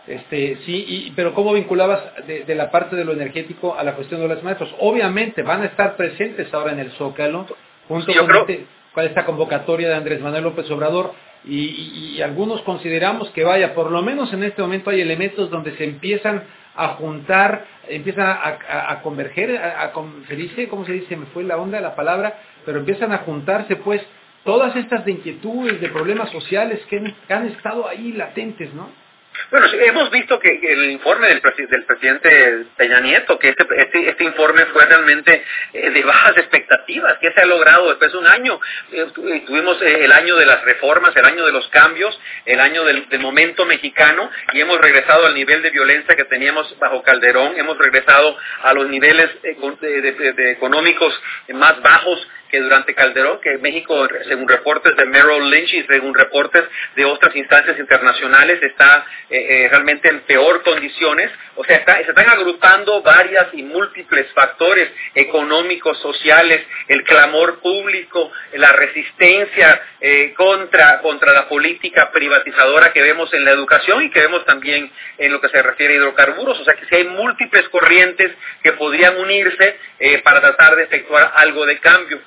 Este, 0.07 0.59
sí, 0.65 1.11
pero 1.17 1.33
¿cómo 1.33 1.53
vinculabas 1.53 2.01
de, 2.25 2.55
la 2.55 2.71
parte 2.71 2.95
de 2.95 3.03
lo 3.03 3.11
energético 3.11 3.77
a 3.77 3.83
la 3.83 3.93
cuestión 3.93 4.21
de 4.21 4.29
los 4.29 4.41
maestros? 4.41 4.73
Obviamente 4.79 5.41
van 5.41 5.63
a 5.63 5.65
estar 5.65 5.97
presentes 5.97 6.53
ahora 6.53 6.71
en 6.71 6.79
el 6.79 6.91
Zócalo, 6.91 7.45
junto 7.89 8.13
con, 8.13 8.35
este, 8.37 8.65
con 8.93 9.03
esta 9.03 9.25
convocatoria 9.25 9.89
de 9.89 9.95
Andrés 9.95 10.21
Manuel 10.21 10.45
López 10.45 10.71
Obrador, 10.71 11.13
y, 11.49 12.21
algunos 12.21 12.61
consideramos 12.63 13.29
que 13.29 13.43
vaya, 13.43 13.73
por 13.73 13.91
lo 13.91 14.01
menos 14.01 14.33
en 14.33 14.43
este 14.43 14.61
momento 14.61 14.89
hay 14.89 15.01
elementos 15.01 15.49
donde 15.49 15.75
se 15.77 15.83
empiezan 15.83 16.43
a 16.75 16.89
juntar, 16.89 17.65
empiezan 17.87 18.27
a, 18.27 19.01
converger, 19.01 19.57
a, 19.57 19.91
se 20.27 20.35
dice, 20.35 20.67
¿cómo 20.67 20.85
se 20.85 20.93
dice? 20.93 21.15
Me 21.15 21.25
fue 21.27 21.43
la 21.43 21.57
onda 21.57 21.79
la 21.79 21.95
palabra, 21.95 22.39
pero 22.65 22.79
empiezan 22.79 23.11
a 23.13 23.19
juntarse 23.19 23.77
pues 23.77 24.01
todas 24.43 24.75
estas 24.75 25.05
de 25.05 25.11
inquietudes, 25.11 25.79
de 25.79 25.89
problemas 25.89 26.29
sociales 26.31 26.79
que 26.89 27.13
han 27.33 27.47
estado 27.47 27.87
ahí 27.87 28.13
latentes, 28.13 28.73
¿no? 28.73 29.06
Bueno, 29.49 29.67
hemos 29.71 30.11
visto 30.11 30.39
que 30.39 30.59
el 30.61 30.91
informe 30.91 31.27
del, 31.27 31.41
presidente 31.41 32.65
Peña 32.75 32.99
Nieto, 32.99 33.39
que 33.39 33.49
este, 33.49 33.65
este, 33.77 34.09
este 34.09 34.23
informe 34.23 34.65
fue 34.67 34.85
realmente 34.85 35.43
eh, 35.73 35.89
de 35.89 36.03
bajas 36.03 36.37
expectativas, 36.37 37.17
que 37.19 37.31
se 37.31 37.41
ha 37.41 37.45
logrado 37.45 37.89
después 37.89 38.11
de 38.11 38.17
un 38.17 38.27
año. 38.27 38.59
Eh, 38.91 39.05
eh, 39.05 39.43
tuvimos 39.45 39.81
el 39.81 40.11
año 40.11 40.35
de 40.35 40.45
las 40.45 40.63
reformas, 40.63 41.15
el 41.15 41.25
año 41.25 41.45
de 41.45 41.51
los 41.51 41.67
cambios, 41.69 42.19
el 42.45 42.59
año 42.59 42.83
del, 42.83 43.07
momento 43.19 43.65
mexicano 43.65 44.29
y 44.53 44.61
hemos 44.61 44.79
regresado 44.79 45.25
al 45.25 45.33
nivel 45.33 45.61
de 45.61 45.71
violencia 45.71 46.15
que 46.15 46.25
teníamos 46.25 46.77
bajo 46.77 47.01
Calderón, 47.01 47.57
hemos 47.57 47.77
regresado 47.77 48.37
a 48.61 48.73
los 48.73 48.87
niveles 48.89 49.29
económicos 49.43 51.19
más 51.49 51.81
bajos 51.81 52.27
que 52.49 52.59
durante 52.59 52.93
Calderón, 52.93 53.39
que 53.41 53.57
México, 53.57 54.07
según 54.27 54.47
reportes 54.47 54.95
de 54.95 55.05
Merrill 55.05 55.49
Lynch 55.49 55.73
y 55.73 55.83
según 55.83 56.13
reportes 56.13 56.63
de 56.95 57.05
otras 57.05 57.35
instancias 57.35 57.77
internacionales, 57.77 58.61
está 58.61 59.05
eh, 59.29 59.65
eh, 59.65 59.67
realmente 59.69 60.07
en 60.07 60.21
peor 60.21 60.63
condiciones. 60.63 61.29
O 61.55 61.63
sea, 61.65 61.83
se 61.83 62.01
están 62.01 62.29
agrupando 62.29 63.01
varias 63.01 63.47
y 63.51 63.61
múltiples 63.61 64.31
factores 64.31 64.89
económicos, 65.15 65.99
sociales, 65.99 66.65
el 66.87 67.03
clamor 67.03 67.59
público, 67.59 68.31
la 68.53 68.71
resistencia 68.71 69.81
eh, 69.99 70.33
contra, 70.33 71.01
contra 71.01 71.33
la 71.33 71.49
política 71.49 72.09
privatizadora 72.11 72.93
que 72.93 73.01
vemos 73.01 73.33
en 73.33 73.43
la 73.43 73.51
educación 73.51 74.03
y 74.03 74.11
que 74.11 74.21
vemos 74.21 74.45
también 74.45 74.89
en 75.17 75.33
lo 75.33 75.41
que 75.41 75.49
se 75.49 75.61
refiere 75.61 75.95
a 75.95 75.97
hidrocarburos. 75.97 76.61
O 76.61 76.63
sea, 76.63 76.75
que 76.75 76.85
si 76.85 76.95
hay 76.95 77.03
múltiples 77.03 77.67
corrientes 77.67 78.31
que 78.63 78.73
podrían 78.73 79.17
unirse 79.17 79.77
para 80.23 80.39
tratar 80.39 80.77
de 80.77 80.83
efectuar 80.83 81.33
algo 81.35 81.65
de 81.65 81.79
cambio. 81.79 82.21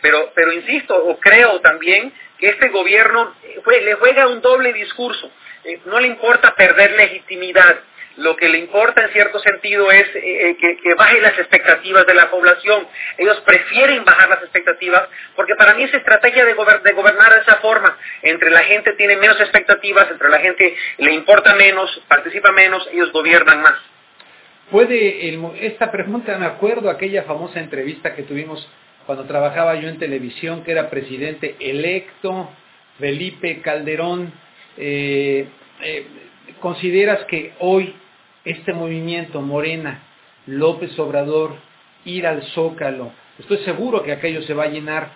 Pero, 0.00 0.32
pero 0.34 0.52
insisto, 0.52 0.96
o 0.96 1.20
creo 1.20 1.60
también 1.60 2.10
que 2.38 2.48
este 2.48 2.68
gobierno 2.68 3.34
le 3.66 3.94
juega 3.94 4.28
un 4.28 4.40
doble 4.40 4.72
discurso. 4.72 5.30
Eh, 5.68 5.80
no 5.86 6.00
le 6.00 6.08
importa 6.08 6.54
perder 6.54 6.92
legitimidad. 6.92 7.78
Lo 8.16 8.34
que 8.34 8.48
le 8.48 8.58
importa 8.58 9.02
en 9.02 9.10
cierto 9.10 9.38
sentido 9.38 9.92
es 9.92 10.08
que, 10.10 10.76
que 10.82 10.94
baje 10.94 11.20
las 11.20 11.38
expectativas 11.38 12.04
de 12.04 12.14
la 12.14 12.28
población. 12.30 12.88
Ellos 13.16 13.40
prefieren 13.46 14.04
bajar 14.04 14.28
las 14.28 14.42
expectativas 14.42 15.08
porque 15.36 15.54
para 15.54 15.74
mí 15.74 15.84
es 15.84 15.94
estrategia 15.94 16.44
de, 16.44 16.54
gobernar 16.54 17.34
de 17.34 17.40
esa 17.42 17.56
forma. 17.56 17.96
Entre 18.22 18.50
la 18.50 18.64
gente 18.64 18.94
tiene 18.94 19.16
menos 19.16 19.40
expectativas, 19.40 20.10
entre 20.10 20.30
la 20.30 20.40
gente 20.40 20.76
le 20.96 21.12
importa 21.12 21.54
menos, 21.54 22.02
participa 22.08 22.50
menos, 22.50 22.88
ellos 22.92 23.12
gobiernan 23.12 23.62
más. 23.62 23.76
Puede, 24.70 25.38
esta 25.64 25.92
pregunta 25.92 26.36
me 26.38 26.46
acuerdo 26.46 26.90
aquella 26.90 27.22
famosa 27.22 27.60
entrevista 27.60 28.16
que 28.16 28.24
tuvimos 28.24 28.68
cuando 29.06 29.24
trabajaba 29.24 29.76
yo 29.76 29.88
en 29.88 29.98
televisión, 29.98 30.64
que 30.64 30.72
era 30.72 30.90
presidente 30.90 31.56
electo, 31.60 32.50
Felipe 32.98 33.62
Calderón, 33.62 34.30
eh, 34.76 35.48
eh, 35.80 36.06
¿consideras 36.60 37.24
que 37.24 37.52
hoy 37.60 37.94
este 38.44 38.72
movimiento 38.72 39.40
Morena, 39.42 40.02
López 40.46 40.98
Obrador, 40.98 41.56
ir 42.04 42.26
al 42.26 42.42
Zócalo, 42.54 43.12
estoy 43.38 43.58
seguro 43.58 44.02
que 44.02 44.12
aquello 44.12 44.42
se 44.42 44.54
va 44.54 44.64
a 44.64 44.68
llenar, 44.68 45.10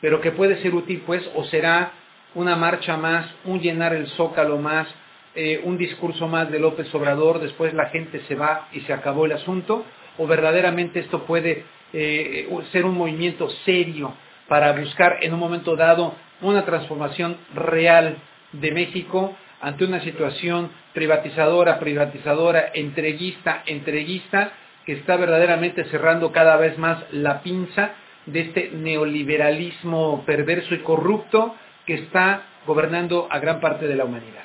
pero 0.00 0.20
que 0.20 0.32
puede 0.32 0.60
ser 0.62 0.74
útil 0.74 1.02
pues, 1.06 1.28
o 1.34 1.44
será 1.44 1.92
una 2.34 2.56
marcha 2.56 2.96
más, 2.96 3.26
un 3.44 3.60
llenar 3.60 3.94
el 3.94 4.06
Zócalo 4.08 4.58
más, 4.58 4.88
eh, 5.34 5.60
un 5.64 5.78
discurso 5.78 6.28
más 6.28 6.50
de 6.50 6.58
López 6.58 6.94
Obrador, 6.94 7.40
después 7.40 7.72
la 7.74 7.86
gente 7.86 8.20
se 8.28 8.34
va 8.34 8.68
y 8.72 8.80
se 8.80 8.92
acabó 8.92 9.26
el 9.26 9.32
asunto, 9.32 9.84
o 10.18 10.26
verdaderamente 10.26 11.00
esto 11.00 11.24
puede 11.24 11.64
eh, 11.92 12.48
ser 12.70 12.84
un 12.84 12.96
movimiento 12.96 13.48
serio 13.64 14.14
para 14.48 14.72
buscar 14.72 15.18
en 15.22 15.32
un 15.32 15.40
momento 15.40 15.74
dado 15.74 16.14
una 16.42 16.64
transformación 16.64 17.36
real 17.54 18.16
de 18.52 18.70
México 18.72 19.36
ante 19.64 19.86
una 19.86 20.00
situación 20.00 20.70
privatizadora, 20.92 21.80
privatizadora, 21.80 22.70
entreguista, 22.74 23.62
entreguista, 23.64 24.52
que 24.84 24.92
está 24.92 25.16
verdaderamente 25.16 25.84
cerrando 25.86 26.32
cada 26.32 26.58
vez 26.58 26.76
más 26.76 27.02
la 27.12 27.42
pinza 27.42 27.92
de 28.26 28.40
este 28.40 28.70
neoliberalismo 28.74 30.22
perverso 30.26 30.74
y 30.74 30.80
corrupto 30.80 31.54
que 31.86 31.94
está 31.94 32.42
gobernando 32.66 33.26
a 33.30 33.38
gran 33.38 33.60
parte 33.60 33.86
de 33.88 33.96
la 33.96 34.04
humanidad. 34.04 34.44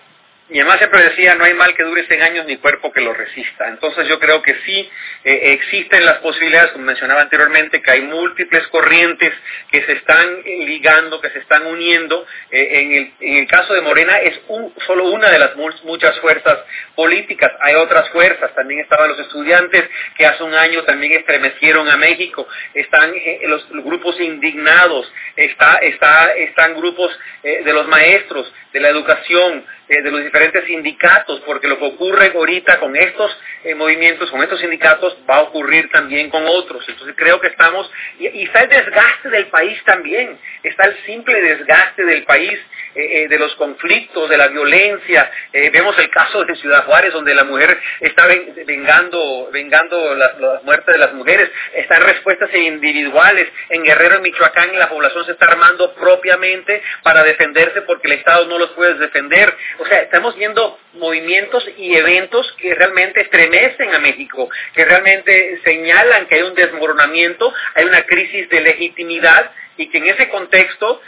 Y 0.51 0.59
además 0.59 0.79
siempre 0.79 1.03
decía, 1.03 1.35
no 1.35 1.43
hay 1.43 1.53
mal 1.53 1.75
que 1.75 1.83
dure 1.83 2.07
100 2.07 2.21
años 2.23 2.45
ni 2.47 2.57
cuerpo 2.57 2.91
que 2.91 3.01
lo 3.01 3.13
resista. 3.13 3.67
Entonces 3.67 4.07
yo 4.07 4.19
creo 4.19 4.41
que 4.41 4.55
sí 4.65 4.89
eh, 5.23 5.53
existen 5.53 6.03
las 6.03 6.17
posibilidades, 6.19 6.71
como 6.71 6.85
mencionaba 6.85 7.21
anteriormente, 7.21 7.83
que 7.83 7.91
hay 7.91 8.01
múltiples 8.01 8.65
corrientes 8.69 9.31
que 9.71 9.83
se 9.83 9.91
están 9.93 10.41
ligando, 10.43 11.21
que 11.21 11.29
se 11.29 11.39
están 11.39 11.67
uniendo. 11.67 12.25
Eh, 12.49 12.67
en, 12.79 12.91
el, 12.93 13.13
en, 13.19 13.37
el, 13.37 13.47
caso 13.47 13.75
de 13.75 13.81
Morena 13.81 14.19
es 14.21 14.39
solo 14.87 15.11
una 15.11 15.29
de 15.29 15.37
las 15.37 15.55
muchas 15.83 16.19
fuerzas 16.19 16.57
políticas. 16.95 17.51
Hay 17.61 17.75
otras 17.75 18.09
fuerzas, 18.09 18.53
también 18.55 18.81
estaban 18.81 19.09
los 19.09 19.19
estudiantes 19.19 19.87
que 20.17 20.25
hace 20.25 20.41
un 20.41 20.55
año 20.55 20.83
también 20.83 21.13
estremecieron 21.13 21.87
a 21.89 21.97
México. 21.97 22.47
Están 22.73 23.13
eh, 23.13 23.41
los, 23.43 23.69
grupos 23.69 24.19
indignados, 24.19 25.11
está, 25.35 25.75
está, 25.75 26.33
están 26.33 26.75
grupos 26.75 27.17
de 27.43 27.73
los 27.73 27.87
maestros, 27.87 28.51
de 28.73 28.79
la 28.79 28.89
educación, 28.89 29.65
eh, 29.89 30.01
de 30.03 30.11
los 30.11 30.23
diferentes 30.23 30.63
sindicatos, 30.65 31.41
porque 31.41 31.67
lo 31.67 31.79
que 31.79 31.85
ocurre 31.85 32.31
ahorita 32.33 32.79
con 32.79 32.95
estos 32.95 33.35
eh, 33.63 33.73
movimientos, 33.73 34.29
con 34.29 34.41
estos 34.43 34.59
sindicatos, 34.59 35.17
va 35.29 35.37
a 35.37 35.41
ocurrir 35.41 35.89
también 35.89 36.29
con 36.29 36.45
otros. 36.47 36.87
Entonces 36.87 37.15
creo 37.17 37.39
que 37.39 37.47
estamos, 37.47 37.91
y, 38.19 38.27
y 38.27 38.43
está 38.43 38.61
el 38.61 38.69
desgaste 38.69 39.29
del 39.29 39.47
país 39.47 39.83
también, 39.85 40.37
está 40.61 40.85
el 40.85 40.95
simple 41.05 41.41
desgaste 41.41 42.05
del 42.05 42.23
país, 42.23 42.59
eh, 43.01 43.27
de 43.27 43.39
los 43.39 43.55
conflictos, 43.55 44.29
de 44.29 44.37
la 44.37 44.47
violencia. 44.47 45.31
vemos 45.53 45.97
el 45.97 46.09
caso 46.09 46.43
de 46.43 46.55
Ciudad 46.55 46.85
Juárez, 46.85 47.13
donde 47.13 47.33
la 47.33 47.43
mujer 47.43 47.79
está 47.99 48.27
vengando, 48.65 49.49
vengando 49.51 50.15
la, 50.15 50.33
la, 50.39 50.61
muerte 50.63 50.91
de 50.91 50.97
las 50.97 51.13
mujeres. 51.13 51.49
Están 51.73 52.03
respuestas 52.03 52.53
individuales. 52.53 53.47
En 53.69 53.83
Guerrero, 53.83 54.15
en 54.17 54.23
Michoacán, 54.23 54.77
la 54.77 54.89
población 54.89 55.25
se 55.25 55.33
está 55.33 55.45
armando 55.45 55.93
propiamente 55.95 56.81
para 57.03 57.23
defenderse 57.23 57.81
porque 57.83 58.07
el 58.07 58.13
Estado 58.13 58.45
no 58.45 58.57
los 58.57 58.71
puede 58.71 58.95
defender. 58.95 59.53
O 59.79 59.85
sea, 59.85 59.99
estamos 60.01 60.35
viendo 60.35 60.79
movimientos 60.93 61.67
y 61.77 61.95
eventos 61.95 62.51
que 62.59 62.73
realmente 62.75 63.21
estremecen 63.21 63.93
a 63.93 63.99
México, 63.99 64.49
que 64.73 64.85
realmente 64.85 65.59
señalan 65.63 66.27
que 66.27 66.35
hay 66.35 66.41
un 66.41 66.55
desmoronamiento, 66.55 67.53
hay 67.75 67.85
una 67.85 68.03
crisis 68.03 68.49
de 68.49 68.61
legitimidad 68.61 69.51
y 69.79 69.87
que 69.87 69.97
en 69.97 70.07
ese 70.07 70.27
contexto 70.27 71.01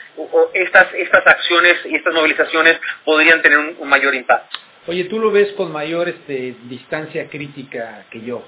estas, 0.54 0.94
estas 0.94 1.28
acciones 1.28 1.76
y 1.86 1.96
estas 1.96 2.14
movilizaciones 2.14 2.80
podrían 3.04 3.42
tener 3.42 3.58
un, 3.58 3.88
mayor 3.90 4.16
impacto. 4.16 4.58
Oye, 4.88 5.04
tú 5.04 5.20
lo 5.20 5.30
ves 5.30 5.52
con 5.54 5.72
mayor 5.74 6.08
este, 6.08 6.56
distancia 6.64 7.28
crítica 7.30 8.06
que 8.10 8.22
yo, 8.22 8.44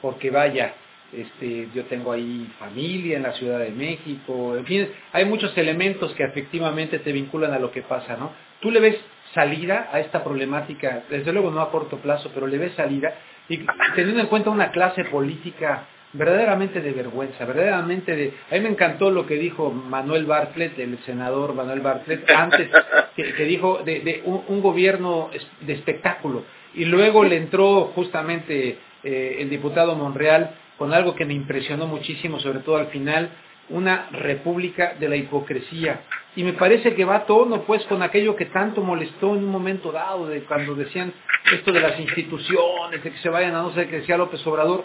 porque 0.00 0.30
vaya, 0.30 0.74
este, 1.12 1.68
yo 1.74 1.84
tengo 1.86 2.12
ahí 2.12 2.48
familia 2.58 3.16
en 3.16 3.24
la 3.24 3.32
Ciudad 3.32 3.58
de 3.58 3.70
México, 3.70 4.56
en 4.56 4.64
fin, 4.64 4.88
hay 5.12 5.24
muchos 5.24 5.56
elementos 5.58 6.14
que 6.14 6.22
efectivamente 6.22 7.00
te 7.00 7.10
vinculan 7.10 7.52
a 7.52 7.58
lo 7.58 7.72
que 7.72 7.82
pasa, 7.82 8.16
¿no? 8.16 8.32
¿Tú 8.60 8.70
le 8.70 8.78
ves 8.78 8.96
salida 9.34 9.90
a 9.92 9.98
esta 9.98 10.22
problemática? 10.22 11.02
Desde 11.10 11.32
luego 11.32 11.50
no 11.50 11.60
a 11.60 11.72
corto 11.72 11.98
plazo, 11.98 12.30
pero 12.32 12.46
le 12.46 12.58
ves 12.58 12.74
salida 12.74 13.12
y 13.48 13.58
teniendo 13.96 14.20
en 14.20 14.28
cuenta 14.28 14.50
una 14.50 14.70
clase 14.70 15.04
política 15.04 15.88
verdaderamente 16.14 16.80
de 16.80 16.92
vergüenza, 16.92 17.44
verdaderamente 17.44 18.16
de... 18.16 18.34
A 18.50 18.54
mí 18.54 18.60
me 18.60 18.70
encantó 18.70 19.10
lo 19.10 19.26
que 19.26 19.34
dijo 19.34 19.70
Manuel 19.70 20.24
Bartlett, 20.24 20.78
el 20.78 20.98
senador 21.04 21.54
Manuel 21.54 21.80
Bartlett, 21.80 22.28
antes, 22.30 22.70
que, 23.16 23.44
dijo 23.44 23.82
de, 23.84 24.22
un, 24.24 24.62
gobierno 24.62 25.30
de 25.60 25.72
espectáculo. 25.72 26.44
Y 26.74 26.84
luego 26.86 27.24
le 27.24 27.36
entró 27.36 27.92
justamente 27.94 28.78
eh, 29.02 29.36
el 29.40 29.50
diputado 29.50 29.94
Monreal 29.96 30.54
con 30.78 30.92
algo 30.92 31.14
que 31.14 31.24
me 31.24 31.34
impresionó 31.34 31.86
muchísimo, 31.86 32.40
sobre 32.40 32.60
todo 32.60 32.76
al 32.76 32.88
final, 32.88 33.30
una 33.68 34.08
república 34.12 34.94
de 34.98 35.08
la 35.08 35.16
hipocresía. 35.16 36.02
Y 36.36 36.42
me 36.42 36.52
parece 36.52 36.94
que 36.94 37.04
va 37.04 37.16
a 37.16 37.26
tono 37.26 37.62
pues 37.62 37.84
con 37.86 38.02
aquello 38.02 38.36
que 38.36 38.46
tanto 38.46 38.82
molestó 38.82 39.36
en 39.36 39.44
un 39.44 39.50
momento 39.50 39.92
dado, 39.92 40.26
de 40.26 40.42
cuando 40.42 40.74
decían 40.74 41.12
esto 41.52 41.72
de 41.72 41.80
las 41.80 41.98
instituciones, 41.98 43.02
de 43.02 43.12
que 43.12 43.18
se 43.18 43.28
vayan 43.28 43.54
a 43.54 43.62
no 43.62 43.72
sé 43.72 43.88
qué 43.88 44.00
decía 44.00 44.16
López 44.16 44.44
Obrador, 44.46 44.84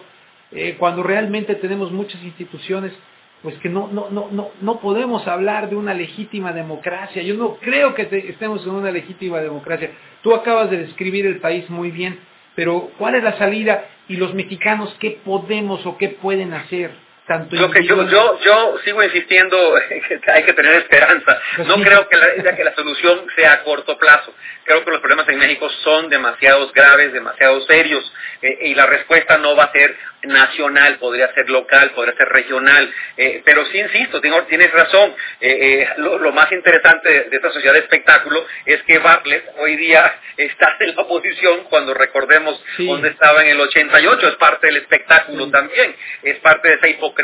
eh, 0.51 0.75
cuando 0.79 1.03
realmente 1.03 1.55
tenemos 1.55 1.91
muchas 1.91 2.23
instituciones 2.23 2.93
pues 3.41 3.57
que 3.59 3.69
no, 3.69 3.87
no, 3.87 4.09
no, 4.09 4.27
no, 4.31 4.49
no 4.59 4.79
podemos 4.79 5.25
hablar 5.27 5.69
de 5.69 5.75
una 5.75 5.93
legítima 5.93 6.51
democracia. 6.51 7.21
Yo 7.23 7.35
no 7.35 7.55
creo 7.55 7.95
que 7.95 8.01
estemos 8.27 8.65
en 8.65 8.71
una 8.71 8.91
legítima 8.91 9.39
democracia. 9.39 9.91
Tú 10.21 10.33
acabas 10.33 10.69
de 10.69 10.77
describir 10.77 11.25
el 11.25 11.39
país 11.39 11.69
muy 11.69 11.89
bien, 11.89 12.19
pero 12.55 12.91
¿cuál 12.97 13.15
es 13.15 13.23
la 13.23 13.37
salida? 13.37 13.85
Y 14.09 14.17
los 14.17 14.33
mexicanos, 14.33 14.93
¿qué 14.99 15.19
podemos 15.23 15.85
o 15.85 15.97
qué 15.97 16.09
pueden 16.09 16.53
hacer? 16.53 16.91
Tanto 17.29 17.69
que 17.69 17.83
yo, 17.83 18.09
yo, 18.09 18.39
yo 18.39 18.79
sigo 18.83 19.03
insistiendo 19.03 19.55
que 19.87 20.31
hay 20.31 20.41
que 20.41 20.53
tener 20.53 20.77
esperanza. 20.77 21.39
Pues 21.57 21.67
no 21.67 21.79
creo 21.79 22.09
que 22.09 22.17
la, 22.17 22.55
que 22.55 22.63
la 22.63 22.73
solución 22.73 23.27
sea 23.35 23.53
a 23.53 23.63
corto 23.63 23.99
plazo. 23.99 24.33
Creo 24.63 24.83
que 24.83 24.89
los 24.89 24.99
problemas 24.99 25.29
en 25.29 25.37
México 25.37 25.69
son 25.83 26.09
demasiados 26.09 26.73
graves, 26.73 27.13
demasiado 27.13 27.61
serios, 27.67 28.11
eh, 28.41 28.57
y 28.61 28.73
la 28.73 28.87
respuesta 28.87 29.37
no 29.37 29.55
va 29.55 29.65
a 29.65 29.71
ser 29.71 29.95
nacional, 30.23 30.97
podría 30.97 31.33
ser 31.33 31.49
local, 31.49 31.91
podría 31.91 32.15
ser 32.15 32.27
regional, 32.29 32.93
eh, 33.17 33.41
pero 33.45 33.65
sí 33.67 33.79
insisto, 33.79 34.19
tienes 34.21 34.71
razón, 34.71 35.15
eh, 35.39 35.81
eh, 35.81 35.87
lo, 35.97 36.31
más 36.31 36.51
interesante 36.51 37.09
de, 37.29 37.35
esta 37.35 37.51
sociedad 37.51 37.73
de 37.73 37.79
espectáculo 37.79 38.45
es 38.65 38.81
que 38.83 38.99
Bartlett 38.99 39.45
hoy 39.59 39.77
día 39.77 40.13
está 40.37 40.77
en 40.79 40.95
la 40.95 41.03
oposición 41.03 41.65
cuando 41.69 41.93
recordemos 41.93 42.61
dónde 42.77 43.09
estaba 43.09 43.43
en 43.43 43.51
el 43.51 43.61
88, 43.61 44.27
es 44.27 44.35
parte 44.35 44.67
del 44.67 44.77
espectáculo 44.77 45.49
también, 45.49 45.95
es 46.23 46.37
parte 46.39 46.69
de 46.69 46.75
esa 46.75 46.87
hipocresía, 46.87 47.18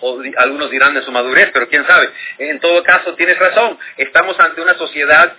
o 0.00 0.20
algunos 0.38 0.70
dirán 0.70 0.94
de 0.94 1.02
su 1.02 1.12
madurez, 1.12 1.50
pero 1.52 1.68
quién 1.68 1.86
sabe, 1.86 2.10
en 2.38 2.58
todo 2.60 2.82
caso 2.82 3.14
tienes 3.14 3.38
razón, 3.38 3.78
estamos 3.96 4.38
ante 4.40 4.60
una 4.60 4.74
sociedad 4.74 5.34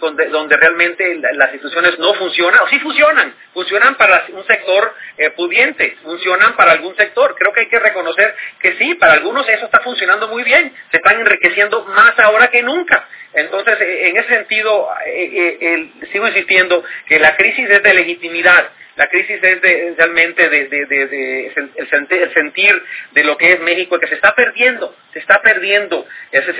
donde, 0.00 0.26
donde, 0.28 0.56
realmente 0.56 1.18
las 1.32 1.52
instituciones 1.52 1.98
no 1.98 2.12
funcionan, 2.14 2.60
o 2.60 2.68
sí 2.68 2.78
funcionan, 2.80 3.34
funcionan 3.54 3.94
para 3.96 4.26
un 4.32 4.46
sector 4.46 4.94
pudiente, 5.36 5.96
funcionan 6.02 6.54
para 6.56 6.72
algún 6.72 6.94
sector. 6.96 7.34
Creo 7.38 7.52
que 7.52 7.60
hay 7.60 7.68
que 7.68 7.78
reconocer 7.78 8.34
que 8.60 8.76
sí, 8.76 8.94
para 8.94 9.14
algunos 9.14 9.48
eso 9.48 9.64
está 9.64 9.80
funcionando 9.80 10.28
muy 10.28 10.42
bien, 10.42 10.74
se 10.90 10.98
están 10.98 11.20
enriqueciendo 11.20 11.84
más 11.86 12.18
ahora 12.18 12.48
que 12.48 12.62
nunca. 12.62 13.08
Entonces, 13.34 13.80
eh, 13.80 14.08
en 14.08 14.16
ese 14.16 14.28
sentido, 14.28 14.88
eh, 15.06 15.58
eh, 15.60 15.90
sigo 16.12 16.28
insistiendo 16.28 16.84
que 17.06 17.18
la 17.18 17.36
crisis 17.36 17.68
es 17.68 17.82
de 17.82 17.94
legitimidad, 17.94 18.68
la 18.96 19.08
crisis 19.08 19.38
es 19.42 19.96
realmente 19.96 20.44
el, 20.44 22.30
sentir 22.34 22.82
de 23.12 23.24
lo 23.24 23.36
que 23.36 23.52
es 23.52 23.60
México, 23.60 23.98
que 23.98 24.06
se 24.06 24.14
está 24.14 24.34
perdiendo, 24.34 24.94
se 25.12 25.18
está 25.18 25.40
perdiendo 25.40 26.06
ese, 26.30 26.54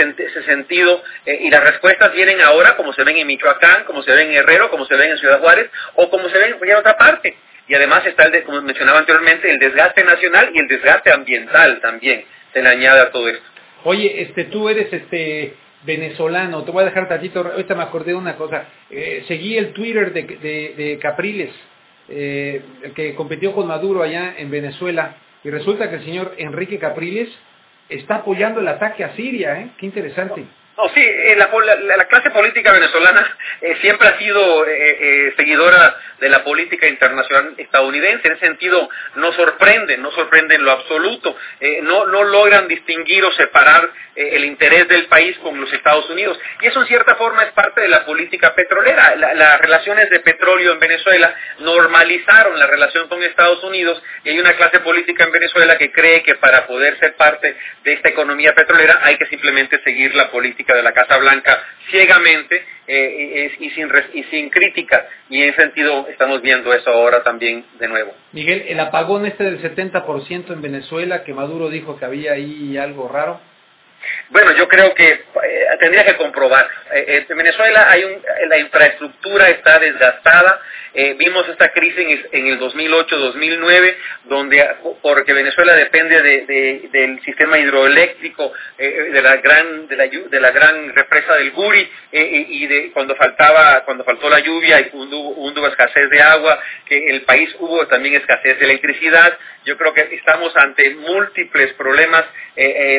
sentido 0.45 1.03
y 1.26 1.51
las 1.51 1.62
respuestas 1.62 2.12
vienen 2.12 2.41
ahora 2.41 2.76
como 2.76 2.93
se 2.93 3.05
ven 3.05 3.18
en 3.18 3.26
Michoacán, 3.26 3.85
como 3.85 4.03
se 4.03 4.12
ven 4.12 4.30
en 4.30 4.35
Herrero, 4.35 4.70
como 4.70 4.87
se 4.87 4.97
ven 4.97 5.11
en 5.11 5.18
Ciudad 5.18 5.41
Juárez 5.41 5.70
o 5.95 6.09
como 6.11 6.28
se 6.28 6.39
ven 6.39 6.57
en 6.61 6.76
otra 6.76 6.97
parte. 6.97 7.37
Y 7.68 7.74
además 7.74 8.05
está, 8.07 8.24
el 8.24 8.43
como 8.45 8.61
mencionaba 8.62 8.99
anteriormente, 8.99 9.51
el 9.51 9.59
desgaste 9.59 10.05
nacional 10.05 10.51
y 10.53 10.59
el 10.59 10.68
desgaste 10.68 11.12
ambiental 11.12 11.80
también. 11.80 12.24
Se 12.53 12.62
le 12.62 12.68
añade 12.68 13.01
a 13.01 13.11
todo 13.11 13.28
esto. 13.28 13.45
Oye, 13.85 14.22
este, 14.22 14.45
tú 14.45 14.68
eres 14.68 14.93
este 14.93 15.55
venezolano, 15.85 16.64
te 16.64 16.70
voy 16.70 16.83
a 16.83 16.87
dejar 16.87 17.09
tantito, 17.09 17.41
ahorita 17.41 17.74
me 17.74 17.83
acordé 17.83 18.12
de 18.12 18.16
una 18.16 18.37
cosa, 18.37 18.66
eh, 18.91 19.24
seguí 19.26 19.57
el 19.57 19.72
Twitter 19.72 20.12
de, 20.12 20.99
Capriles, 21.01 21.51
eh, 22.09 22.62
que 22.94 23.14
compitió 23.14 23.53
con 23.53 23.66
Maduro 23.66 24.03
allá 24.03 24.34
en 24.38 24.50
Venezuela, 24.50 25.16
y 25.44 25.50
resulta 25.50 25.90
que 25.90 25.96
el 25.96 26.05
señor 26.05 26.34
Enrique 26.38 26.78
Capriles 26.78 27.28
está 27.88 28.16
apoyando 28.16 28.61
el 28.61 28.68
ataque 28.68 29.05
a 29.05 29.14
Siria, 29.14 29.61
¿eh? 29.61 29.70
Qué 29.76 29.86
interesante. 29.86 30.44
No, 30.77 30.89
sí, 30.95 31.03
eh, 31.03 31.37
la, 31.37 31.51
la, 31.97 32.05
clase 32.07 32.31
política 32.31 32.73
venezolana 32.73 33.37
eh, 33.61 33.77
siempre 33.83 34.09
ha 34.09 34.18
sido 34.18 34.66
eh, 34.66 35.35
seguidora 35.37 35.97
de 36.18 36.31
la 36.31 36.43
política 36.45 36.89
internacional 36.89 37.53
estadounidense. 37.59 38.27
En 38.27 38.35
ese 38.35 38.47
sentido, 38.47 38.89
no 39.16 39.33
sorprende, 39.35 39.99
no 39.99 40.11
sorprende 40.12 40.55
en 40.55 40.64
lo 40.64 40.70
absoluto. 40.70 41.37
no, 41.83 42.07
no 42.07 42.25
logran 42.25 42.68
distinguir 42.68 43.23
o 43.25 43.33
separar 43.33 43.91
el 44.14 44.45
interés 44.45 44.87
del 44.89 45.07
país 45.07 45.37
con 45.39 45.61
los 45.61 45.73
Estados 45.73 46.09
Unidos. 46.11 46.39
Y 46.61 46.66
eso, 46.66 46.81
en 46.81 46.87
cierta 46.87 47.16
forma, 47.16 47.45
es 47.45 47.53
parte 47.53 47.81
de 47.81 47.89
la 47.89 48.05
política 48.05 48.55
petrolera. 48.55 49.16
las 49.16 49.61
relaciones 49.61 50.09
de 50.11 50.20
petróleo 50.20 50.73
en 50.73 50.79
Venezuela 50.79 51.35
normalizaron 51.59 52.59
la 52.59 52.66
relación 52.66 53.09
con 53.09 53.23
Estados 53.23 53.62
Unidos 53.64 54.03
y 54.25 54.31
hay 54.31 54.39
una 54.39 54.55
clase 54.55 54.81
política 54.81 55.25
en 55.25 55.33
Venezuela 55.33 55.77
que 55.77 55.91
cree 55.91 56.23
que 56.23 56.37
para 56.37 56.66
poder 56.66 56.99
ser 56.99 57.14
parte 57.16 57.57
de 57.85 57.93
esta 57.93 58.11
economía 58.11 58.55
petrolera 58.55 59.01
hay 59.03 59.16
que 59.16 59.27
simplemente 59.27 59.81
seguir 59.83 60.14
la 60.14 60.31
política 60.31 60.62
de 60.75 60.83
la 60.83 60.93
Casa 60.93 61.16
Blanca 61.18 61.62
ciegamente 61.91 62.64
eh, 62.87 63.53
y, 63.59 63.70
sin, 63.70 63.89
y 64.14 64.23
sin 64.25 64.51
crítica. 64.51 65.07
Y 65.29 65.43
en 65.43 65.51
ese 65.51 65.62
sentido 65.62 66.07
estamos 66.09 66.43
viendo 66.43 66.73
eso 66.73 66.91
ahora 66.91 67.23
también 67.23 67.64
de 67.79 67.89
nuevo. 67.89 68.14
Miguel, 68.33 68.64
el 68.68 68.81
apagón 68.81 69.27
este 69.27 69.45
del 69.45 69.62
70% 69.62 70.53
en 70.53 70.62
Venezuela, 70.62 71.25
que 71.25 71.35
Maduro 71.35 71.70
dijo 71.70 71.99
que 71.99 72.05
había 72.05 72.33
ahí 72.33 72.77
algo 72.77 73.09
raro. 73.09 73.41
Bueno, 74.31 74.53
yo 74.53 74.68
creo 74.68 74.95
que 74.95 75.09
eh, 75.11 75.66
tendría 75.79 76.05
que 76.05 76.16
comprobar. 76.16 76.68
Eh, 76.95 77.26
en 77.28 77.36
Venezuela 77.36 77.90
hay 77.90 78.05
un, 78.05 78.22
la 78.49 78.59
infraestructura 78.59 79.49
está 79.49 79.78
desgastada, 79.78 80.61
eh, 80.95 81.14
vimos 81.18 81.49
esta 81.49 81.70
crisis 81.70 82.20
en, 82.32 82.47
el 82.49 82.61
2008-2009, 82.61 83.97
donde 84.24 84.68
porque 85.01 85.32
Venezuela 85.32 85.74
depende 85.74 86.20
del 86.93 87.22
sistema 87.22 87.59
hidroeléctrico 87.59 88.53
eh, 88.76 89.09
de 89.11 89.22
la 89.22 89.36
gran 89.36 89.88
de 89.88 89.97
la, 89.97 90.07
de 90.07 90.40
la 90.40 90.51
gran 90.51 90.95
represa 90.95 91.34
del 91.36 91.53
Guri 91.53 91.88
y 92.12 92.66
de 92.66 92.90
cuando 92.93 93.16
faltaba 93.16 93.84
cuando 93.86 94.05
faltó 94.05 94.28
la 94.28 94.40
lluvia 94.40 94.80
y 94.80 94.90
hubo, 94.93 95.68
escasez 95.68 96.11
de 96.11 96.20
agua, 96.20 96.61
que 96.84 97.09
el 97.09 97.22
país 97.22 97.49
hubo 97.59 97.86
también 97.86 98.16
escasez 98.16 98.59
de 98.59 98.64
electricidad. 98.66 99.38
Yo 99.64 99.78
creo 99.78 99.95
que 99.95 100.09
estamos 100.12 100.55
ante 100.57 100.90
múltiples 100.90 101.72
problemas. 101.74 102.24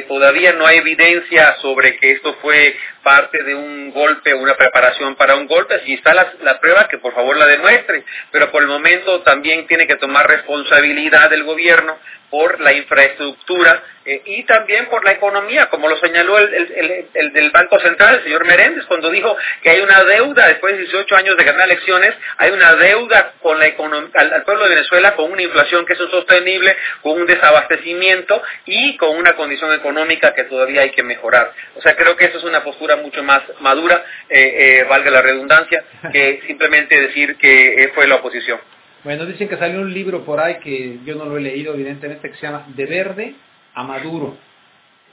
todavía 0.08 0.54
no 0.54 0.66
hay 0.66 0.78
evidencia 0.78 1.58
sobre 1.62 1.98
que 1.98 2.14
esto 2.14 2.34
fue 2.42 2.76
parte 3.04 3.44
de 3.44 3.54
un 3.54 3.83
golpe, 3.92 4.34
una 4.34 4.56
preparación 4.56 5.16
para 5.16 5.36
un 5.36 5.48
golpe. 5.48 5.82
Si 5.86 5.94
está 5.94 6.14
la, 6.14 6.34
la, 6.42 6.60
prueba, 6.60 6.88
que 6.88 6.98
por 6.98 7.14
favor 7.14 7.38
la 7.38 7.48
demuestre, 7.48 8.04
pero 8.32 8.52
por 8.52 8.62
el 8.62 8.68
momento 8.68 9.22
también 9.22 9.68
tiene 9.68 9.88
que 9.88 9.96
tomar 9.96 10.28
responsabilidad 10.28 11.30
del 11.30 11.44
gobierno 11.44 11.98
por 12.34 12.60
la 12.62 12.74
infraestructura 12.74 13.84
eh, 14.06 14.22
y 14.26 14.44
también 14.44 14.88
por 14.88 15.06
la 15.06 15.12
economía, 15.12 15.70
como 15.70 15.88
lo 15.88 15.96
señaló 15.98 16.38
el, 16.40 16.52
el, 16.54 17.06
el, 17.14 17.32
del 17.32 17.52
Banco 17.52 17.80
Central, 17.80 18.16
el 18.16 18.24
señor 18.24 18.44
Meréndez, 18.44 18.86
cuando 18.88 19.12
dijo 19.12 19.38
que 19.62 19.70
hay 19.70 19.82
una 19.82 20.04
deuda, 20.04 20.48
después 20.48 20.74
de 20.74 20.82
18 20.82 21.16
años 21.16 21.38
de 21.38 21.44
ganar 21.44 21.70
elecciones, 21.70 22.14
hay 22.38 22.50
una 22.52 22.74
deuda 22.74 23.34
con 23.40 23.60
la 23.60 23.66
al, 23.66 24.34
al, 24.34 24.44
pueblo 24.44 24.64
de 24.64 24.72
Venezuela 24.72 25.16
con 25.16 25.32
una 25.32 25.44
inflación 25.44 25.86
que 25.86 25.94
es 25.94 26.00
insostenible, 26.00 26.76
con 27.02 27.22
un 27.22 27.28
desabastecimiento 27.28 28.42
y 28.66 28.98
con 28.98 29.16
una 29.16 29.34
condición 29.34 29.72
económica 29.74 30.34
que 30.34 30.46
todavía 30.46 30.82
hay 30.82 30.92
que 30.92 31.04
mejorar. 31.04 31.54
O 31.76 31.82
sea, 31.82 31.96
creo 31.96 32.18
que 32.18 32.26
eso 32.26 32.40
es 32.40 32.44
una 32.44 32.64
postura 32.64 32.96
mucho 32.96 33.24
más 33.24 33.44
madura, 33.76 34.04
eh, 34.30 34.80
eh, 34.80 34.84
valga 34.90 35.12
la 35.12 35.22
redundancia, 35.22 35.84
que 36.12 36.42
simplemente 36.48 37.00
decir 37.00 37.36
que 37.38 37.92
fue 37.96 38.08
la 38.08 38.16
oposición. 38.16 38.60
Bueno, 39.04 39.26
dicen 39.26 39.50
que 39.50 39.58
salió 39.58 39.82
un 39.82 39.94
libro 39.94 40.24
por 40.24 40.40
ahí 40.40 40.60
que 40.60 41.00
yo 41.04 41.16
no 41.16 41.26
lo 41.26 41.38
he 41.38 41.42
leído, 41.42 41.74
evidentemente, 41.74 42.30
que 42.30 42.38
se 42.38 42.46
llama 42.46 42.66
De 42.70 42.86
Verde 42.86 43.36
a 43.74 43.84
Maduro. 43.84 44.38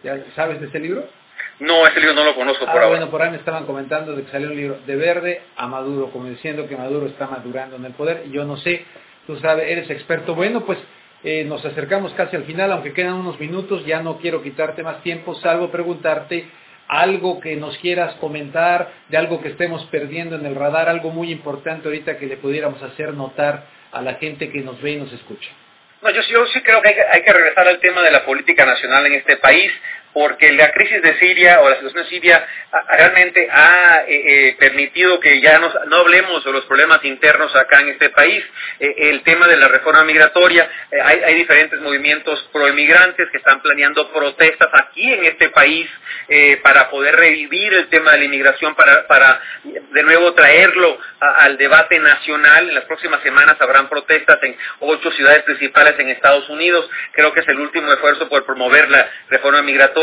¿Ya 0.05 0.17
¿Sabes 0.37 0.61
de 0.61 0.69
ese 0.69 0.79
libro? 0.79 1.09
No, 1.59 1.87
ese 1.87 1.99
libro 1.99 2.15
no 2.15 2.25
lo 2.25 2.35
conozco 2.37 2.65
ah, 2.69 2.73
por 2.73 2.83
ahora. 2.83 2.97
Bueno, 2.97 3.11
por 3.11 3.21
ahí 3.21 3.31
me 3.31 3.39
estaban 3.39 3.67
comentando 3.67 4.15
de 4.15 4.23
que 4.23 4.31
salió 4.31 4.49
un 4.49 4.57
libro 4.57 4.79
De 4.87 4.95
Verde 4.95 5.43
a 5.57 5.67
Maduro, 5.67 6.11
como 6.11 6.27
diciendo 6.27 6.69
que 6.69 6.77
Maduro 6.77 7.07
está 7.07 7.27
madurando 7.27 7.77
en 7.77 7.85
el 7.85 7.93
poder. 7.93 8.31
Yo 8.31 8.45
no 8.45 8.57
sé, 8.59 8.85
tú 9.27 9.37
sabes, 9.39 9.69
eres 9.69 9.91
experto. 9.91 10.37
Bueno, 10.37 10.65
pues 10.65 10.79
eh, 11.25 11.45
nos 11.45 11.65
acercamos 11.65 12.13
casi 12.15 12.37
al 12.37 12.45
final, 12.45 12.71
aunque 12.71 12.93
quedan 12.93 13.15
unos 13.15 13.41
minutos, 13.41 13.85
ya 13.85 14.03
no 14.03 14.19
quiero 14.19 14.41
quitarte 14.41 14.85
más 14.85 15.03
tiempo, 15.03 15.35
salvo 15.35 15.71
preguntarte 15.71 16.49
algo 16.91 17.41
que 17.41 17.55
nos 17.55 17.79
quieras 17.79 18.17
comentar, 18.17 18.91
de 19.09 19.17
algo 19.17 19.41
que 19.41 19.51
estemos 19.51 19.85
perdiendo 19.87 20.35
en 20.35 20.45
el 20.45 20.57
radar, 20.57 20.89
algo 20.89 21.11
muy 21.11 21.31
importante 21.31 21.87
ahorita 21.87 22.19
que 22.19 22.27
le 22.27 22.37
pudiéramos 22.37 22.83
hacer 22.83 23.15
notar 23.15 23.65
a 23.93 24.03
la 24.03 24.15
gente 24.15 24.51
que 24.51 24.61
nos 24.61 24.83
ve 24.83 24.93
y 24.93 24.97
nos 24.97 25.13
escucha? 25.13 25.51
No, 26.03 26.11
yo, 26.11 26.21
yo 26.23 26.47
sí 26.47 26.61
creo 26.63 26.83
que 26.83 26.89
hay, 26.89 26.95
hay, 27.13 27.23
que 27.23 27.33
regresar 27.33 27.69
al 27.69 27.79
tema 27.79 28.03
de 28.03 28.11
la 28.11 28.25
política 28.25 28.67
nacional 28.67 29.07
en 29.07 29.15
este 29.15 29.37
país 29.37 29.71
porque 30.13 30.53
la 30.53 30.73
crisis 30.73 31.03
de 31.03 31.19
Siria 31.19 31.61
o 31.61 31.69
la 31.69 31.77
situación 31.77 32.05
de 32.05 32.11
Siria 32.11 32.47
realmente 32.89 33.49
ha 33.51 34.03
eh, 34.07 34.49
eh, 34.49 34.57
permitido 34.59 35.21
que 35.21 35.41
ya 35.41 35.59
no, 35.59 35.71
hablemos 35.97 36.45
de 36.45 36.53
los 36.53 36.65
problemas 36.65 37.05
internos 37.05 37.55
acá 37.55 37.81
en 37.81 37.91
este 37.91 38.11
país. 38.11 38.45
Eh, 38.81 39.11
el 39.11 39.23
tema 39.23 39.47
de 39.47 39.57
la 39.57 39.69
reforma 39.69 40.05
migratoria, 40.05 40.69
hay, 41.05 41.35
diferentes 41.35 41.81
movimientos 41.81 42.49
proemigrantes 42.53 43.29
que 43.31 43.39
están 43.39 43.61
planeando 43.63 44.13
protestas 44.13 44.69
aquí 44.73 45.13
en 45.13 45.25
este 45.25 45.49
país 45.51 45.89
para 46.63 46.91
poder 46.91 47.17
revivir 47.17 47.73
el 47.73 47.89
tema 47.89 48.13
de 48.13 48.19
la 48.19 48.25
inmigración, 48.25 48.75
para, 48.75 49.07
para 49.07 49.41
de 49.65 50.03
nuevo 50.03 50.33
traerlo 50.35 50.99
al 51.19 51.57
debate 51.57 51.99
nacional. 51.99 52.69
En 52.69 52.75
las 52.75 52.85
próximas 52.85 53.21
semanas 53.23 53.57
habrán 53.61 53.89
protestas 53.89 54.39
en 54.43 54.57
ocho 54.81 55.11
ciudades 55.13 55.43
principales 55.43 55.99
en 55.99 56.09
Estados 56.11 56.49
Unidos. 56.49 56.89
Creo 57.13 57.33
que 57.33 57.41
es 57.41 57.49
el 57.49 57.59
último 57.59 57.93
esfuerzo 57.93 58.29
por 58.29 58.45
promover 58.45 58.91
la 58.91 59.11
reforma 59.29 59.63
migratoria 59.63 60.00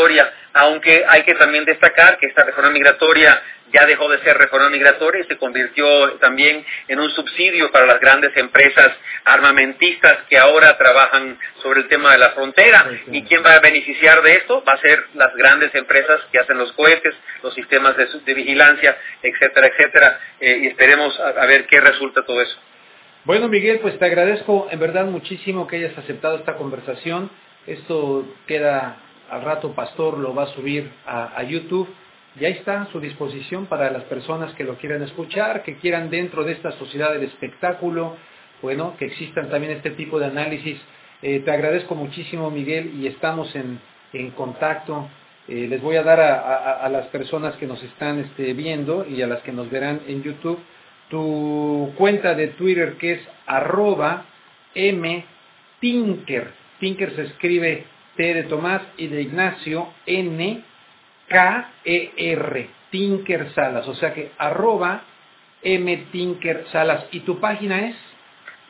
aunque 0.52 1.04
hay 1.08 1.22
que 1.22 1.34
también 1.34 1.64
destacar 1.64 2.18
que 2.18 2.26
esta 2.26 2.44
reforma 2.44 2.70
migratoria 2.70 3.42
ya 3.72 3.84
dejó 3.86 4.08
de 4.08 4.18
ser 4.20 4.36
reforma 4.38 4.70
migratoria 4.70 5.22
y 5.22 5.24
se 5.26 5.36
convirtió 5.36 6.12
también 6.20 6.64
en 6.88 7.00
un 7.00 7.10
subsidio 7.10 7.70
para 7.70 7.86
las 7.86 8.00
grandes 8.00 8.34
empresas 8.36 8.92
armamentistas 9.24 10.20
que 10.28 10.38
ahora 10.38 10.76
trabajan 10.78 11.38
sobre 11.62 11.80
el 11.80 11.88
tema 11.88 12.12
de 12.12 12.18
la 12.18 12.30
frontera. 12.30 12.90
¿Y 13.12 13.22
quién 13.24 13.44
va 13.44 13.54
a 13.54 13.60
beneficiar 13.60 14.22
de 14.22 14.36
esto? 14.36 14.64
Va 14.66 14.72
a 14.72 14.80
ser 14.80 15.04
las 15.14 15.34
grandes 15.34 15.74
empresas 15.74 16.20
que 16.32 16.38
hacen 16.38 16.56
los 16.58 16.72
cohetes, 16.72 17.14
los 17.42 17.54
sistemas 17.54 17.96
de, 17.96 18.06
de 18.06 18.34
vigilancia, 18.34 18.96
etcétera, 19.22 19.66
etcétera. 19.66 20.20
Eh, 20.40 20.60
y 20.62 20.66
esperemos 20.68 21.18
a, 21.20 21.28
a 21.28 21.46
ver 21.46 21.66
qué 21.66 21.80
resulta 21.80 22.24
todo 22.24 22.40
eso. 22.40 22.58
Bueno, 23.24 23.48
Miguel, 23.48 23.80
pues 23.80 23.98
te 23.98 24.06
agradezco 24.06 24.68
en 24.70 24.80
verdad 24.80 25.04
muchísimo 25.04 25.66
que 25.66 25.76
hayas 25.76 25.98
aceptado 25.98 26.36
esta 26.36 26.54
conversación. 26.54 27.30
Esto 27.66 28.24
queda 28.46 28.96
al 29.30 29.42
rato 29.42 29.72
Pastor 29.72 30.18
lo 30.18 30.34
va 30.34 30.44
a 30.44 30.54
subir 30.54 30.90
a, 31.06 31.38
a, 31.38 31.42
YouTube 31.42 31.88
y 32.38 32.44
ahí 32.44 32.52
está 32.52 32.82
a 32.82 32.86
su 32.92 33.00
disposición 33.00 33.66
para 33.66 33.90
las 33.90 34.04
personas 34.04 34.54
que 34.54 34.64
lo 34.64 34.76
quieran 34.76 35.02
escuchar, 35.02 35.62
que 35.62 35.76
quieran 35.76 36.10
dentro 36.10 36.44
de 36.44 36.52
esta 36.52 36.72
sociedad 36.72 37.12
del 37.12 37.24
espectáculo, 37.24 38.16
bueno, 38.62 38.94
que 38.98 39.06
existan 39.06 39.50
también 39.50 39.72
este 39.72 39.90
tipo 39.90 40.18
de 40.18 40.26
análisis. 40.26 40.78
Eh, 41.22 41.40
te 41.40 41.50
agradezco 41.50 41.94
muchísimo, 41.94 42.50
Miguel, 42.50 42.92
y 43.00 43.06
estamos 43.06 43.54
en, 43.56 43.80
en 44.12 44.30
contacto. 44.32 45.08
Eh, 45.48 45.66
les 45.68 45.80
voy 45.80 45.96
a 45.96 46.02
dar 46.02 46.20
a, 46.20 46.38
a, 46.38 46.72
a, 46.84 46.88
las 46.88 47.06
personas 47.06 47.56
que 47.56 47.66
nos 47.66 47.82
están 47.82 48.20
este, 48.20 48.52
viendo 48.52 49.06
y 49.06 49.22
a 49.22 49.26
las 49.26 49.40
que 49.42 49.52
nos 49.52 49.70
verán 49.70 50.02
en 50.06 50.22
YouTube 50.22 50.60
tu 51.08 51.92
cuenta 51.96 52.34
de 52.34 52.48
Twitter 52.48 52.96
que 52.98 53.12
es 53.12 53.20
arroba 53.46 54.26
mtinker. 54.74 56.52
Tinker 56.80 57.14
se 57.16 57.22
escribe 57.22 57.86
T 58.18 58.34
de 58.34 58.42
Tomás 58.42 58.82
y 58.96 59.06
de 59.06 59.22
Ignacio, 59.22 59.94
N, 60.04 60.64
K, 61.28 61.70
E, 61.84 62.10
R, 62.16 62.68
Tinker 62.90 63.52
Salas, 63.54 63.86
o 63.86 63.94
sea 63.94 64.12
que 64.12 64.32
arroba 64.36 65.04
M 65.62 65.96
Tinker 66.10 66.64
Salas. 66.72 67.06
¿Y 67.12 67.20
tu 67.20 67.38
página 67.38 67.86
es? 67.88 67.94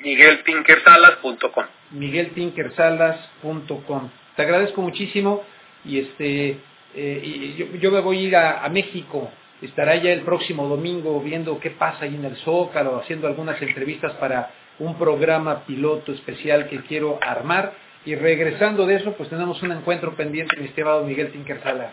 migueltinkersalas.com 0.00 1.64
migueltinkersalas.com 1.92 4.10
Te 4.36 4.42
agradezco 4.42 4.82
muchísimo 4.82 5.42
y 5.84 6.00
este 6.00 6.58
eh, 6.94 7.20
y 7.24 7.54
yo, 7.56 7.66
yo, 7.80 7.90
me 7.90 8.00
voy 8.00 8.18
a 8.18 8.20
ir 8.20 8.36
a, 8.36 8.62
a 8.64 8.68
México. 8.68 9.30
Estará 9.62 9.96
ya 9.96 10.12
el 10.12 10.20
próximo 10.20 10.68
domingo 10.68 11.18
viendo 11.22 11.58
qué 11.58 11.70
pasa 11.70 12.04
ahí 12.04 12.14
en 12.14 12.26
el 12.26 12.36
Zócalo, 12.36 12.98
haciendo 12.98 13.26
algunas 13.26 13.62
entrevistas 13.62 14.12
para 14.16 14.50
un 14.78 14.98
programa 14.98 15.64
piloto 15.64 16.12
especial 16.12 16.68
que 16.68 16.82
quiero 16.82 17.18
armar 17.22 17.87
y 18.04 18.14
regresando 18.14 18.86
de 18.86 18.96
eso, 18.96 19.12
pues 19.14 19.28
tenemos 19.28 19.62
un 19.62 19.72
encuentro 19.72 20.14
pendiente, 20.14 20.56
mi 20.56 20.66
estimado 20.66 21.04
Miguel 21.04 21.30
Tinker 21.32 21.60
Salas. 21.62 21.92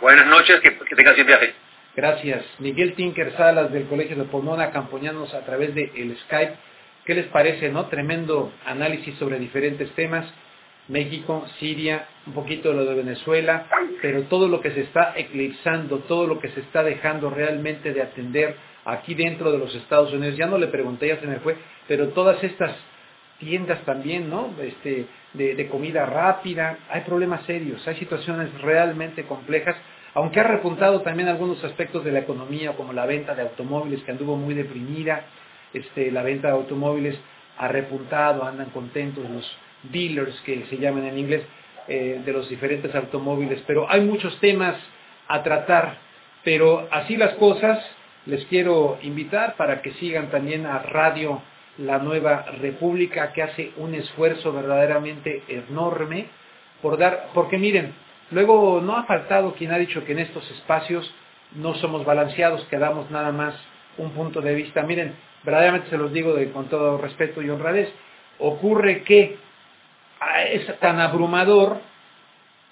Buenas 0.00 0.26
noches, 0.26 0.60
que, 0.60 0.76
que 0.76 0.96
tengas 0.96 1.16
un 1.18 1.26
viaje. 1.26 1.52
Gracias. 1.94 2.44
Miguel 2.58 2.94
Tinker 2.94 3.32
Salas 3.36 3.70
del 3.70 3.84
Colegio 3.84 4.16
de 4.16 4.24
Pomona 4.24 4.64
acompañándonos 4.64 5.34
a 5.34 5.44
través 5.44 5.74
de 5.74 5.92
el 5.94 6.16
Skype. 6.24 6.54
¿Qué 7.04 7.14
les 7.14 7.26
parece, 7.26 7.68
no? 7.70 7.86
Tremendo 7.86 8.52
análisis 8.64 9.14
sobre 9.18 9.38
diferentes 9.38 9.90
temas. 9.92 10.26
México, 10.88 11.46
Siria, 11.60 12.06
un 12.26 12.32
poquito 12.32 12.70
de 12.70 12.74
lo 12.74 12.84
de 12.84 12.94
Venezuela, 12.94 13.66
pero 14.00 14.22
todo 14.24 14.48
lo 14.48 14.60
que 14.60 14.72
se 14.72 14.80
está 14.80 15.12
eclipsando, 15.16 15.98
todo 16.00 16.26
lo 16.26 16.40
que 16.40 16.48
se 16.48 16.60
está 16.60 16.82
dejando 16.82 17.30
realmente 17.30 17.92
de 17.92 18.02
atender 18.02 18.56
aquí 18.84 19.14
dentro 19.14 19.52
de 19.52 19.58
los 19.58 19.74
Estados 19.74 20.12
Unidos. 20.12 20.36
Ya 20.36 20.46
no 20.46 20.58
le 20.58 20.66
pregunté, 20.68 21.08
ya 21.08 21.20
se 21.20 21.26
me 21.26 21.40
fue, 21.40 21.56
pero 21.86 22.08
todas 22.08 22.42
estas 22.42 22.74
tiendas 23.38 23.80
también, 23.84 24.28
¿no? 24.28 24.54
Este, 24.60 25.06
de, 25.34 25.68
comida 25.68 26.04
rápida, 26.06 26.78
hay 26.90 27.02
problemas 27.02 27.44
serios, 27.44 27.86
hay 27.86 27.96
situaciones 27.96 28.52
realmente 28.60 29.24
complejas, 29.24 29.76
aunque 30.14 30.40
ha 30.40 30.44
repuntado 30.44 31.00
también 31.00 31.28
algunos 31.28 31.62
aspectos 31.64 32.04
de 32.04 32.12
la 32.12 32.20
economía, 32.20 32.72
como 32.72 32.92
la 32.92 33.06
venta 33.06 33.34
de 33.34 33.42
automóviles, 33.42 34.02
que 34.02 34.10
anduvo 34.10 34.36
muy 34.36 34.54
deprimida, 34.54 35.24
este, 35.72 36.10
la 36.10 36.22
venta 36.22 36.48
de 36.48 36.54
automóviles 36.54 37.18
ha 37.56 37.68
repuntado, 37.68 38.44
andan 38.44 38.70
contentos 38.70 39.28
los 39.28 39.56
dealers, 39.84 40.38
que 40.42 40.66
se 40.66 40.76
llaman 40.76 41.04
en 41.04 41.18
inglés, 41.18 41.42
eh, 41.88 42.20
de 42.24 42.32
los 42.32 42.48
diferentes 42.48 42.94
automóviles, 42.94 43.62
pero 43.66 43.90
hay 43.90 44.02
muchos 44.02 44.38
temas 44.38 44.76
a 45.26 45.42
tratar, 45.42 45.96
pero 46.44 46.86
así 46.92 47.16
las 47.16 47.34
cosas, 47.34 47.84
les 48.26 48.44
quiero 48.46 48.98
invitar 49.02 49.56
para 49.56 49.82
que 49.82 49.92
sigan 49.94 50.30
también 50.30 50.64
a 50.64 50.78
Radio 50.78 51.42
la 51.78 51.98
nueva 51.98 52.44
república 52.60 53.32
que 53.32 53.42
hace 53.42 53.72
un 53.76 53.94
esfuerzo 53.94 54.52
verdaderamente 54.52 55.42
enorme 55.48 56.26
por 56.80 56.98
dar, 56.98 57.28
porque 57.32 57.58
miren, 57.58 57.94
luego 58.30 58.80
no 58.80 58.96
ha 58.96 59.04
faltado 59.04 59.54
quien 59.54 59.72
ha 59.72 59.78
dicho 59.78 60.04
que 60.04 60.12
en 60.12 60.18
estos 60.18 60.48
espacios 60.50 61.12
no 61.52 61.74
somos 61.74 62.04
balanceados, 62.04 62.64
que 62.64 62.78
damos 62.78 63.10
nada 63.10 63.32
más 63.32 63.54
un 63.98 64.10
punto 64.10 64.40
de 64.40 64.54
vista. 64.54 64.82
Miren, 64.82 65.14
verdaderamente 65.44 65.90
se 65.90 65.98
los 65.98 66.12
digo 66.12 66.34
de, 66.34 66.50
con 66.50 66.68
todo 66.68 66.98
respeto 66.98 67.42
y 67.42 67.50
honradez, 67.50 67.92
ocurre 68.38 69.02
que 69.02 69.38
es 70.50 70.78
tan 70.78 71.00
abrumador 71.00 71.80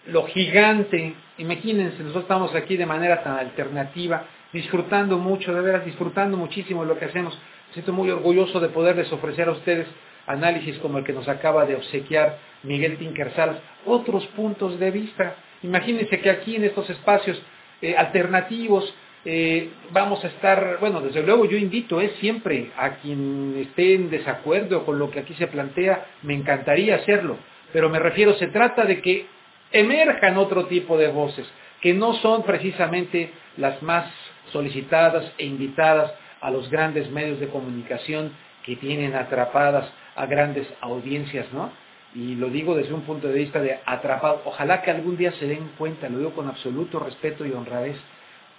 lo 0.06 0.26
gigante, 0.26 1.14
imagínense, 1.38 1.98
nosotros 1.98 2.24
estamos 2.24 2.54
aquí 2.54 2.76
de 2.76 2.86
manera 2.86 3.22
tan 3.22 3.36
alternativa, 3.38 4.24
disfrutando 4.52 5.18
mucho, 5.18 5.54
de 5.54 5.60
veras 5.60 5.84
disfrutando 5.84 6.36
muchísimo 6.36 6.84
lo 6.84 6.98
que 6.98 7.04
hacemos, 7.04 7.38
siento 7.72 7.92
muy 7.92 8.10
orgulloso 8.10 8.60
de 8.60 8.68
poderles 8.68 9.12
ofrecer 9.12 9.48
a 9.48 9.52
ustedes 9.52 9.86
análisis 10.26 10.78
como 10.78 10.98
el 10.98 11.04
que 11.04 11.12
nos 11.12 11.28
acaba 11.28 11.66
de 11.66 11.76
obsequiar 11.76 12.38
Miguel 12.62 12.98
Tinkersalas, 12.98 13.58
otros 13.84 14.26
puntos 14.28 14.78
de 14.78 14.90
vista. 14.90 15.36
Imagínense 15.62 16.20
que 16.20 16.30
aquí 16.30 16.56
en 16.56 16.64
estos 16.64 16.88
espacios 16.90 17.40
eh, 17.82 17.96
alternativos 17.96 18.94
eh, 19.24 19.70
vamos 19.90 20.24
a 20.24 20.28
estar, 20.28 20.78
bueno, 20.80 21.00
desde 21.00 21.22
luego 21.22 21.44
yo 21.44 21.58
invito 21.58 22.00
eh, 22.00 22.14
siempre 22.20 22.70
a 22.76 22.96
quien 22.96 23.54
esté 23.58 23.94
en 23.94 24.08
desacuerdo 24.08 24.84
con 24.86 24.98
lo 24.98 25.10
que 25.10 25.20
aquí 25.20 25.34
se 25.34 25.46
plantea, 25.46 26.06
me 26.22 26.34
encantaría 26.34 26.96
hacerlo, 26.96 27.36
pero 27.72 27.90
me 27.90 27.98
refiero, 27.98 28.34
se 28.34 28.46
trata 28.46 28.84
de 28.84 29.02
que 29.02 29.26
emerjan 29.72 30.38
otro 30.38 30.66
tipo 30.66 30.96
de 30.96 31.08
voces, 31.08 31.46
que 31.82 31.92
no 31.92 32.14
son 32.14 32.42
precisamente 32.44 33.30
las 33.56 33.82
más 33.82 34.10
solicitadas 34.52 35.32
e 35.38 35.44
invitadas 35.44 36.12
a 36.40 36.50
los 36.50 36.70
grandes 36.70 37.10
medios 37.10 37.40
de 37.40 37.48
comunicación 37.48 38.32
que 38.64 38.76
tienen 38.76 39.14
atrapadas 39.14 39.90
a 40.16 40.26
grandes 40.26 40.66
audiencias, 40.80 41.46
¿no? 41.52 41.70
Y 42.14 42.34
lo 42.34 42.50
digo 42.50 42.74
desde 42.74 42.92
un 42.92 43.02
punto 43.02 43.28
de 43.28 43.34
vista 43.34 43.60
de 43.60 43.78
atrapado. 43.86 44.42
Ojalá 44.44 44.82
que 44.82 44.90
algún 44.90 45.16
día 45.16 45.32
se 45.32 45.46
den 45.46 45.70
cuenta, 45.78 46.08
lo 46.08 46.18
digo 46.18 46.32
con 46.32 46.48
absoluto 46.48 46.98
respeto 46.98 47.46
y 47.46 47.52
honradez, 47.52 47.96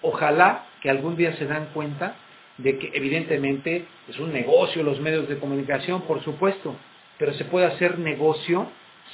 ojalá 0.02 0.66
que 0.82 0.90
algún 0.90 1.18
día 1.18 1.34
se 1.36 1.46
den 1.46 1.68
cuenta 1.74 2.16
de 2.58 2.78
que 2.78 2.92
evidentemente 2.94 3.86
es 4.08 4.20
un 4.20 4.32
negocio 4.32 4.84
los 4.84 5.00
medios 5.00 5.28
de 5.28 5.38
comunicación, 5.38 6.02
por 6.04 6.24
supuesto, 6.24 6.76
pero 7.18 7.34
se 7.34 7.46
puede 7.46 7.66
hacer 7.66 8.00
negocio 8.00 8.68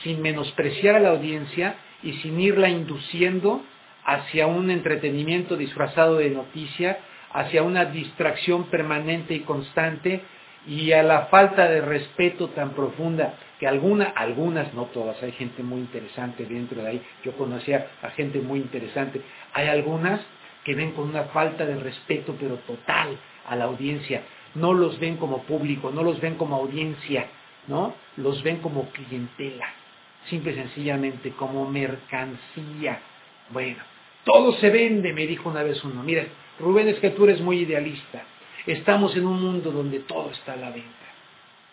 sin 0.03 0.21
menospreciar 0.21 0.95
a 0.95 0.99
la 0.99 1.09
audiencia 1.09 1.75
y 2.03 2.13
sin 2.13 2.39
irla 2.39 2.69
induciendo 2.69 3.63
hacia 4.05 4.47
un 4.47 4.71
entretenimiento 4.71 5.57
disfrazado 5.57 6.17
de 6.17 6.29
noticia, 6.29 6.99
hacia 7.37 7.61
una 7.61 7.85
distracción 7.85 8.63
permanente 8.63 9.35
y 9.35 9.41
constante 9.41 10.23
y 10.65 10.91
a 10.91 11.03
la 11.03 11.27
falta 11.27 11.67
de 11.67 11.81
respeto 11.81 12.49
tan 12.49 12.71
profunda 12.71 13.35
que 13.59 13.67
alguna, 13.67 14.05
algunas, 14.15 14.73
no 14.73 14.85
todas, 14.85 15.21
hay 15.21 15.33
gente 15.33 15.61
muy 15.61 15.81
interesante 15.81 16.47
dentro 16.47 16.81
de 16.81 16.87
ahí, 16.87 17.01
yo 17.23 17.33
conocía 17.33 17.89
a 18.01 18.09
gente 18.09 18.39
muy 18.39 18.57
interesante, 18.57 19.21
hay 19.53 19.67
algunas 19.67 20.19
que 20.65 20.73
ven 20.73 20.93
con 20.93 21.09
una 21.09 21.25
falta 21.25 21.63
de 21.63 21.75
respeto 21.75 22.35
pero 22.39 22.55
total 22.55 23.15
a 23.47 23.55
la 23.55 23.65
audiencia, 23.65 24.23
no 24.55 24.73
los 24.73 24.99
ven 24.99 25.17
como 25.17 25.43
público, 25.43 25.91
no 25.91 26.01
los 26.01 26.19
ven 26.19 26.35
como 26.35 26.55
audiencia, 26.55 27.27
¿no? 27.67 27.93
Los 28.15 28.41
ven 28.41 28.57
como 28.57 28.89
clientela, 28.89 29.67
simple 30.27 30.53
y 30.53 30.55
sencillamente 30.55 31.33
como 31.33 31.69
mercancía. 31.69 32.99
Bueno, 33.51 33.83
todo 34.23 34.53
se 34.53 34.71
vende, 34.71 35.13
me 35.13 35.27
dijo 35.27 35.49
una 35.49 35.61
vez 35.61 35.83
uno. 35.83 36.01
Mira, 36.03 36.25
Rubén, 36.59 36.87
es 36.87 37.41
muy 37.41 37.59
idealista. 37.59 38.23
Estamos 38.65 39.15
en 39.15 39.25
un 39.25 39.41
mundo 39.41 39.71
donde 39.71 39.99
todo 39.99 40.31
está 40.31 40.53
a 40.53 40.57
la 40.57 40.69
venta. 40.71 40.89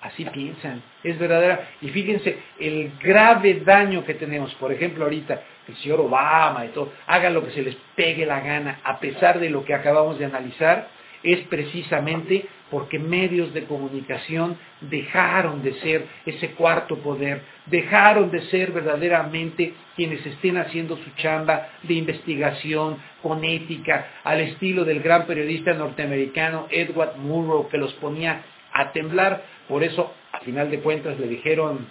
Así 0.00 0.24
piensan, 0.26 0.82
es 1.02 1.18
verdadera. 1.18 1.70
Y 1.80 1.88
fíjense 1.88 2.38
el 2.60 2.92
grave 3.02 3.62
daño 3.64 4.04
que 4.04 4.14
tenemos. 4.14 4.54
Por 4.56 4.70
ejemplo, 4.70 5.04
ahorita 5.04 5.42
el 5.66 5.76
señor 5.76 6.00
Obama 6.00 6.66
y 6.66 6.68
todo, 6.68 6.92
hagan 7.06 7.32
lo 7.32 7.44
que 7.44 7.52
se 7.52 7.62
les 7.62 7.76
pegue 7.96 8.26
la 8.26 8.40
gana, 8.40 8.80
a 8.84 9.00
pesar 9.00 9.40
de 9.40 9.48
lo 9.48 9.64
que 9.64 9.74
acabamos 9.74 10.18
de 10.18 10.26
analizar, 10.26 10.88
es 11.22 11.40
precisamente 11.46 12.46
porque 12.74 12.98
medios 12.98 13.54
de 13.54 13.66
comunicación 13.66 14.58
dejaron 14.80 15.62
de 15.62 15.74
ser 15.74 16.06
ese 16.26 16.54
cuarto 16.54 16.98
poder, 16.98 17.40
dejaron 17.66 18.32
de 18.32 18.40
ser 18.46 18.72
verdaderamente 18.72 19.74
quienes 19.94 20.26
estén 20.26 20.56
haciendo 20.56 20.96
su 20.96 21.08
chamba 21.14 21.68
de 21.84 21.94
investigación 21.94 22.96
con 23.22 23.44
ética, 23.44 24.08
al 24.24 24.40
estilo 24.40 24.84
del 24.84 25.02
gran 25.02 25.24
periodista 25.24 25.72
norteamericano 25.72 26.66
Edward 26.68 27.16
Murrow, 27.16 27.68
que 27.68 27.78
los 27.78 27.92
ponía 27.92 28.42
a 28.72 28.90
temblar. 28.90 29.44
Por 29.68 29.84
eso, 29.84 30.12
a 30.32 30.40
final 30.40 30.68
de 30.68 30.80
cuentas, 30.80 31.16
le 31.20 31.28
dijeron 31.28 31.86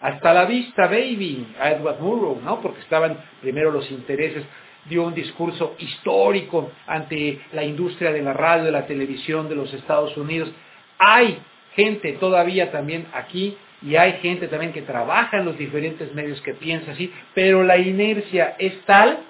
hasta 0.00 0.32
la 0.32 0.44
vista, 0.44 0.86
baby, 0.86 1.44
a 1.58 1.72
Edward 1.72 1.98
Murrow, 1.98 2.40
¿no? 2.40 2.60
Porque 2.60 2.82
estaban 2.82 3.18
primero 3.40 3.72
los 3.72 3.90
intereses 3.90 4.44
dio 4.86 5.04
un 5.04 5.14
discurso 5.14 5.74
histórico 5.78 6.72
ante 6.86 7.40
la 7.52 7.64
industria 7.64 8.12
de 8.12 8.22
la 8.22 8.32
radio, 8.32 8.64
de 8.64 8.72
la 8.72 8.86
televisión 8.86 9.48
de 9.48 9.54
los 9.54 9.72
Estados 9.74 10.16
Unidos. 10.16 10.50
Hay 10.98 11.38
gente 11.74 12.12
todavía 12.14 12.70
también 12.70 13.06
aquí 13.12 13.56
y 13.82 13.96
hay 13.96 14.14
gente 14.14 14.48
también 14.48 14.72
que 14.72 14.82
trabaja 14.82 15.38
en 15.38 15.46
los 15.46 15.56
diferentes 15.56 16.14
medios 16.14 16.40
que 16.42 16.54
piensa 16.54 16.92
así, 16.92 17.12
pero 17.34 17.62
la 17.62 17.78
inercia 17.78 18.56
es 18.58 18.78
tal 18.84 19.20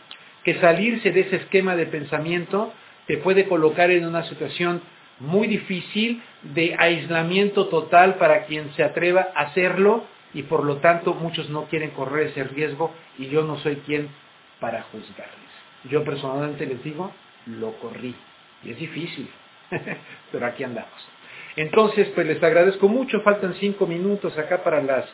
que 0.44 0.58
salirse 0.60 1.10
de 1.10 1.20
ese 1.20 1.36
esquema 1.36 1.76
de 1.76 1.86
pensamiento 1.86 2.72
te 3.06 3.18
puede 3.18 3.46
colocar 3.46 3.90
en 3.90 4.06
una 4.06 4.24
situación 4.24 4.80
muy 5.18 5.46
difícil 5.46 6.22
de 6.42 6.74
aislamiento 6.78 7.66
total 7.66 8.14
para 8.14 8.44
quien 8.44 8.72
se 8.74 8.82
atreva 8.82 9.28
a 9.34 9.42
hacerlo 9.42 10.04
y 10.32 10.44
por 10.44 10.64
lo 10.64 10.76
tanto 10.76 11.14
muchos 11.14 11.50
no 11.50 11.64
quieren 11.64 11.90
correr 11.90 12.28
ese 12.28 12.44
riesgo 12.44 12.92
y 13.18 13.28
yo 13.28 13.42
no 13.42 13.58
soy 13.58 13.76
quien 13.86 14.08
para 14.60 14.82
juzgarles. 14.82 15.50
Yo 15.84 16.04
personalmente 16.04 16.66
les 16.66 16.82
digo, 16.84 17.12
lo 17.46 17.72
corrí. 17.78 18.14
Y 18.62 18.70
es 18.70 18.78
difícil, 18.78 19.28
pero 20.32 20.46
aquí 20.46 20.62
andamos. 20.64 21.08
Entonces, 21.56 22.08
pues 22.14 22.26
les 22.26 22.42
agradezco 22.42 22.88
mucho. 22.88 23.22
Faltan 23.22 23.54
cinco 23.54 23.86
minutos 23.86 24.36
acá 24.38 24.62
para 24.62 24.82
las, 24.82 25.06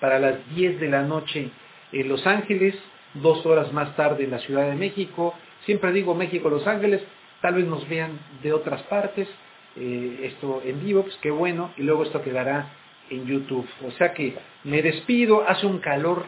para 0.00 0.18
las 0.18 0.36
10 0.54 0.80
de 0.80 0.88
la 0.88 1.02
noche 1.02 1.50
en 1.92 2.08
Los 2.08 2.26
Ángeles, 2.26 2.74
dos 3.14 3.44
horas 3.46 3.72
más 3.72 3.94
tarde 3.96 4.24
en 4.24 4.30
la 4.30 4.38
Ciudad 4.38 4.68
de 4.68 4.74
México. 4.74 5.34
Siempre 5.64 5.92
digo 5.92 6.14
México-Los 6.14 6.66
Ángeles, 6.66 7.02
tal 7.40 7.54
vez 7.54 7.66
nos 7.66 7.88
vean 7.88 8.18
de 8.42 8.52
otras 8.52 8.82
partes. 8.84 9.28
Eh, 9.76 10.20
esto 10.22 10.62
en 10.64 10.82
vivo, 10.84 11.02
pues 11.02 11.16
qué 11.20 11.30
bueno. 11.30 11.72
Y 11.76 11.82
luego 11.82 12.02
esto 12.02 12.22
quedará 12.22 12.70
en 13.10 13.26
YouTube. 13.26 13.68
O 13.86 13.90
sea 13.92 14.14
que 14.14 14.36
me 14.64 14.82
despido, 14.82 15.46
hace 15.46 15.66
un 15.66 15.78
calor 15.78 16.24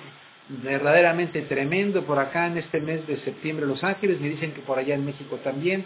verdaderamente 0.49 1.43
tremendo 1.43 2.05
por 2.05 2.19
acá 2.19 2.47
en 2.47 2.59
este 2.59 2.81
mes 2.81 3.07
de 3.07 3.19
septiembre 3.19 3.67
Los 3.67 3.85
Ángeles, 3.85 4.21
me 4.21 4.29
dicen 4.29 4.53
que 4.53 4.61
por 4.63 4.79
allá 4.79 4.95
en 4.95 5.05
México 5.05 5.37
también. 5.45 5.85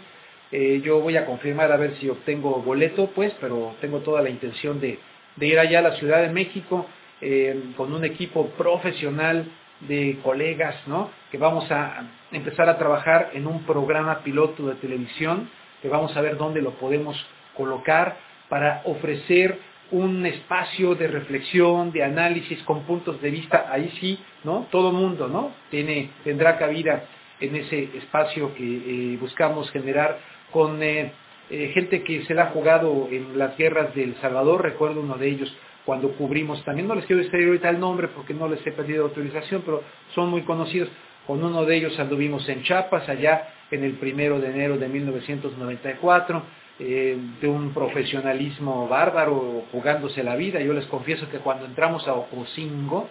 Eh, 0.51 0.81
yo 0.83 0.99
voy 0.99 1.17
a 1.17 1.25
confirmar 1.25 1.71
a 1.71 1.77
ver 1.77 1.95
si 1.97 2.09
obtengo 2.09 2.61
boleto, 2.61 3.07
pues, 3.07 3.33
pero 3.41 3.75
tengo 3.81 3.99
toda 3.99 4.21
la 4.21 4.29
intención 4.29 4.79
de, 4.79 4.99
ir 5.39 5.59
allá 5.59 5.79
a 5.79 5.81
la 5.81 5.95
Ciudad 5.95 6.21
de 6.21 6.29
México 6.29 6.85
eh, 7.21 7.71
con 7.75 7.93
un 7.93 8.05
equipo 8.05 8.49
profesional 8.49 9.45
de 9.81 10.19
colegas, 10.23 10.75
¿no? 10.87 11.09
Que 11.31 11.37
vamos 11.37 11.69
a 11.71 12.03
empezar 12.31 12.69
a 12.69 12.77
trabajar 12.77 13.31
en 13.33 13.47
un 13.47 13.63
programa 13.63 14.19
piloto 14.19 14.67
de 14.67 14.75
televisión, 14.75 15.49
que 15.81 15.89
vamos 15.89 16.15
a 16.15 16.21
ver 16.21 16.37
dónde 16.37 16.61
lo 16.61 16.71
podemos 16.75 17.17
colocar 17.55 18.17
para 18.47 18.81
ofrecer 18.85 19.57
un 19.93 20.25
espacio 20.25 20.95
de 20.95 21.07
reflexión, 21.07 21.91
de 21.91 22.03
análisis 22.03 22.61
con 22.63 22.81
puntos 22.81 23.21
de 23.21 23.29
vista, 23.29 23.67
ahí 23.71 23.93
sí, 23.99 24.17
¿no? 24.43 24.67
Todo 24.71 24.91
mundo, 24.91 25.27
¿no? 25.27 25.51
Tiene, 25.69 26.09
tendrá 26.23 26.57
cabida 26.57 27.05
en 27.39 27.55
ese 27.55 27.89
espacio 27.97 28.55
que 28.55 28.63
eh, 28.63 29.17
buscamos 29.21 29.69
generar 29.69 30.17
con 30.51 30.81
eh, 30.81 31.11
eh, 31.51 31.71
gente 31.75 32.03
que 32.03 32.25
se 32.25 32.33
la 32.33 32.45
ha 32.45 32.47
jugado 32.47 33.07
en 33.11 33.37
las 33.37 33.55
guerras 33.55 33.93
del 33.93 34.15
Salvador, 34.15 34.63
recuerdo 34.63 34.99
uno 34.99 35.15
de 35.15 35.27
ellos 35.27 35.55
cuando 35.85 36.09
cubrimos, 36.13 36.63
también 36.63 36.87
no 36.87 36.95
les 36.95 37.05
quiero 37.05 37.21
decir 37.21 37.45
ahorita 37.45 37.69
el 37.69 37.79
nombre 37.79 38.07
porque 38.07 38.33
no 38.33 38.47
les 38.47 38.65
he 38.65 38.71
pedido 38.71 39.03
autorización, 39.03 39.61
pero 39.63 39.83
son 40.15 40.29
muy 40.29 40.41
conocidos, 40.41 40.89
con 41.27 41.43
uno 41.43 41.65
de 41.65 41.75
ellos 41.75 41.99
anduvimos 41.99 42.49
en 42.49 42.63
Chiapas, 42.63 43.07
allá 43.09 43.47
en 43.69 43.83
el 43.83 43.93
primero 43.93 44.39
de 44.39 44.49
enero 44.49 44.77
de 44.77 44.87
1994, 44.87 46.43
eh, 46.79 47.17
de 47.39 47.47
un 47.47 47.73
profesionalismo 47.73 48.87
bárbaro 48.87 49.65
jugándose 49.71 50.23
la 50.23 50.35
vida. 50.35 50.59
Yo 50.59 50.73
les 50.73 50.85
confieso 50.87 51.29
que 51.29 51.37
cuando 51.37 51.65
entramos 51.65 52.07
a 52.07 52.13
Ocosingo 52.13 53.09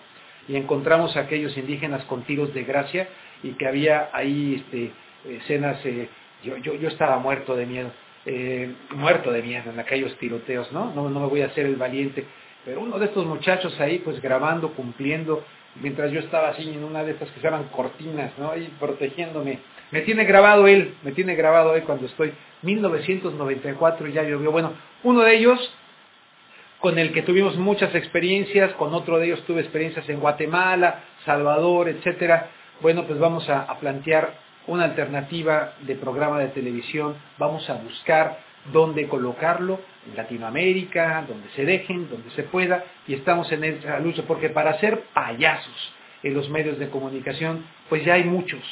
y 0.49 0.57
encontramos 0.57 1.17
a 1.17 1.21
aquellos 1.21 1.57
indígenas 1.57 2.05
con 2.07 2.25
tiros 2.25 2.53
de 2.55 2.65
gracia 2.65 3.09
y 3.43 3.51
que 3.53 3.69
había 3.69 4.11
ahí 4.13 4.65
este, 4.65 4.91
escenas, 5.37 5.79
eh, 5.87 6.09
yo, 6.43 6.57
yo, 6.57 6.75
yo, 6.75 6.89
estaba 6.89 7.19
muerto 7.19 7.55
de 7.55 7.67
miedo, 7.67 7.93
eh, 8.27 8.73
muerto 8.91 9.31
de 9.31 9.43
miedo 9.43 9.71
en 9.71 9.79
aquellos 9.79 10.17
tiroteos, 10.19 10.73
¿no? 10.73 10.93
¿no? 10.93 11.09
No 11.09 11.21
me 11.21 11.27
voy 11.27 11.43
a 11.43 11.47
hacer 11.47 11.67
el 11.67 11.77
valiente. 11.77 12.27
Pero 12.65 12.81
uno 12.81 12.99
de 12.99 13.07
estos 13.07 13.27
muchachos 13.27 13.79
ahí, 13.81 14.01
pues 14.01 14.21
grabando, 14.21 14.73
cumpliendo, 14.73 15.45
mientras 15.77 16.11
yo 16.11 16.21
estaba 16.21 16.49
así 16.49 16.69
en 16.69 16.85
una 16.85 17.05
de 17.05 17.13
estas 17.13 17.31
que 17.31 17.41
se 17.41 17.45
llaman 17.45 17.69
cortinas, 17.73 18.33
¿no? 18.39 18.51
Ahí 18.51 18.73
protegiéndome 18.79 19.59
me 19.93 20.01
tiene 20.01 20.25
grabado 20.25 20.67
él, 20.67 20.95
me 21.03 21.13
tiene 21.13 21.35
grabado 21.35 21.77
él 21.77 21.85
cuando 21.85 22.07
estoy 22.07 22.33
1994 22.63 24.09
ya 24.09 24.23
llovió. 24.23 24.51
Bueno, 24.51 24.73
uno 25.05 25.21
de 25.21 25.37
ellos 25.37 25.75
con 26.81 26.99
el 26.99 27.13
que 27.13 27.23
tuvimos 27.23 27.57
muchas 27.57 27.95
experiencias, 27.95 28.73
con 28.73 28.95
otro 28.95 29.19
de 29.19 29.27
ellos 29.27 29.43
tuve 29.45 29.61
experiencias 29.61 30.09
en 30.09 30.19
Guatemala, 30.19 31.01
Salvador, 31.27 31.89
etcétera. 31.91 32.49
Bueno, 32.81 33.05
pues 33.05 33.19
vamos 33.19 33.49
a 33.51 33.79
plantear 33.79 34.33
una 34.67 34.85
alternativa 34.85 35.75
de 35.81 35.95
programa 35.95 36.39
de 36.39 36.49
televisión, 36.49 37.15
vamos 37.39 37.69
a 37.69 37.75
buscar 37.75 38.39
dónde 38.73 39.09
colocarlo, 39.09 39.81
en 40.09 40.17
Latinoamérica, 40.17 41.25
donde 41.29 41.49
se 41.51 41.65
dejen, 41.65 42.09
donde 42.09 42.31
se 42.31 42.43
pueda, 42.45 42.85
y 43.07 43.15
estamos 43.15 43.51
en 43.53 43.65
esa 43.65 43.99
lucha, 43.99 44.23
porque 44.27 44.51
para 44.51 44.79
ser 44.79 45.01
payasos 45.15 45.95
en 46.23 46.35
los 46.35 46.49
medios 46.51 46.79
de 46.79 46.89
comunicación, 46.89 47.65
pues 47.89 48.05
ya 48.05 48.15
hay 48.15 48.25
muchos, 48.25 48.63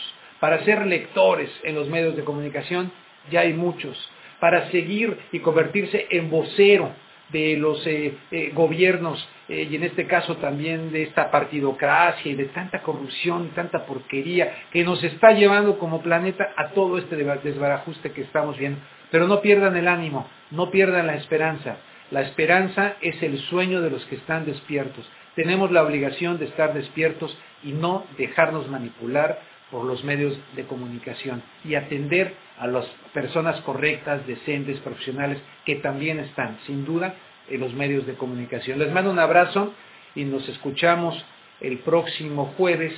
para 0.41 0.65
ser 0.65 0.87
lectores 0.87 1.51
en 1.65 1.75
los 1.75 1.89
medios 1.89 2.17
de 2.17 2.25
comunicación, 2.25 2.91
ya 3.31 3.41
hay 3.41 3.53
muchos. 3.53 4.11
Para 4.41 4.71
seguir 4.71 5.19
y 5.33 5.41
convertirse 5.41 6.07
en 6.11 6.31
vocero 6.31 6.91
de 7.29 7.57
los 7.59 7.87
eh, 7.87 8.15
eh, 8.31 8.51
gobiernos 8.55 9.29
eh, 9.49 9.69
y 9.71 9.77
en 9.77 9.85
este 9.85 10.07
caso 10.07 10.39
también 10.39 10.91
de 10.93 11.03
esta 11.03 11.31
partidocracia 11.31 12.33
y 12.33 12.35
de 12.35 12.47
tanta 12.47 12.83
corrupción, 12.83 13.51
tanta 13.55 13.85
porquería 13.85 14.65
que 14.73 14.83
nos 14.83 15.05
está 15.05 15.33
llevando 15.33 15.79
como 15.79 16.03
planeta 16.03 16.53
a 16.57 16.71
todo 16.71 16.99
este 16.99 17.17
desbarajuste 17.17 18.13
que 18.13 18.23
estamos 18.23 18.57
viendo. 18.59 18.81
Pero 19.11 19.27
no 19.27 19.41
pierdan 19.41 19.77
el 19.77 19.89
ánimo, 19.89 20.29
no 20.51 20.71
pierdan 20.71 21.07
la 21.07 21.17
esperanza. 21.17 21.77
La 22.11 22.23
esperanza 22.23 22.97
es 23.01 23.23
el 23.23 23.39
sueño 23.39 23.81
de 23.81 23.91
los 23.91 24.05
que 24.07 24.17
están 24.17 24.45
despiertos. 24.45 25.09
tenemos 25.37 25.71
la 25.71 25.83
obligación 25.85 26.39
de 26.39 26.47
estar 26.47 26.75
despiertos 26.75 27.37
y 27.63 27.73
no 27.73 28.05
dejarnos 28.19 28.69
manipular 28.69 29.39
por 29.71 29.85
los 29.85 30.03
medios 30.05 30.37
de 30.57 30.65
comunicación 30.65 31.43
y 31.65 31.77
atender 31.77 32.35
a 32.59 32.67
las 32.67 32.85
personas 33.15 33.61
correctas, 33.61 34.27
decentes, 34.27 34.81
profesionales, 34.81 35.39
que 35.65 35.77
también 35.77 36.19
están, 36.19 36.59
sin 36.67 36.85
duda, 36.85 37.15
en 37.49 37.61
los 37.61 37.73
medios 37.75 38.07
de 38.07 38.15
comunicación. 38.15 38.79
Les 38.79 38.93
mando 38.93 39.11
un 39.11 39.19
abrazo 39.19 39.73
y 40.15 40.25
nos 40.25 40.49
escuchamos 40.49 41.25
el 41.61 41.79
próximo 41.79 42.53
jueves 42.57 42.93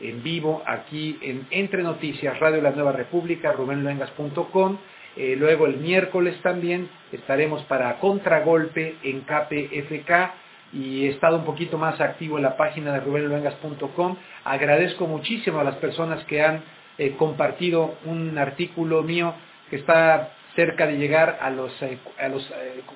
en 0.00 0.22
vivo 0.22 0.62
aquí 0.66 1.18
en 1.22 1.46
Entre 1.50 1.82
Noticias, 1.82 2.38
Radio 2.38 2.60
La 2.60 2.70
Nueva 2.70 2.92
República, 2.92 3.52
rubenluengas.com. 3.52 4.78
Eh, 5.16 5.36
luego 5.38 5.66
el 5.66 5.76
miércoles 5.76 6.40
también 6.42 6.88
estaremos 7.12 7.62
para 7.64 7.98
Contragolpe 7.98 8.96
en 9.02 9.20
KPFK 9.20 10.32
y 10.72 11.06
he 11.06 11.10
estado 11.10 11.36
un 11.36 11.44
poquito 11.44 11.76
más 11.76 12.00
activo 12.00 12.38
en 12.38 12.44
la 12.44 12.56
página 12.56 12.92
de 12.92 13.00
rubenluengas.com. 13.00 14.16
Agradezco 14.44 15.06
muchísimo 15.06 15.60
a 15.60 15.64
las 15.64 15.76
personas 15.76 16.24
que 16.24 16.42
han 16.42 16.62
eh, 16.98 17.14
compartido 17.18 17.96
un 18.04 18.38
artículo 18.38 19.02
mío 19.02 19.34
que 19.68 19.76
está 19.76 20.32
cerca 20.56 20.86
de 20.86 20.96
llegar 20.96 21.38
a 21.40 21.50
los, 21.50 21.70
eh, 21.82 21.98
a 22.18 22.28
los 22.28 22.50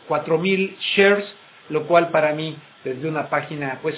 4.000 0.08 0.76
shares, 0.78 1.26
lo 1.68 1.86
cual 1.86 2.10
para 2.10 2.32
mí 2.32 2.56
desde 2.84 3.08
una 3.08 3.28
página 3.28 3.78
pues 3.82 3.96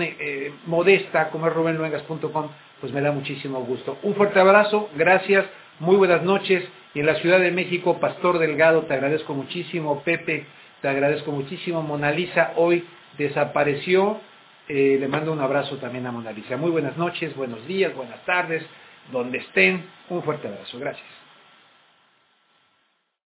eh, 0.00 0.52
modesta 0.66 1.30
como 1.30 1.48
es 1.48 1.52
rubenluengas.com, 1.54 2.48
pues 2.80 2.92
me 2.92 3.00
da 3.00 3.12
muchísimo 3.12 3.60
gusto. 3.60 3.98
Un 4.02 4.14
fuerte 4.14 4.40
abrazo, 4.40 4.88
gracias, 4.94 5.44
muy 5.80 5.96
buenas 5.96 6.22
noches. 6.22 6.64
Y 6.94 7.00
en 7.00 7.06
la 7.06 7.14
Ciudad 7.16 7.40
de 7.40 7.50
México, 7.50 7.98
Pastor 7.98 8.38
Delgado, 8.38 8.82
te 8.82 8.94
agradezco 8.94 9.34
muchísimo. 9.34 10.02
Pepe, 10.02 10.46
te 10.82 10.88
agradezco 10.88 11.32
muchísimo. 11.32 11.82
Mona 11.82 12.10
Lisa 12.10 12.52
hoy 12.56 12.84
desapareció. 13.16 14.20
Eh, 14.68 14.98
le 15.00 15.08
mando 15.08 15.32
un 15.32 15.40
abrazo 15.40 15.78
también 15.78 16.06
a 16.06 16.12
Mona 16.12 16.32
Lisa. 16.32 16.56
Muy 16.56 16.70
buenas 16.70 16.96
noches, 16.96 17.34
buenos 17.34 17.66
días, 17.66 17.94
buenas 17.94 18.24
tardes, 18.24 18.64
donde 19.10 19.38
estén. 19.38 19.84
Un 20.10 20.22
fuerte 20.22 20.48
abrazo. 20.48 20.78
Gracias. 20.78 21.21